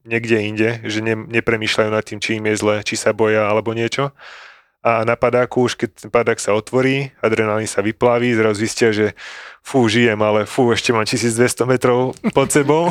niekde 0.09 0.37
inde, 0.41 0.71
že 0.89 1.05
ne, 1.05 1.15
nepremýšľajú 1.15 1.91
nad 1.93 2.05
tým, 2.05 2.19
či 2.23 2.41
im 2.41 2.49
je 2.49 2.55
zle, 2.57 2.75
či 2.81 2.97
sa 2.97 3.13
boja 3.13 3.45
alebo 3.45 3.77
niečo. 3.77 4.15
A 4.79 5.03
na 5.03 5.19
padáku, 5.19 5.67
už 5.67 5.75
keď 5.75 6.07
padák 6.07 6.39
sa 6.39 6.55
otvorí, 6.55 7.11
adrenalín 7.19 7.67
sa 7.67 7.83
vyplaví, 7.83 8.31
zrazu 8.39 8.63
zistia, 8.63 8.95
že 8.95 9.19
fú, 9.59 9.91
žijem, 9.91 10.17
ale 10.23 10.47
fú, 10.47 10.71
ešte 10.71 10.95
mám 10.95 11.03
1200 11.03 11.67
metrov 11.67 12.15
pod 12.31 12.49
sebou. 12.55 12.87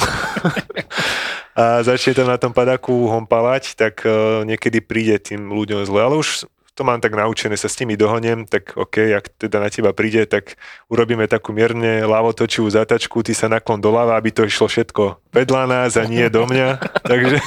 a 1.60 1.82
začne 1.88 2.12
tam 2.12 2.28
na 2.28 2.36
tom 2.36 2.52
padáku 2.52 3.08
hompalať, 3.08 3.80
tak 3.80 4.04
uh, 4.04 4.44
niekedy 4.44 4.84
príde 4.84 5.16
tým 5.18 5.48
ľuďom 5.48 5.88
zle. 5.88 6.00
Ale 6.04 6.20
už 6.20 6.46
to 6.78 6.86
mám 6.86 7.02
tak 7.02 7.18
naučené, 7.18 7.58
sa 7.58 7.66
s 7.66 7.80
nimi 7.82 7.98
dohonem, 7.98 8.46
tak 8.46 8.78
OK, 8.78 9.18
ak 9.18 9.34
teda 9.42 9.58
na 9.58 9.74
teba 9.74 9.90
príde, 9.98 10.30
tak 10.30 10.62
urobíme 10.94 11.26
takú 11.26 11.50
mierne 11.50 12.06
ľavotočivú 12.06 12.70
zatačku, 12.70 13.26
ty 13.26 13.34
sa 13.34 13.50
naklon 13.50 13.82
doľava, 13.82 14.14
aby 14.14 14.30
to 14.30 14.46
išlo 14.46 14.70
všetko 14.70 15.18
vedľa 15.38 15.64
nás 15.70 15.94
a 15.98 16.04
nie 16.10 16.26
do 16.34 16.50
mňa. 16.50 16.68
Takže 17.12 17.38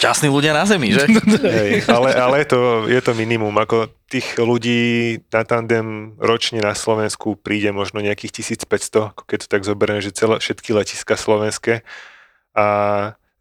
Šťastní 0.00 0.32
ľudia 0.32 0.56
na 0.56 0.64
zemi, 0.64 0.96
že? 0.96 1.04
Hej, 1.44 1.84
ale, 1.84 2.16
ale 2.16 2.48
to, 2.48 2.88
je 2.88 2.96
to 3.04 3.12
minimum. 3.12 3.52
Ako 3.60 3.92
tých 4.08 4.40
ľudí 4.40 5.20
na 5.28 5.44
tandem 5.44 6.16
ročne 6.16 6.64
na 6.64 6.72
Slovensku 6.72 7.36
príde 7.36 7.68
možno 7.68 8.00
nejakých 8.00 8.56
1500, 8.64 9.12
ako 9.12 9.22
keď 9.28 9.38
to 9.44 9.48
tak 9.52 9.62
zoberiem, 9.68 10.00
že 10.00 10.16
celé, 10.16 10.40
všetky 10.40 10.72
letiska 10.72 11.20
slovenské 11.20 11.84
a 12.56 12.66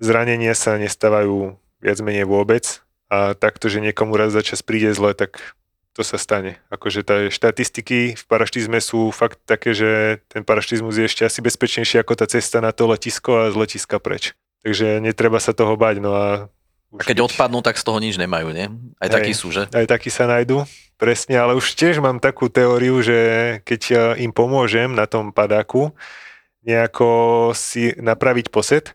zranenia 0.03 0.51
sa 0.51 0.76
nestávajú 0.76 1.55
viac 1.80 1.97
menej 2.03 2.28
vôbec 2.28 2.84
a 3.07 3.39
takto, 3.39 3.72
že 3.72 3.80
niekomu 3.80 4.20
raz 4.20 4.36
za 4.36 4.43
čas 4.43 4.60
príde 4.60 4.91
zle, 4.91 5.16
tak 5.16 5.55
to 5.95 6.03
sa 6.03 6.20
stane. 6.20 6.60
Akože 6.68 7.07
tá 7.07 7.32
štatistiky 7.32 8.20
v 8.20 8.24
paraštizme 8.28 8.84
sú 8.84 9.16
fakt 9.16 9.39
také, 9.47 9.72
že 9.72 10.22
ten 10.28 10.43
paraštizmus 10.43 10.99
je 10.99 11.07
ešte 11.07 11.24
asi 11.24 11.39
bezpečnejší 11.39 12.03
ako 12.03 12.20
tá 12.20 12.28
cesta 12.28 12.60
na 12.60 12.76
to 12.76 12.84
letisko 12.84 13.47
a 13.47 13.51
z 13.51 13.55
letiska 13.55 13.95
preč. 13.99 14.36
Takže 14.64 14.99
netreba 14.99 15.39
sa 15.39 15.55
toho 15.55 15.74
bať, 15.80 16.03
no 16.03 16.12
a... 16.12 16.51
A 16.89 17.03
keď 17.05 17.30
odpadnú, 17.30 17.62
tak 17.62 17.78
z 17.78 17.86
toho 17.86 18.01
nič 18.01 18.18
nemajú, 18.18 18.49
nie? 18.49 18.66
Aj 18.97 19.07
Hej. 19.07 19.14
takí 19.14 19.34
sú, 19.38 19.53
že? 19.53 19.70
Aj 19.70 19.86
takí 19.86 20.10
sa 20.10 20.26
nájdu, 20.26 20.66
presne, 20.97 21.38
ale 21.38 21.53
už 21.53 21.78
tiež 21.78 22.01
mám 22.01 22.18
takú 22.18 22.49
teóriu, 22.49 22.99
že 22.99 23.18
keď 23.64 23.82
eh, 23.93 23.97
im 24.26 24.34
pomôžem 24.34 24.91
na 24.91 25.05
tom 25.05 25.30
padáku 25.30 25.93
nejako 26.66 27.10
si 27.55 27.95
napraviť 27.95 28.51
posed, 28.51 28.91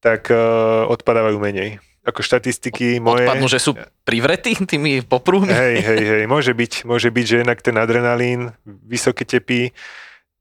tak 0.00 0.28
uh, 0.28 0.84
odpadávajú 0.88 1.40
menej. 1.40 1.80
Ako 2.04 2.20
štatistiky 2.20 3.00
moje... 3.00 3.24
Odpadnú, 3.24 3.48
že 3.48 3.60
sú 3.60 3.72
privretí 4.04 4.52
tými 4.56 5.00
popruhmi? 5.00 5.48
Hej, 5.48 5.76
hej, 5.80 6.02
hej, 6.04 6.24
môže 6.32 6.52
byť, 6.52 6.84
môže 6.84 7.08
byť, 7.08 7.24
že 7.24 7.36
jednak 7.40 7.64
ten 7.64 7.76
adrenalín, 7.80 8.52
vysoké 8.64 9.24
tepy, 9.24 9.72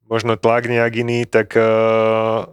možno 0.07 0.35
tlak 0.35 0.67
nejak 0.67 0.93
iný, 0.99 1.23
tak 1.23 1.55
uh, 1.55 2.51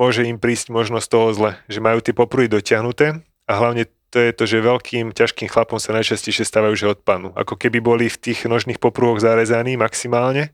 môže 0.00 0.24
im 0.24 0.40
prísť 0.40 0.72
možno 0.72 0.96
z 1.04 1.12
toho 1.12 1.28
zle, 1.36 1.60
že 1.68 1.84
majú 1.84 2.00
tie 2.00 2.16
popruhy 2.16 2.48
dotiahnuté 2.48 3.20
a 3.44 3.52
hlavne 3.52 3.84
to 4.10 4.18
je 4.18 4.32
to, 4.34 4.44
že 4.48 4.66
veľkým, 4.66 5.12
ťažkým 5.14 5.46
chlapom 5.46 5.78
sa 5.78 5.94
najčastejšie 5.94 6.42
stávajú, 6.42 6.74
že 6.74 6.92
odpadnú. 6.98 7.30
Ako 7.36 7.54
keby 7.54 7.78
boli 7.78 8.10
v 8.10 8.18
tých 8.18 8.48
nožných 8.48 8.82
popruhoch 8.82 9.22
zarezaní 9.22 9.78
maximálne, 9.78 10.50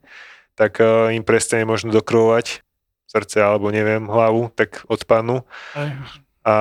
tak 0.59 0.77
uh, 0.83 1.09
im 1.15 1.25
prestane 1.25 1.65
možno 1.65 1.89
dokrvovať 1.95 2.61
srdce 3.09 3.39
alebo 3.41 3.73
neviem, 3.73 4.05
hlavu, 4.11 4.53
tak 4.53 4.83
odpadnú 4.91 5.47
Aj. 5.73 5.89
A 6.47 6.55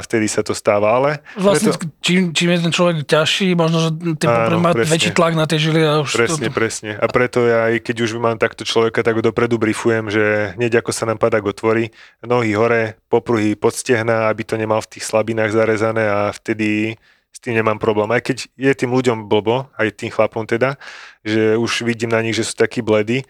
vtedy 0.00 0.32
sa 0.32 0.40
to 0.40 0.56
stáva, 0.56 0.96
ale 0.96 1.20
Vlastne, 1.36 1.76
preto, 1.76 1.92
čím, 2.00 2.32
čím 2.32 2.56
je 2.56 2.58
ten 2.64 2.72
človek 2.72 3.04
ťažší, 3.04 3.52
možno, 3.52 3.78
že 3.84 3.90
ten 4.16 4.28
popre 4.32 4.56
má 4.56 4.72
presne. 4.72 4.92
väčší 4.96 5.10
tlak 5.12 5.36
na 5.36 5.44
tie 5.44 5.60
žily 5.60 5.84
a 5.84 6.00
už 6.00 6.16
Presne, 6.16 6.48
to, 6.48 6.56
presne. 6.56 6.90
A 6.96 7.04
preto 7.04 7.44
ja 7.44 7.68
aj 7.68 7.84
keď 7.84 7.96
už 8.08 8.16
mám 8.16 8.40
takto 8.40 8.64
človeka, 8.64 9.04
tak 9.04 9.20
ho 9.20 9.20
dopredu 9.20 9.60
brifujem, 9.60 10.08
že 10.08 10.56
hneď 10.56 10.80
ako 10.80 10.88
sa 10.88 11.04
nám 11.04 11.20
padák 11.20 11.44
otvorí, 11.44 11.92
nohy 12.24 12.56
hore, 12.56 12.96
popruhy 13.12 13.52
pod 13.60 13.76
stehna, 13.76 14.32
aby 14.32 14.40
to 14.40 14.56
nemal 14.56 14.80
v 14.80 14.96
tých 14.96 15.04
slabinách 15.04 15.52
zarezané 15.52 16.08
a 16.08 16.32
vtedy 16.32 16.96
s 17.28 17.38
tým 17.38 17.60
nemám 17.60 17.76
problém. 17.76 18.08
Aj 18.16 18.24
keď 18.24 18.48
je 18.56 18.72
tým 18.72 18.88
ľuďom 18.88 19.28
blbo, 19.28 19.68
aj 19.76 20.00
tým 20.00 20.08
chlapom 20.08 20.48
teda, 20.48 20.80
že 21.20 21.60
už 21.60 21.84
vidím 21.84 22.08
na 22.08 22.24
nich, 22.24 22.32
že 22.32 22.48
sú 22.48 22.56
takí 22.56 22.80
bledí, 22.80 23.28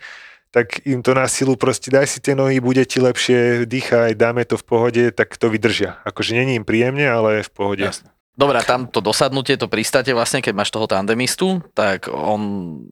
tak 0.57 0.81
im 0.89 1.05
to 1.05 1.13
na 1.13 1.29
silu 1.29 1.53
proste 1.53 1.93
daj 1.93 2.09
si 2.09 2.17
tie 2.17 2.33
nohy, 2.33 2.57
bude 2.59 2.81
ti 2.89 2.97
lepšie, 2.97 3.69
dýchaj, 3.69 4.17
dáme 4.17 4.41
to 4.43 4.57
v 4.57 4.65
pohode, 4.65 5.03
tak 5.13 5.37
to 5.37 5.53
vydržia. 5.53 6.01
Akože 6.03 6.33
není 6.33 6.57
im 6.57 6.65
príjemne, 6.65 7.05
ale 7.05 7.45
v 7.45 7.51
pohode. 7.53 7.85
Jasne. 7.85 8.09
Dobre, 8.33 8.57
a 8.57 8.65
tam 8.65 8.85
to 8.85 9.01
dosadnutie, 9.01 9.57
to 9.57 9.65
pristáte 9.65 10.13
vlastne, 10.13 10.41
keď 10.41 10.53
máš 10.53 10.69
toho 10.69 10.85
tandemistu, 10.85 11.61
tak 11.73 12.05
on 12.07 12.41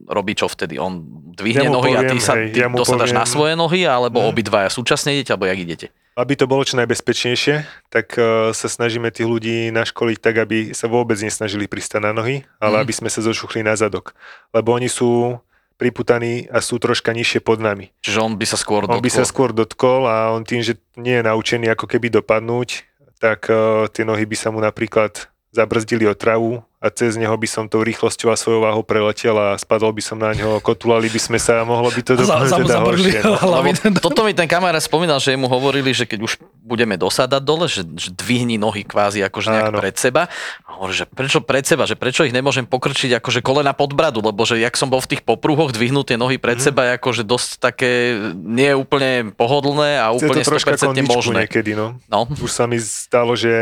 robí 0.05 0.33
čo 0.33 0.45
vtedy? 0.45 0.77
On 0.77 1.01
dvihne 1.33 1.65
Ja 1.65 1.73
nohy 1.73 1.93
a 1.93 2.01
ty 2.01 2.13
poviem, 2.13 2.21
sa 2.21 2.33
hej, 2.33 2.49
ty 2.49 2.61
ja 2.61 2.69
dosadáš 2.69 3.09
poviem- 3.09 3.17
na 3.17 3.25
svoje 3.25 3.53
nohy, 3.53 3.81
alebo 3.83 4.21
Mhm. 4.21 4.27
obidvaja 4.27 4.69
súčasne 4.69 5.13
idete, 5.13 5.33
alebo 5.33 5.45
jak 5.45 5.57
idete? 5.57 5.87
Aby 6.13 6.33
to 6.33 6.45
bolo 6.45 6.61
čo 6.61 6.77
najbezpečnejšie, 6.77 7.55
tak 7.89 8.13
uh, 8.15 8.49
sa 8.51 8.65
snažíme 8.67 9.09
tých 9.09 9.25
ľudí 9.27 9.69
naškoliť 9.69 10.17
tak, 10.17 10.35
aby 10.39 10.69
sa 10.71 10.85
vôbec 10.87 11.17
nesnažili 11.19 11.65
pristať 11.65 11.99
na 11.99 12.11
nohy, 12.11 12.41
ale 12.57 12.77
Mhm. 12.77 12.81
aby 12.81 12.93
sme 12.95 13.09
sa 13.09 13.21
zošuchli 13.21 13.61
na 13.61 13.73
zadok. 13.73 14.13
Lebo 14.49 14.71
oni 14.71 14.87
sú 14.87 15.37
priputaní 15.75 16.47
a 16.47 16.63
sú 16.63 16.79
troška 16.79 17.11
nižšie 17.11 17.43
pod 17.43 17.59
nami. 17.59 17.91
Čiže 18.03 18.19
on 18.23 18.33
by 18.39 18.45
sa 18.47 18.57
skôr 18.59 18.87
On 18.87 19.03
by 19.03 19.11
sa 19.11 19.27
skôr 19.27 19.51
dotkol 19.51 20.07
a 20.07 20.31
on 20.31 20.47
tým, 20.47 20.63
že 20.63 20.79
nie 20.95 21.19
je 21.19 21.27
naučený 21.27 21.71
ako 21.75 21.85
keby 21.87 22.11
dopadnúť, 22.11 22.87
tak 23.19 23.47
uh, 23.51 23.87
tie 23.91 24.07
nohy 24.07 24.23
by 24.23 24.35
sa 24.39 24.51
mu 24.51 24.63
napríklad 24.63 25.27
zabrzdili 25.55 26.03
o 26.07 26.15
travu 26.15 26.63
a 26.85 26.93
cez 26.93 27.17
neho 27.17 27.33
by 27.33 27.49
som 27.49 27.65
tou 27.65 27.81
rýchlosťou 27.81 28.29
a 28.29 28.37
svojou 28.37 28.61
váhou 28.61 28.85
preletel 28.85 29.33
a 29.33 29.57
spadol 29.57 29.89
by 29.89 30.03
som 30.05 30.21
na 30.21 30.29
ňo, 30.31 30.61
kotulali 30.61 31.09
by 31.09 31.17
sme 31.17 31.41
sa 31.41 31.57
a 31.57 31.63
mohlo 31.65 31.89
by 31.89 31.97
to 31.99 32.13
dopadnúť 32.13 32.45
za- 32.45 32.61
teda 32.61 32.77
horšie. 32.79 33.19
No. 33.25 33.33
hlavy. 33.49 33.69
Lebo 33.81 33.97
toto 33.97 34.21
mi 34.21 34.31
ten 34.31 34.45
kamarát 34.45 34.77
spomínal, 34.77 35.17
že 35.17 35.33
mu 35.33 35.49
hovorili, 35.49 35.89
že 35.89 36.05
keď 36.05 36.19
už 36.21 36.37
budeme 36.61 36.93
dosadať 36.93 37.41
dole, 37.41 37.65
že, 37.65 37.81
že 37.81 38.09
dvihni 38.11 38.55
nohy 38.55 38.85
kvázi 38.85 39.25
akože 39.25 39.49
nejak 39.49 39.69
Áno. 39.69 39.79
pred 39.81 39.95
seba. 39.97 40.29
A 40.61 40.77
hovorí, 40.77 40.93
že 40.93 41.05
prečo 41.05 41.41
pred 41.41 41.61
seba, 41.61 41.85
že 41.85 41.93
prečo 41.93 42.21
ich 42.21 42.33
nemôžem 42.33 42.65
pokrčiť 42.65 43.17
akože 43.17 43.41
kolena 43.41 43.73
pod 43.73 43.93
bradu, 43.93 44.21
lebo 44.21 44.45
že 44.45 44.57
jak 44.57 44.73
som 44.75 44.85
bol 44.85 45.01
v 45.01 45.17
tých 45.17 45.21
popruhoch, 45.21 45.73
dvihnúť 45.73 46.13
tie 46.13 46.17
nohy 46.17 46.37
pred 46.37 46.61
seba 46.61 46.85
je 46.85 46.91
akože 46.97 47.23
dosť 47.23 47.49
také 47.57 47.91
nie 48.35 48.73
úplne 48.73 49.31
pohodlné 49.31 49.97
a 49.97 50.11
Je 50.11 50.21
úplne 50.21 50.41
to 50.41 50.51
troška 50.51 50.73
100% 50.75 50.85
kondičku 50.85 51.13
možné. 51.15 51.35
niekedy, 51.45 51.73
no. 51.73 51.97
No. 52.05 52.29
Už 52.29 52.51
sa 52.51 52.65
mi 52.65 52.77
stalo, 52.77 53.33
že 53.33 53.53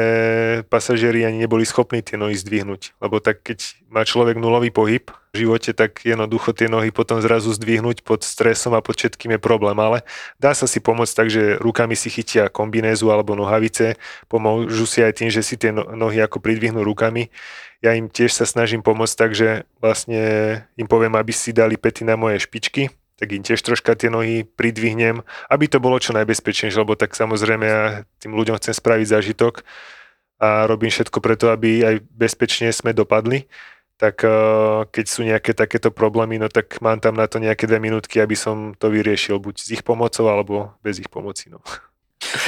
pasažieri 0.63 1.23
ani 1.23 1.43
neboli 1.43 1.63
schopní 1.63 1.99
tie 1.99 2.15
nohy 2.15 2.33
zdvihnúť. 2.33 2.97
Lebo 2.97 3.12
tak 3.19 3.43
keď 3.45 3.59
má 3.89 4.01
človek 4.07 4.39
nulový 4.39 4.73
pohyb 4.73 5.05
v 5.33 5.45
živote, 5.45 5.73
tak 5.73 6.05
jednoducho 6.05 6.53
tie 6.53 6.69
nohy 6.69 6.93
potom 6.93 7.17
zrazu 7.17 7.49
zdvihnúť 7.53 8.05
pod 8.05 8.21
stresom 8.21 8.77
a 8.77 8.85
pod 8.85 8.97
všetkým 8.97 9.35
je 9.35 9.39
problém. 9.41 9.77
Ale 9.81 10.05
dá 10.37 10.53
sa 10.53 10.69
si 10.69 10.77
pomôcť 10.77 11.13
tak, 11.13 11.27
že 11.33 11.57
rukami 11.57 11.97
si 11.97 12.13
chytia 12.13 12.53
kombinézu 12.53 13.09
alebo 13.09 13.33
nohavice, 13.33 13.97
pomôžu 14.29 14.85
si 14.85 15.01
aj 15.01 15.19
tým, 15.19 15.29
že 15.33 15.41
si 15.41 15.57
tie 15.57 15.73
no- 15.73 15.89
nohy 15.93 16.21
ako 16.21 16.37
pridvihnú 16.37 16.85
rukami. 16.85 17.33
Ja 17.81 17.97
im 17.97 18.07
tiež 18.07 18.31
sa 18.31 18.45
snažím 18.45 18.85
pomôcť 18.85 19.15
tak, 19.17 19.35
že 19.35 19.67
vlastne 19.81 20.21
im 20.79 20.87
poviem, 20.87 21.17
aby 21.17 21.33
si 21.35 21.51
dali 21.51 21.75
pety 21.75 22.05
na 22.05 22.13
moje 22.15 22.39
špičky, 22.45 22.93
tak 23.17 23.29
im 23.33 23.43
tiež 23.45 23.61
troška 23.61 23.97
tie 23.97 24.13
nohy 24.13 24.45
pridvihnem, 24.45 25.21
aby 25.49 25.65
to 25.69 25.77
bolo 25.81 25.97
čo 25.97 26.13
najbezpečnejšie, 26.13 26.81
lebo 26.81 26.97
tak 26.97 27.17
samozrejme 27.17 27.65
ja 27.65 27.81
tým 28.21 28.33
ľuďom 28.37 28.57
chcem 28.61 28.73
spraviť 28.73 29.07
zážitok 29.09 29.65
a 30.41 30.65
robím 30.65 30.89
všetko 30.91 31.19
preto, 31.21 31.49
aby 31.53 31.83
aj 31.85 31.95
bezpečne 32.13 32.69
sme 32.73 32.93
dopadli. 32.93 33.45
Tak 33.97 34.25
eh, 34.25 34.31
keď 34.89 35.05
sú 35.05 35.21
nejaké 35.23 35.51
takéto 35.53 35.93
problémy, 35.93 36.41
no 36.41 36.49
tak 36.49 36.81
mám 36.81 36.99
tam 36.99 37.15
na 37.15 37.29
to 37.29 37.37
nejaké 37.37 37.69
dve 37.69 37.79
minútky, 37.79 38.19
aby 38.19 38.33
som 38.33 38.73
to 38.75 38.89
vyriešil, 38.89 39.37
buď 39.37 39.55
s 39.59 39.67
ich 39.79 39.83
pomocou, 39.85 40.27
alebo 40.27 40.73
bez 40.81 40.99
ich 40.99 41.07
pomoci. 41.07 41.53
No. 41.53 41.61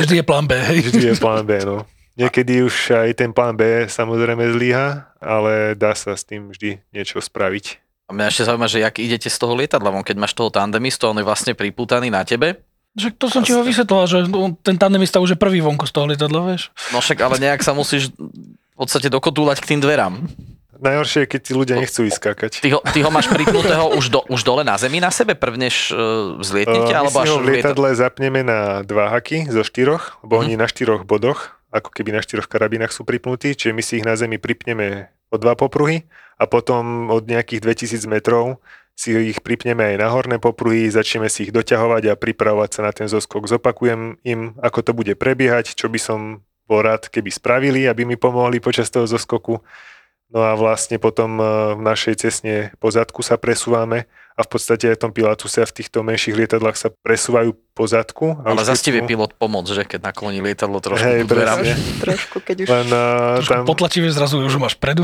Vždy 0.02 0.22
je 0.22 0.26
plán 0.26 0.48
B, 0.50 0.56
hej. 0.56 0.90
Vždy 0.90 1.06
je 1.14 1.16
plán 1.20 1.46
B, 1.46 1.62
no. 1.62 1.86
Niekedy 2.16 2.64
už 2.64 2.96
aj 2.96 3.20
ten 3.20 3.36
plán 3.36 3.60
B 3.60 3.92
samozrejme 3.92 4.56
zlyha, 4.56 5.12
ale 5.20 5.76
dá 5.76 5.92
sa 5.92 6.16
s 6.16 6.24
tým 6.24 6.48
vždy 6.48 6.80
niečo 6.96 7.20
spraviť. 7.20 7.84
A 8.08 8.14
mňa 8.16 8.32
ešte 8.32 8.48
zaujíma, 8.48 8.72
že 8.72 8.86
jak 8.86 8.96
idete 9.02 9.28
z 9.28 9.36
toho 9.36 9.58
lietadla, 9.58 9.92
keď 10.06 10.16
máš 10.16 10.38
toho 10.38 10.54
tandemistu, 10.54 11.10
on 11.10 11.20
je 11.20 11.28
vlastne 11.28 11.58
priputaný 11.58 12.08
na 12.14 12.24
tebe. 12.24 12.64
Že 12.96 13.08
to 13.20 13.26
som 13.28 13.42
ti 13.44 13.52
ho 13.52 13.60
vysvetloval, 13.60 14.08
že 14.08 14.24
ten 14.64 14.80
tandemista 14.80 15.20
už 15.20 15.36
je 15.36 15.40
prvý 15.40 15.60
vonku 15.60 15.84
z 15.84 15.92
toho 15.92 16.08
lietadla, 16.08 16.56
vieš. 16.56 16.72
No 16.96 17.04
však 17.04 17.20
ale 17.20 17.36
nejak 17.44 17.60
sa 17.60 17.76
musíš 17.76 18.16
v 18.16 18.76
podstate 18.76 19.12
dokotúľať 19.12 19.60
k 19.60 19.76
tým 19.76 19.80
dverám. 19.84 20.24
Najhoršie 20.76 21.24
je, 21.24 21.28
keď 21.32 21.42
tí 21.44 21.52
ľudia 21.56 21.76
nechcú 21.80 22.04
ísť 22.04 22.20
skákať. 22.20 22.52
Ty 22.60 22.70
ho, 22.76 22.80
ty 22.84 23.00
ho 23.00 23.08
máš 23.08 23.32
pripnutého 23.32 23.96
už, 23.96 24.12
do, 24.12 24.20
už 24.28 24.44
dole 24.44 24.68
na 24.68 24.76
zemi 24.76 25.00
na 25.00 25.08
sebe, 25.08 25.32
prvnež 25.32 25.96
uh, 25.96 26.36
vzlietnete, 26.40 26.92
Uh, 26.92 27.00
my 27.00 27.00
alebo 27.08 27.16
si 27.16 27.24
až 27.24 27.30
ho 27.32 27.38
v 27.40 27.48
lieta- 27.48 27.72
lietadle 27.72 27.90
zapneme 27.96 28.44
na 28.44 28.84
dva 28.84 29.08
haky 29.16 29.48
zo 29.48 29.64
štyroch, 29.64 30.20
lebo 30.28 30.44
oni 30.44 30.60
na 30.60 30.68
štyroch 30.68 31.08
bodoch, 31.08 31.56
ako 31.72 31.96
keby 31.96 32.12
na 32.16 32.20
štyroch 32.20 32.52
karabínach 32.52 32.92
sú 32.92 33.08
pripnutí, 33.08 33.56
čiže 33.56 33.72
my 33.72 33.84
si 33.84 34.04
ich 34.04 34.06
na 34.08 34.20
zemi 34.20 34.36
pripneme 34.36 35.16
o 35.32 35.40
dva 35.40 35.56
popruhy 35.56 36.04
a 36.36 36.44
potom 36.44 37.08
od 37.08 37.24
nejakých 37.24 37.64
2000 37.64 38.12
metrov 38.12 38.60
si 38.96 39.12
ich 39.12 39.44
pripneme 39.44 39.84
aj 39.94 39.96
na 40.00 40.08
horné 40.08 40.40
popruhy, 40.40 40.88
začneme 40.88 41.28
si 41.28 41.48
ich 41.48 41.52
doťahovať 41.52 42.04
a 42.10 42.20
pripravovať 42.20 42.70
sa 42.72 42.82
na 42.88 42.92
ten 42.96 43.12
zoskok. 43.12 43.52
Zopakujem 43.52 44.24
im, 44.24 44.56
ako 44.64 44.80
to 44.82 44.92
bude 44.96 45.14
prebiehať, 45.20 45.76
čo 45.76 45.92
by 45.92 46.00
som 46.00 46.20
bol 46.66 46.82
rád, 46.82 47.12
keby 47.12 47.30
spravili, 47.30 47.86
aby 47.86 48.08
mi 48.08 48.16
pomohli 48.16 48.64
počas 48.64 48.88
toho 48.90 49.06
zoskoku. 49.06 49.62
No 50.34 50.42
a 50.42 50.58
vlastne 50.58 50.98
potom 50.98 51.38
eh, 51.38 51.46
v 51.78 51.82
našej 51.86 52.16
cestne 52.26 52.74
po 52.82 52.90
zadku 52.90 53.22
sa 53.22 53.38
presúvame 53.38 54.10
a 54.34 54.42
v 54.42 54.50
podstate 54.50 54.90
aj 54.90 54.96
v 54.98 55.04
tom 55.06 55.12
Pilatuse 55.14 55.62
a 55.62 55.70
v 55.70 55.76
týchto 55.76 56.02
menších 56.02 56.34
lietadlách 56.34 56.80
sa 56.80 56.90
presúvajú 56.90 57.54
po 57.76 57.84
zadku. 57.92 58.40
A 58.40 58.56
Ale 58.56 58.64
zase 58.64 58.88
ti 58.88 58.92
vie 58.96 59.04
pilot 59.04 59.36
pomôcť, 59.36 59.70
že 59.76 59.84
keď 59.84 60.16
nakloní 60.16 60.40
lietadlo 60.40 60.80
trošku 60.80 61.04
Hej, 61.04 61.28
dverám. 61.28 61.60
Trošku, 62.08 62.40
keď 62.40 62.58
už... 62.64 62.68
Len 62.72 62.88
uh, 62.88 63.44
Trošku 63.44 63.52
tam 63.52 63.68
potlačivé 63.68 64.08
zrazu 64.16 64.40
už 64.40 64.56
máš 64.56 64.80
predu. 64.80 65.04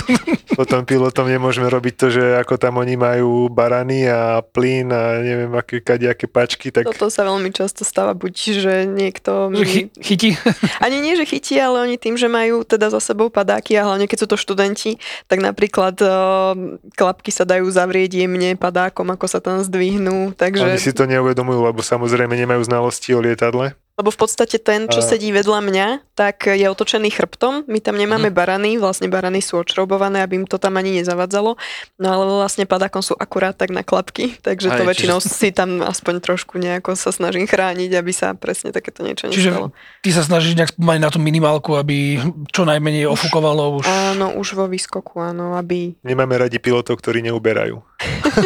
potom 0.58 0.86
pilotom 0.86 1.26
nemôžeme 1.26 1.66
robiť 1.66 1.94
to, 1.98 2.06
že 2.14 2.24
ako 2.38 2.54
tam 2.54 2.78
oni 2.78 2.94
majú 2.94 3.50
barany 3.50 4.06
a 4.06 4.38
plyn 4.46 4.94
a 4.94 5.18
neviem 5.18 5.50
aké 5.58 5.82
kadejaké 5.82 6.30
pačky, 6.30 6.70
tak 6.70 6.86
Toto 6.86 7.10
sa 7.10 7.26
veľmi 7.26 7.50
často 7.50 7.82
stáva, 7.82 8.14
buď, 8.14 8.34
že 8.62 8.74
niekto... 8.86 9.50
Že 9.50 9.66
chy- 9.66 9.90
chytí. 9.98 10.30
Ani 10.86 11.02
nie, 11.02 11.18
že 11.18 11.26
chytí, 11.26 11.58
ale 11.58 11.82
oni 11.82 11.98
tým, 11.98 12.14
že 12.14 12.30
majú 12.30 12.62
teda 12.62 12.94
za 12.94 13.02
sebou 13.02 13.26
padáky 13.26 13.74
a 13.74 13.90
hlavne 13.90 14.06
keď 14.06 14.22
sú 14.22 14.26
to 14.30 14.38
študenti, 14.38 15.02
tak 15.26 15.42
napríklad 15.42 15.98
uh, 15.98 16.54
klapky 16.94 17.34
sa 17.34 17.42
dajú 17.42 17.66
zavrieť 17.66 18.22
jemne 18.22 18.54
padákom, 18.54 19.10
ako 19.10 19.26
sa 19.26 19.42
tam 19.42 19.58
zdvihnú, 19.66 20.38
takže... 20.38 20.62
oni 20.62 20.78
si 20.78 20.94
to 20.94 21.10
neuvedomujú, 21.10 21.58
lebo 21.58 21.82
samozrejme 21.82 22.03
nemajú 22.36 22.64
znalosti 22.64 23.14
o 23.14 23.20
lietadle. 23.20 23.76
Lebo 23.94 24.10
v 24.10 24.18
podstate 24.18 24.58
ten, 24.58 24.86
čo 24.86 24.98
sedí 24.98 25.30
vedľa 25.30 25.60
mňa, 25.62 25.86
tak 26.12 26.48
je 26.48 26.64
otočený 26.64 27.08
chrbtom. 27.08 27.62
My 27.64 27.78
tam 27.78 27.94
nemáme 27.94 28.26
Mhm. 28.26 28.34
barany, 28.34 28.70
vlastne 28.74 29.06
barany 29.06 29.38
sú 29.38 29.54
odšroubované, 29.56 30.18
aby 30.18 30.36
im 30.36 30.46
to 30.46 30.56
tam 30.56 30.74
ani 30.74 30.90
nezavadzalo. 30.94 31.54
No 31.96 32.06
ale 32.06 32.22
vlastne 32.26 32.64
padákom 32.64 33.00
sú 33.00 33.14
akurát 33.14 33.52
tak 33.52 33.70
na 33.70 33.80
klapky, 33.80 34.34
takže 34.42 34.66
to 34.68 34.82
väčšinou 34.82 35.18
si 35.18 35.50
tam 35.50 35.78
aspoň 35.80 36.18
trošku 36.20 36.58
nejako 36.58 36.94
sa 36.94 37.10
snažím 37.10 37.44
chrániť, 37.44 37.90
aby 37.92 38.10
sa 38.10 38.32
presne 38.32 38.70
takéto 38.70 39.00
niečo 39.00 39.28
Čiže 39.28 39.50
nestalo. 39.52 39.70
ty 40.00 40.10
sa 40.10 40.22
snažíš 40.22 40.54
nejak 40.54 40.74
mať 40.74 40.98
na 40.98 41.08
tú 41.08 41.18
minimálku, 41.18 41.72
aby 41.72 42.18
čo 42.50 42.62
najmenej 42.62 43.06
ofúkovalo 43.06 43.78
už. 43.78 43.86
Áno, 43.86 44.34
už 44.34 44.54
vo 44.54 44.66
výskoku, 44.66 45.18
áno, 45.18 45.54
aby... 45.54 45.94
Nemáme 46.00 46.34
radi 46.36 46.58
pilotov, 46.58 46.98
ktorí 46.98 47.22
neuberajú. 47.22 47.78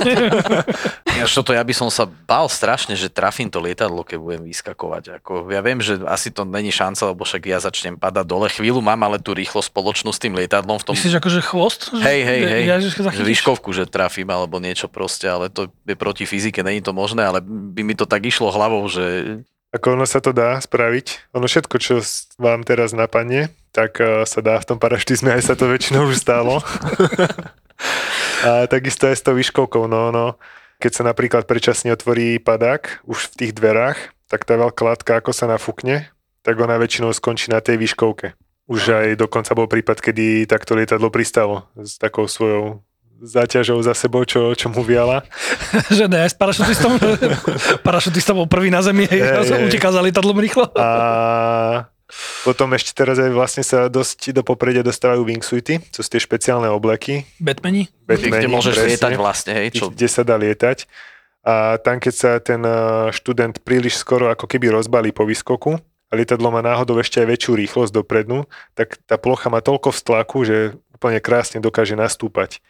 Ináč 1.11 1.33
toto 1.33 1.51
ja 1.51 1.61
by 1.61 1.75
som 1.75 1.89
sa 1.89 2.05
bál 2.07 2.47
strašne, 2.47 2.95
že 2.95 3.09
trafím 3.09 3.49
to 3.49 3.59
lietadlo, 3.59 4.03
keď 4.03 4.19
budem 4.19 4.43
vyskakovať. 4.45 5.19
Ako, 5.19 5.38
ja 5.47 5.63
viem, 5.63 5.79
že 5.79 6.03
asi 6.09 6.35
to 6.35 6.43
není 6.43 6.75
šanca, 6.75 7.15
lebo 7.15 7.23
však 7.23 7.47
ja 7.47 7.63
začnem 7.63 7.95
padať 7.95 8.27
dole. 8.27 8.51
Chvíľu 8.51 8.83
mám 8.83 8.99
ale 9.07 9.23
tú 9.23 9.37
rýchlo 9.37 9.63
spoločnú 9.63 10.11
s 10.11 10.19
tým 10.19 10.35
lietadlom 10.35 10.83
v 10.83 10.85
tom... 10.85 10.95
Myslíš 10.99 11.23
akože 11.23 11.41
chvost? 11.47 11.81
Hej, 11.95 12.21
hej, 12.27 12.41
hej, 12.43 12.63
Ja, 12.67 12.77
že 12.83 13.23
výškovku, 13.23 13.71
že 13.71 13.87
trafím 13.87 14.33
alebo 14.35 14.59
niečo 14.59 14.91
proste, 14.91 15.31
ale 15.31 15.53
to 15.53 15.71
je 15.87 15.95
proti 15.95 16.27
fyzike, 16.27 16.67
není 16.67 16.83
to 16.83 16.91
možné, 16.91 17.23
ale 17.23 17.39
by 17.45 17.83
mi 17.87 17.95
to 17.95 18.09
tak 18.09 18.27
išlo 18.27 18.51
hlavou, 18.51 18.83
že 18.91 19.39
Ako 19.69 20.01
ono 20.01 20.09
sa 20.09 20.25
to 20.25 20.33
dá 20.33 20.57
spraviť. 20.57 21.37
Ono 21.37 21.45
všetko, 21.45 21.77
čo 21.77 22.01
vám 22.41 22.65
teraz 22.65 22.97
napadne, 22.97 23.53
tak 23.69 24.01
uh, 24.01 24.25
sa 24.25 24.41
dá 24.41 24.57
v 24.57 24.65
tom 24.65 24.79
paraštizme, 24.81 25.29
aj 25.29 25.45
sa 25.45 25.55
to 25.55 25.69
väčšinou 25.69 26.09
už 26.09 26.25
stalo. 26.25 26.65
a 28.49 28.65
takisto 28.65 29.13
aj 29.13 29.21
s 29.21 29.25
tou 29.29 29.37
výškovkou. 29.37 29.85
No, 29.85 30.09
no, 30.09 30.41
keď 30.79 30.93
sa 30.95 31.03
napríklad 31.03 31.45
predčasne 31.45 31.91
otvorí 31.91 32.39
padák 32.39 33.03
už 33.05 33.35
v 33.35 33.37
tých 33.45 33.53
dverách, 33.53 33.99
tak 34.29 34.45
tá 34.45 34.55
veľká 34.61 34.83
látka, 34.85 35.13
ako 35.19 35.33
sa 35.33 35.49
nafúkne, 35.49 36.13
tak 36.45 36.61
ona 36.61 36.77
väčšinou 36.77 37.11
skončí 37.17 37.49
na 37.49 37.65
tej 37.65 37.81
výškovke. 37.81 38.37
Už 38.69 38.93
aj 38.93 39.09
dokonca 39.17 39.57
bol 39.57 39.65
prípad, 39.65 40.05
kedy 40.05 40.45
takto 40.45 40.77
lietadlo 40.77 41.09
pristalo 41.09 41.65
s 41.73 41.97
takou 41.97 42.29
svojou 42.29 42.85
záťažou 43.19 43.83
za 43.83 43.97
sebou, 43.99 44.23
čo, 44.23 44.55
čo 44.55 44.71
mu 44.71 44.85
viala. 44.87 45.27
že 45.99 46.07
ne, 46.07 46.23
s 46.23 46.37
parašutistom. 46.37 47.01
parašutista 47.89 48.37
bol 48.37 48.47
prvý 48.47 48.71
na 48.71 48.85
zemi, 48.85 49.09
hej, 49.11 49.19
hey, 49.19 49.43
hej. 49.43 49.67
uteká 49.67 49.91
za 49.91 50.05
lietadlom 50.05 50.39
rýchlo. 50.39 50.71
A 50.79 51.91
potom 52.47 52.73
ešte 52.73 52.97
teraz 52.97 53.21
aj 53.21 53.33
vlastne 53.35 53.65
sa 53.67 53.91
dosť 53.91 54.33
do 54.33 54.41
popredia 54.41 54.81
dostávajú 54.81 55.29
wingsuity, 55.29 55.83
čo 55.93 56.01
sú 56.01 56.09
tie 56.09 56.23
špeciálne 56.23 56.71
obleky. 56.73 57.29
Batmani? 57.37 57.91
Batmani, 58.07 58.49
kde 58.49 58.49
môžeš 58.49 58.75
presne, 58.79 58.89
lietať 58.95 59.13
vlastne, 59.19 59.53
hej, 59.53 59.69
čo 59.77 59.93
kde 59.93 60.09
sa 60.09 60.23
dá 60.25 60.41
lietať. 60.41 60.89
A 61.49 61.81
tam, 61.81 61.97
keď 61.97 62.15
sa 62.15 62.31
ten 62.45 62.61
eh, 62.61 63.09
študent 63.09 63.65
príliš 63.65 63.97
skoro 63.97 64.29
ako 64.29 64.45
keby 64.45 64.69
rozbalí 64.69 65.17
po 65.17 65.25
výskoku 65.25 65.81
a 65.81 66.13
lietadlo 66.13 66.53
má 66.53 66.61
náhodou 66.61 67.01
ešte 67.01 67.25
aj 67.25 67.29
väčšiu 67.33 67.53
rýchlosť 67.57 67.93
dopredu, 67.97 68.45
tak 68.77 69.01
tá 69.09 69.17
plocha 69.17 69.49
má 69.49 69.65
toľko 69.65 69.97
vztlaku, 69.97 70.45
že 70.45 70.57
úplne 70.93 71.25
krásne 71.25 71.65
dokáže 71.65 71.97
nastúpať. 71.97 72.61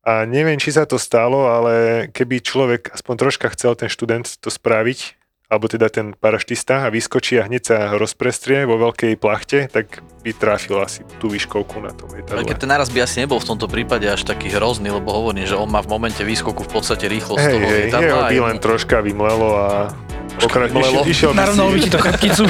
A 0.00 0.24
neviem, 0.24 0.56
či 0.56 0.72
sa 0.72 0.88
to 0.88 0.96
stalo, 0.96 1.50
ale 1.50 2.06
keby 2.14 2.40
človek 2.40 2.94
aspoň 2.94 3.14
troška 3.20 3.46
chcel 3.52 3.76
ten 3.76 3.90
študent 3.90 4.24
to 4.40 4.48
spraviť, 4.48 5.19
alebo 5.50 5.66
teda 5.66 5.90
ten 5.90 6.14
paraštista 6.14 6.86
a 6.86 6.94
vyskočí 6.94 7.42
a 7.42 7.50
hneď 7.50 7.62
sa 7.66 7.76
rozprestrie 7.98 8.62
vo 8.70 8.78
veľkej 8.78 9.18
plachte, 9.18 9.66
tak 9.66 9.98
by 10.22 10.30
trafil 10.30 10.78
asi 10.78 11.02
tú 11.18 11.26
výškovku 11.26 11.82
na 11.82 11.90
tom 11.90 12.06
lietadle. 12.14 12.46
keď 12.46 12.58
ten 12.62 12.70
naraz 12.70 12.86
by 12.86 13.02
asi 13.02 13.26
nebol 13.26 13.42
v 13.42 13.50
tomto 13.50 13.66
prípade 13.66 14.06
až 14.06 14.22
taký 14.22 14.46
hrozný, 14.54 14.94
lebo 14.94 15.10
hovorím, 15.10 15.50
že 15.50 15.58
on 15.58 15.66
má 15.66 15.82
v 15.82 15.90
momente 15.90 16.22
výskoku 16.22 16.62
v 16.62 16.70
podstate 16.70 17.10
rýchlosť 17.10 17.42
Hej, 17.42 17.54
toho 17.58 17.66
lietadla. 17.66 18.06
jeho 18.06 18.22
by 18.30 18.36
len 18.46 18.56
troška 18.62 19.02
vymlelo 19.02 19.50
a 19.58 19.90
pokra- 20.38 20.70
vymlelo. 20.70 21.02
išiel, 21.02 21.10
išiel, 21.10 21.30
by 21.34 21.38
Narovnal 21.42 21.66
by 21.66 21.74
si, 21.74 21.82
ti 21.82 21.90
to 21.90 21.98
chrbticu. 21.98 22.42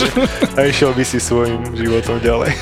a 0.58 0.60
išiel 0.70 0.90
by 0.94 1.02
si 1.02 1.18
svojim 1.18 1.60
životom 1.74 2.22
ďalej. 2.22 2.54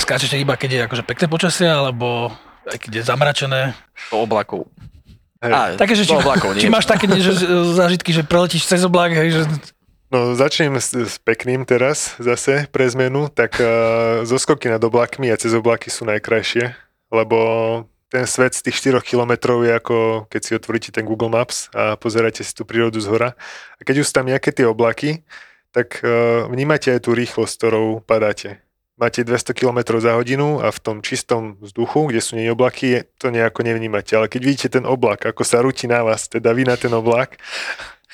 Skáčete 0.00 0.40
iba, 0.40 0.56
keď 0.56 0.70
je 0.72 0.80
akože 0.88 1.04
pekné 1.04 1.26
počasie, 1.28 1.68
alebo 1.68 2.32
aj 2.64 2.80
keď 2.80 2.90
je 2.96 3.02
zamračené. 3.04 3.60
Do 4.08 4.24
oblakov. 4.24 4.64
Hej. 5.38 5.78
Také, 5.78 5.94
že 5.94 6.02
či, 6.02 6.14
oblakov, 6.18 6.58
či 6.58 6.66
máš 6.66 6.90
také 6.90 7.06
že, 7.06 7.30
zážitky, 7.78 8.10
že 8.10 8.26
preletíš 8.26 8.66
cez 8.66 8.82
oblak, 8.82 9.14
hej, 9.14 9.38
že 9.38 9.42
No 10.08 10.32
začnem 10.32 10.72
s, 10.80 10.96
s 10.96 11.20
pekným 11.20 11.68
teraz 11.68 12.16
zase 12.16 12.64
pre 12.72 12.88
zmenu, 12.88 13.28
tak 13.28 13.60
uh, 13.60 14.24
zoskoky 14.24 14.72
nad 14.72 14.80
oblakmi 14.80 15.28
a 15.28 15.36
cez 15.36 15.52
oblaky 15.52 15.92
sú 15.92 16.08
najkrajšie, 16.08 16.72
lebo 17.12 17.38
ten 18.08 18.24
svet 18.24 18.56
z 18.56 18.64
tých 18.64 18.96
4 18.96 19.04
kilometrov 19.04 19.68
je 19.68 19.72
ako 19.76 19.96
keď 20.32 20.40
si 20.40 20.56
otvoríte 20.56 20.90
ten 20.96 21.04
Google 21.04 21.28
Maps 21.28 21.68
a 21.76 22.00
pozeráte 22.00 22.40
si 22.40 22.56
tú 22.56 22.64
prírodu 22.64 22.96
z 22.96 23.08
hora. 23.12 23.36
A 23.76 23.80
keď 23.84 24.00
už 24.00 24.08
sú 24.08 24.16
tam 24.16 24.32
nejaké 24.32 24.48
tie 24.48 24.64
oblaky, 24.64 25.28
tak 25.76 26.00
uh, 26.00 26.48
vnímate 26.48 26.88
aj 26.88 27.04
tú 27.04 27.12
rýchlosť, 27.12 27.52
ktorou 27.60 28.00
padáte. 28.00 28.64
Máte 28.98 29.22
200 29.22 29.54
km 29.54 30.02
za 30.02 30.18
hodinu 30.18 30.58
a 30.58 30.74
v 30.74 30.78
tom 30.82 30.96
čistom 31.06 31.54
vzduchu, 31.62 32.10
kde 32.10 32.18
sú 32.18 32.34
nie 32.34 32.50
oblaky, 32.50 33.06
to 33.14 33.30
nejako 33.30 33.62
nevnímate. 33.62 34.10
Ale 34.18 34.26
keď 34.26 34.40
vidíte 34.42 34.68
ten 34.74 34.84
oblak, 34.84 35.22
ako 35.22 35.46
sa 35.46 35.62
rúti 35.62 35.86
na 35.86 36.02
vás, 36.02 36.26
teda 36.26 36.50
vy 36.50 36.66
na 36.66 36.74
ten 36.74 36.90
oblak, 36.90 37.38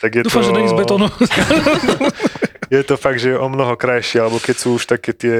tak 0.04 0.12
je 0.12 0.28
dúfam, 0.28 0.44
to... 0.44 0.52
že 0.52 0.56
není 0.60 0.68
z 0.68 0.76
betónu. 0.76 1.08
Je 2.72 2.80
to 2.82 2.96
fakt, 2.96 3.20
že 3.20 3.36
o 3.36 3.46
mnoho 3.46 3.76
krajšie, 3.76 4.24
alebo 4.24 4.40
keď 4.40 4.56
sú 4.56 4.80
už 4.80 4.88
také 4.88 5.12
tie 5.12 5.38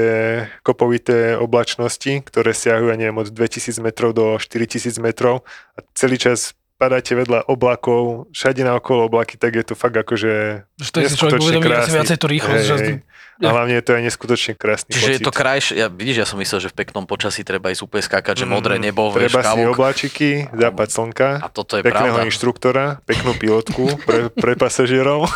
kopovité 0.61 1.35
oblačnosti, 1.35 2.21
ktoré 2.23 2.53
siahujú, 2.53 2.93
ja 2.93 3.01
neviem, 3.01 3.17
od 3.17 3.33
2000 3.33 3.81
metrov 3.81 4.13
do 4.13 4.37
4000 4.37 4.93
metrov 5.01 5.43
a 5.75 5.83
celý 5.97 6.21
čas 6.21 6.53
padáte 6.75 7.15
vedľa 7.15 7.47
oblakov, 7.47 8.27
všade 8.31 8.61
na 8.61 8.75
okolo 8.75 9.07
oblaky, 9.07 9.37
tak 9.37 9.55
je 9.55 9.65
to 9.65 9.75
fakt 9.75 9.95
akože 9.95 10.33
že 10.75 10.89
to 10.91 10.99
je 11.01 11.07
si 11.07 11.15
človek 11.15 11.39
neskutočne 11.39 11.45
uvedomí 11.61 11.71
asi 11.73 11.91
viacej 11.93 12.17
tú 12.19 12.27
rýchlosť. 12.27 12.65
Že, 12.65 12.77
hej. 12.77 12.95
A 13.35 13.51
hlavne 13.51 13.75
je 13.75 13.83
to 13.83 13.99
aj 13.99 14.03
neskutočne 14.07 14.53
krásny 14.55 14.95
Čiže 14.95 15.11
je 15.11 15.19
pocit. 15.19 15.27
to 15.27 15.33
krajšie, 15.35 15.75
ja, 15.75 15.91
vidíš, 15.91 16.23
ja 16.23 16.27
som 16.27 16.39
myslel, 16.39 16.63
že 16.63 16.71
v 16.71 16.77
peknom 16.79 17.03
počasí 17.03 17.43
treba 17.43 17.67
ísť 17.67 17.83
úplne 17.83 18.07
skákať, 18.07 18.35
že 18.39 18.47
modré 18.47 18.79
Mm, 18.79 18.87
nebo, 18.87 19.11
vieš, 19.11 19.35
Treba 19.35 19.43
si 19.43 19.49
kávok. 19.59 19.75
obláčiky, 19.75 20.31
západ 20.55 20.89
slnka, 20.89 21.29
A 21.43 21.49
toto 21.51 21.75
je 21.75 21.83
pekného 21.83 22.15
pravda. 22.15 22.29
inštruktora, 22.31 22.85
peknú 23.03 23.35
pilotku 23.35 23.91
pre, 24.07 24.31
pre 24.43 24.55
pasažierov 24.55 25.27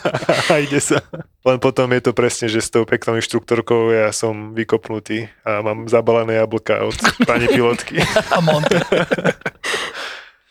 a 0.50 0.54
ide 0.58 0.82
sa. 0.82 0.98
Len 1.46 1.62
potom 1.62 1.86
je 1.94 2.02
to 2.02 2.10
presne, 2.10 2.50
že 2.50 2.58
s 2.58 2.74
tou 2.74 2.82
peknou 2.82 3.14
inštruktorkou 3.14 3.94
ja 3.94 4.10
som 4.10 4.50
vykopnutý 4.50 5.30
a 5.46 5.62
mám 5.62 5.86
zabalené 5.86 6.42
jablka 6.42 6.82
od 6.82 6.98
pani 7.22 7.46
pilotky. 7.46 8.02
a 8.34 8.42
monte. 8.42 8.82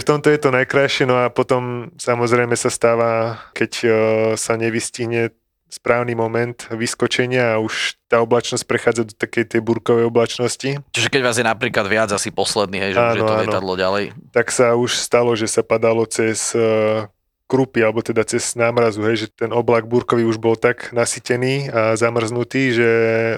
V 0.03 0.11
tomto 0.11 0.27
je 0.27 0.35
to 0.35 0.51
najkrajšie, 0.51 1.07
no 1.07 1.15
a 1.15 1.31
potom 1.31 1.95
samozrejme 1.95 2.59
sa 2.59 2.67
stáva, 2.67 3.39
keď 3.55 3.71
eh, 3.81 3.91
sa 4.35 4.59
nevystihne 4.59 5.31
správny 5.71 6.13
moment 6.13 6.69
vyskočenia 6.69 7.55
a 7.55 7.63
už 7.63 7.97
tá 8.05 8.21
oblačnosť 8.21 8.61
prechádza 8.67 9.09
do 9.09 9.13
takej 9.15 9.57
tej 9.57 9.61
burkovej 9.65 10.05
oblačnosti, 10.05 10.77
Čiže 10.93 11.09
keď 11.09 11.21
vás 11.25 11.39
je 11.39 11.47
napríklad 11.47 11.89
viac, 11.89 12.13
asi 12.13 12.29
posledný, 12.29 12.77
hej, 12.77 12.91
že 12.93 12.99
už 12.99 13.15
je 13.17 13.23
Áno, 13.23 13.25
to 13.25 13.33
áno. 13.33 13.41
lietadlo 13.47 13.73
ďalej. 13.73 14.05
tak 14.29 14.53
sa 14.53 14.77
už 14.77 14.93
stalo, 14.93 15.33
že 15.33 15.49
sa 15.49 15.65
padalo 15.65 16.03
cez 16.05 16.51
eh, 16.53 17.07
krupy, 17.53 17.79
alebo 17.79 18.01
teda 18.01 18.25
cez 18.25 18.57
námrazu, 18.57 19.05
hej, 19.05 19.15
že 19.15 19.27
ten 19.29 19.53
oblak 19.53 19.85
búrkový 19.85 20.25
už 20.25 20.35
bol 20.35 20.57
tak 20.57 20.89
nasytený 20.89 21.69
a 21.69 21.93
zamrznutý, 21.93 22.73
že 22.73 22.89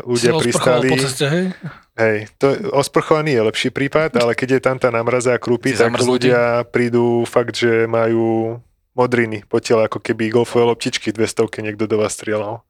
ľudia 0.01 0.31
Si 0.31 0.39
pristali. 0.39 0.87
po 0.87 0.95
ceste, 0.97 1.25
hej? 1.25 1.45
Hej, 1.93 2.17
to 2.37 2.47
osprchovaný 2.71 3.31
je 3.33 3.41
lepší 3.43 3.69
prípad, 3.69 4.15
ale 4.15 4.31
keď 4.31 4.49
je 4.53 4.61
tam 4.61 4.75
tá 4.75 4.87
námraza 4.87 5.31
a 5.31 5.37
krupy, 5.37 5.69
Si 5.69 5.75
tak 5.75 5.91
zamrznutý? 5.91 6.31
ľudia 6.31 6.41
prídu 6.65 7.05
fakt, 7.25 7.53
že 7.53 7.83
majú 7.85 8.55
modriny 8.93 9.43
po 9.43 9.59
tele, 9.59 9.83
ako 9.83 9.99
keby 9.99 10.31
golfové 10.31 10.63
loptičky 10.65 11.11
v 11.11 11.19
200 11.19 11.59
niekto 11.61 11.83
do 11.83 11.97
vás 11.97 12.15
strieľal. 12.15 12.63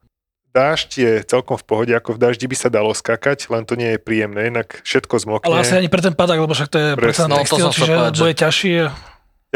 Dážď 0.50 0.90
je 0.96 1.12
celkom 1.22 1.54
v 1.54 1.64
pohode, 1.64 1.92
ako 1.92 2.16
v 2.16 2.22
daždi 2.22 2.48
by 2.48 2.56
sa 2.56 2.66
dalo 2.66 2.90
skakať, 2.90 3.46
len 3.46 3.62
to 3.62 3.76
nie 3.76 3.92
je 3.92 4.00
príjemné, 4.00 4.48
inak 4.48 4.80
všetko 4.82 5.14
zmokne. 5.20 5.46
Ale 5.46 5.60
asi 5.60 5.76
ani 5.76 5.86
pre 5.86 6.00
ten 6.00 6.10
padak, 6.12 6.40
lebo 6.40 6.50
však 6.50 6.66
to 6.66 6.78
je 6.80 6.88
No, 6.90 7.36
to 7.36 7.36
textil, 7.36 7.56
chcel 7.60 7.70
čiže 7.70 7.92
povedať, 7.92 8.10
že- 8.10 8.22
bude 8.24 8.34
ťažší. 8.34 8.70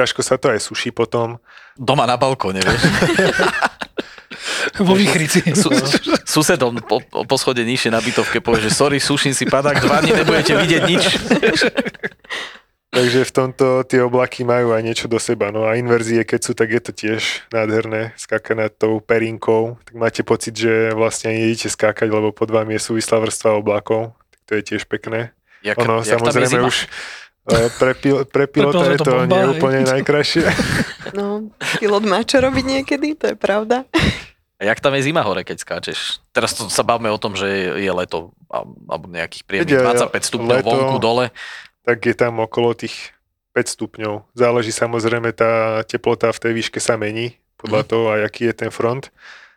Ťažko 0.00 0.20
sa 0.24 0.40
to 0.40 0.48
aj 0.48 0.64
suší 0.64 0.96
potom. 0.96 1.36
Doma 1.76 2.08
na 2.08 2.16
balkóne, 2.16 2.64
vieš. 2.64 2.80
Vo 4.80 4.96
výchrici. 4.96 5.44
Su, 5.52 5.68
susedom 6.24 6.80
po, 6.80 7.04
po 7.04 7.36
schode 7.36 7.60
nižšie 7.60 7.92
na 7.92 8.00
bytovke 8.00 8.40
povie, 8.40 8.64
že 8.64 8.72
sorry, 8.72 8.96
suším 8.96 9.36
si 9.36 9.44
padák, 9.44 9.76
dva 9.76 10.00
dní 10.00 10.16
nebudete 10.16 10.56
vidieť 10.56 10.82
nič. 10.88 11.04
Takže 12.96 13.22
v 13.22 13.32
tomto 13.32 13.84
tie 13.84 14.00
oblaky 14.02 14.42
majú 14.42 14.72
aj 14.72 14.82
niečo 14.82 15.06
do 15.06 15.20
seba. 15.20 15.52
No 15.52 15.68
a 15.68 15.76
inverzie, 15.76 16.24
keď 16.24 16.40
sú, 16.42 16.52
tak 16.56 16.72
je 16.72 16.80
to 16.80 16.92
tiež 16.96 17.44
nádherné. 17.52 18.16
Skákať 18.16 18.56
nad 18.56 18.72
tou 18.72 18.98
perinkou, 19.04 19.76
tak 19.84 19.94
máte 19.94 20.22
pocit, 20.24 20.56
že 20.56 20.90
vlastne 20.96 21.30
ani 21.30 21.52
nejdete 21.52 21.70
skákať, 21.70 22.08
lebo 22.10 22.32
pod 22.32 22.50
vami 22.50 22.80
je 22.80 22.88
súvislá 22.88 23.20
vrstva 23.22 23.60
oblakov. 23.60 24.16
Tak 24.32 24.40
to 24.48 24.52
je 24.58 24.62
tiež 24.74 24.88
pekné. 24.90 25.36
Jak, 25.62 25.76
Ono, 25.76 26.00
jak 26.00 26.02
tam 26.02 26.08
je 26.08 26.12
samozrejme 26.18 26.56
zima? 26.56 26.66
už 26.66 26.76
pre, 27.48 27.92
pil, 27.96 28.16
pre 28.28 28.44
pilota 28.46 28.84
pilota 28.84 28.92
je 28.92 28.98
to 29.00 29.12
bomba, 29.16 29.32
nie 29.32 29.42
hej. 29.42 29.50
úplne 29.56 29.80
najkrajšie. 29.86 30.44
No, 31.10 31.50
pilot 31.82 32.06
má 32.06 32.22
čo 32.22 32.38
robiť 32.38 32.64
niekedy, 32.64 33.18
to 33.18 33.34
je 33.34 33.36
pravda. 33.36 33.82
A 34.60 34.62
jak 34.62 34.78
tam 34.78 34.94
je 34.94 35.10
zima 35.10 35.26
hore, 35.26 35.42
keď 35.42 35.58
skáčeš? 35.58 36.22
Teraz 36.30 36.54
to 36.54 36.70
sa 36.70 36.86
bavíme 36.86 37.10
o 37.10 37.18
tom, 37.18 37.34
že 37.34 37.50
je, 37.50 37.88
je 37.88 37.90
leto 37.90 38.30
alebo 38.52 39.10
nejakých 39.10 39.42
príjemných 39.42 39.74
Keď 39.74 39.90
je 39.90 40.06
25 40.12 40.30
stupňov 40.30 40.58
leto, 40.60 40.70
vonku, 40.70 40.96
dole. 41.02 41.26
tak 41.82 41.98
je 42.04 42.14
tam 42.14 42.38
okolo 42.38 42.78
tých 42.78 43.10
5 43.58 43.74
stupňov. 43.74 44.14
Záleží 44.38 44.70
samozrejme, 44.70 45.34
tá 45.34 45.82
teplota 45.82 46.30
v 46.30 46.38
tej 46.38 46.52
výške 46.54 46.78
sa 46.78 46.94
mení, 46.94 47.40
podľa 47.58 47.82
toho, 47.82 48.04
aj 48.14 48.20
aký 48.30 48.52
je 48.52 48.54
ten 48.54 48.70
front. 48.70 49.10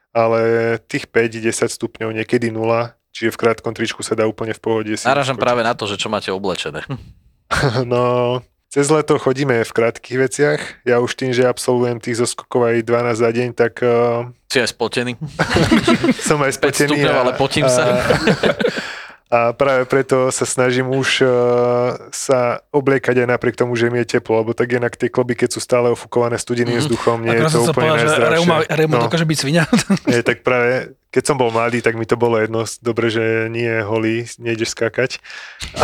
Ale 0.10 0.42
tých 0.90 1.06
5-10 1.06 1.70
stupňov, 1.70 2.10
niekedy 2.18 2.50
0, 2.50 2.98
čiže 3.14 3.30
v 3.30 3.38
krátkom 3.38 3.74
tričku 3.78 4.02
sa 4.02 4.18
dá 4.18 4.26
úplne 4.26 4.58
v 4.58 4.62
pohode 4.62 4.94
si 4.94 5.06
Narážam 5.06 5.38
skočiť. 5.38 5.46
práve 5.46 5.62
na 5.62 5.74
to, 5.78 5.86
že 5.86 6.02
čo 6.02 6.10
máte 6.10 6.34
oblečené. 6.34 6.82
No, 7.86 8.40
cez 8.68 8.88
leto 8.88 9.16
chodíme 9.16 9.60
v 9.60 9.72
krátkých 9.72 10.18
veciach. 10.20 10.60
Ja 10.84 10.98
už 10.98 11.14
tým, 11.14 11.30
že 11.30 11.44
absolvujem 11.44 11.98
tých 11.98 12.18
zoskokov 12.18 12.66
aj 12.66 12.82
12 12.82 13.14
za 13.16 13.30
deň, 13.30 13.48
tak 13.52 13.74
uh, 13.80 14.26
Si 14.48 14.58
aj 14.58 14.70
spotený. 14.70 15.14
som 16.28 16.38
aj 16.40 16.52
5 16.52 16.58
spotený. 16.58 16.88
stupňov, 16.94 17.16
ale 17.16 17.32
potím 17.34 17.66
sa. 17.66 17.84
A, 17.84 17.94
a 19.34 19.40
práve 19.52 19.86
preto 19.86 20.30
sa 20.30 20.44
snažím 20.44 20.88
už 20.88 21.22
uh, 21.22 21.30
sa 22.10 22.40
obliekať 22.70 23.16
aj 23.20 23.30
napriek 23.30 23.56
tomu, 23.56 23.74
že 23.74 23.88
mi 23.88 23.98
je 24.00 24.18
teplo, 24.18 24.40
lebo 24.40 24.52
tak 24.52 24.70
inak 24.72 24.94
tie 24.94 25.08
kloby, 25.08 25.34
keď 25.36 25.50
sú 25.52 25.60
stále 25.60 25.90
ofúkované 25.90 26.36
studeným 26.36 26.78
Mhm. 26.78 26.84
vzduchom, 26.84 27.18
nie 27.20 27.30
je 27.30 27.38
Akorát 27.40 27.50
to 27.50 27.56
som 27.56 27.62
sa 27.62 27.72
úplne 27.72 27.82
povedal, 27.84 27.98
že 27.98 28.06
najzdravšie. 28.08 28.34
reuma, 28.36 28.56
reuma 28.68 28.96
No. 28.96 29.04
dokáže 29.04 29.26
byť 29.26 29.38
svinia. 29.38 29.64
Nie, 30.06 30.22
tak 30.22 30.42
práve, 30.42 30.94
keď 31.14 31.24
som 31.30 31.38
bol 31.38 31.54
mladý, 31.54 31.86
tak 31.86 31.94
mi 31.94 32.10
to 32.10 32.18
bolo 32.18 32.42
jedno. 32.42 32.66
Dobre, 32.82 33.14
že 33.14 33.46
nie 33.54 33.70
je 33.70 33.86
holý, 33.86 34.26
nejdeš 34.42 34.74
skákať. 34.74 35.22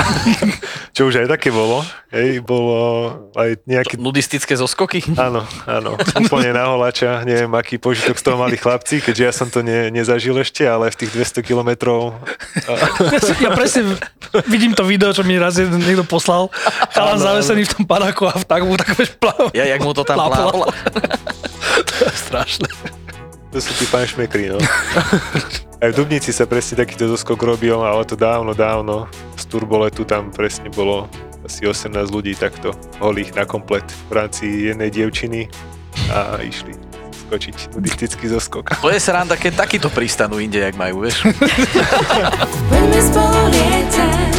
Čo 0.97 1.13
už 1.13 1.21
aj 1.21 1.27
také 1.37 1.53
bolo. 1.53 1.85
Hej, 2.09 2.41
bolo 2.41 3.13
aj 3.37 3.61
nejaké... 3.69 4.01
Nudistické 4.01 4.57
zoskoky. 4.57 5.05
Áno, 5.13 5.45
áno. 5.69 5.93
Úplne 6.17 6.57
na 6.57 6.73
holáča. 6.73 7.21
Neviem, 7.21 7.53
aký 7.53 7.77
požitok 7.77 8.17
z 8.17 8.23
toho 8.25 8.41
mali 8.41 8.57
chlapci, 8.57 9.05
keďže 9.05 9.23
ja 9.23 9.29
som 9.29 9.53
to 9.53 9.61
ne, 9.61 9.93
nezažil 9.93 10.33
ešte, 10.41 10.65
ale 10.65 10.89
v 10.89 11.05
tých 11.05 11.13
200 11.13 11.45
kilometrov 11.45 12.17
ja 13.39 13.49
presne 13.53 13.95
vidím 14.47 14.73
to 14.73 14.83
video, 14.83 15.13
čo 15.13 15.23
mi 15.23 15.37
raz 15.37 15.57
niekto 15.59 16.05
poslal. 16.05 16.49
Chalan 16.93 17.19
zavesený 17.19 17.65
v 17.65 17.71
tom 17.77 17.83
padáku 17.85 18.25
a 18.29 18.35
v 18.37 18.45
takú, 18.45 18.69
tak 18.79 18.93
vieš, 18.95 19.13
plav. 19.17 19.51
Ja, 19.53 19.65
jak 19.65 19.81
mu 19.83 19.93
to 19.93 20.03
tam 20.03 20.17
plávalo. 20.17 20.69
To 21.79 21.95
je 22.05 22.11
strašné. 22.11 22.67
To 23.49 23.57
sú 23.57 23.73
tí 23.81 23.85
panšmekri, 23.89 24.53
no. 24.53 24.61
Aj 25.81 25.89
v 25.89 25.95
Dubnici 25.95 26.29
sa 26.29 26.45
presne 26.45 26.85
takýto 26.85 27.09
zoskok 27.09 27.39
robil, 27.41 27.81
ale 27.81 28.05
to 28.05 28.13
dávno, 28.13 28.53
dávno. 28.53 29.09
Z 29.39 29.49
turboletu 29.49 30.05
tam 30.05 30.29
presne 30.29 30.69
bolo 30.69 31.09
asi 31.41 31.65
18 31.65 31.95
ľudí 32.13 32.37
takto 32.37 32.75
holých 33.01 33.33
na 33.33 33.47
komplet 33.47 33.87
v 34.05 34.11
rámci 34.13 34.69
jednej 34.69 34.91
dievčiny 34.93 35.49
a 36.13 36.37
išli 36.45 36.77
skočiť 37.25 37.73
nudistický 37.73 38.27
zoskok. 38.29 38.75
To 38.85 38.89
je 38.93 39.01
sranda, 39.01 39.33
keď 39.33 39.65
takýto 39.65 39.89
pristanú 39.89 40.37
inde, 40.37 40.61
jak 40.61 40.77
majú, 40.77 41.07
vieš. 41.07 41.25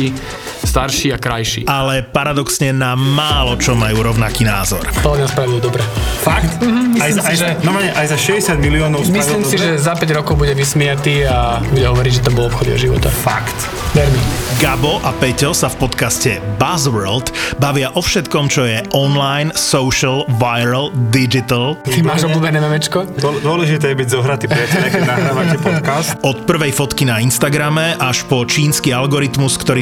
starší 0.63 1.13
a 1.13 1.17
krajší. 1.19 1.61
ale 1.67 2.01
paradoxne 2.01 2.71
na 2.71 2.95
málo 2.95 3.59
čo 3.59 3.75
majú 3.75 4.01
rovnaký 4.01 4.41
názor. 4.41 4.81
Podľa 5.03 5.17
mňa 5.21 5.27
spravil 5.29 5.59
dobre. 5.59 5.83
Fakt? 6.23 6.49
Mhm, 6.57 6.97
aj, 6.97 7.09
za, 7.11 7.21
aj, 7.21 7.35
si, 7.35 7.41
že, 7.43 7.49
normálne, 7.61 7.91
aj 7.91 8.07
za 8.09 8.17
60 8.17 8.57
miliónov 8.57 8.99
myslím 9.03 9.43
si, 9.43 9.55
že 9.55 9.75
za 9.75 9.93
5 9.93 10.05
rokov 10.15 10.39
bude 10.39 10.53
vysmiatý 10.53 11.27
a 11.27 11.59
bude 11.61 11.83
hovoriť, 11.83 12.11
že 12.17 12.21
to 12.23 12.31
bol 12.31 12.47
obchod 12.47 12.73
života. 12.73 13.11
Fakt. 13.11 13.53
Ver 13.91 14.07
mi. 14.07 14.21
Gabo 14.57 15.01
a 15.01 15.11
Peťo 15.11 15.51
sa 15.51 15.67
v 15.67 15.81
podcaste 15.81 16.37
Buzzworld 16.55 17.33
bavia 17.57 17.89
o 17.91 17.99
všetkom, 17.99 18.45
čo 18.47 18.63
je 18.63 18.79
online, 18.93 19.49
social, 19.51 20.23
viral, 20.37 20.93
digital. 21.09 21.75
Ty 21.81 21.99
máš 22.01 22.23
obľúbené 22.23 22.61
memečko? 22.61 23.03
Dô- 23.17 23.41
Dôležité 23.41 23.91
je 23.91 23.97
byť 23.97 24.07
zohratý 24.07 24.45
priateľ, 24.45 24.81
keď 24.87 25.03
nahrávate 25.03 25.57
podcast. 25.59 26.13
Od 26.21 26.45
prvej 26.45 26.71
fotky 26.71 27.03
na 27.03 27.19
Instagrame 27.19 27.97
až 27.97 28.23
po 28.29 28.45
čínsky 28.45 28.93
algoritmus, 28.93 29.57
ktorý 29.57 29.81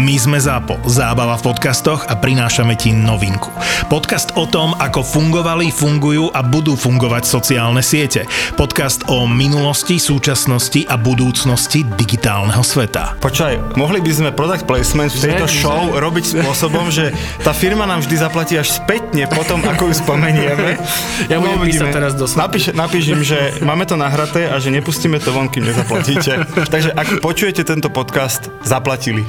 My 0.00 0.16
sme 0.16 0.40
ZAPO, 0.40 0.88
zábava 0.88 1.36
v 1.36 1.52
podcastoch 1.52 2.08
a 2.08 2.16
prinášame 2.16 2.72
ti 2.72 2.88
novinku. 2.88 3.52
Podcast 3.92 4.32
o 4.32 4.48
tom, 4.48 4.72
ako 4.80 5.04
fungovali, 5.04 5.68
fungujú 5.68 6.32
a 6.32 6.40
budú 6.40 6.72
fungovať 6.72 7.28
sociálne 7.28 7.84
siete. 7.84 8.24
Podcast 8.56 9.04
o 9.12 9.28
minulosti, 9.28 10.00
súčasnosti 10.00 10.88
a 10.88 10.96
budúcnosti 10.96 11.84
digitálneho 11.84 12.64
sveta. 12.64 13.20
Počkaj, 13.20 13.76
mohli 13.76 14.00
by 14.00 14.08
sme 14.08 14.30
product 14.32 14.64
placement 14.64 15.12
v 15.12 15.20
tejto 15.20 15.44
Že- 15.44 15.60
show 15.60 15.80
že- 15.92 16.00
robiť 16.00 16.24
spôsobom, 16.32 16.88
že 16.88 17.12
tá 17.44 17.52
firma 17.52 17.84
nám 17.84 18.00
vždy 18.00 18.16
zaplatí 18.24 18.56
až 18.56 18.72
spätne 18.72 19.28
potom, 19.28 19.60
ako 19.68 19.92
ju 19.92 20.00
spomenieme. 20.00 20.80
Ja 21.28 21.36
budem 21.44 21.60
písať 21.60 21.92
teraz 21.92 22.16
do 22.16 22.24
Napíš, 22.24 22.72
napíš 22.72 23.04
im, 23.12 23.20
že 23.20 23.60
máme 23.60 23.84
to 23.84 24.00
nahraté 24.00 24.48
a 24.48 24.56
že 24.56 24.72
nepustíme 24.72 25.20
to 25.20 25.28
von, 25.28 25.52
kým 25.52 25.68
nezaplatíte. 25.68 26.48
Takže 26.72 26.96
ak 26.96 27.20
počujete 27.20 27.68
tento 27.68 27.92
podcast, 27.92 28.48
zaplatili. 28.64 29.28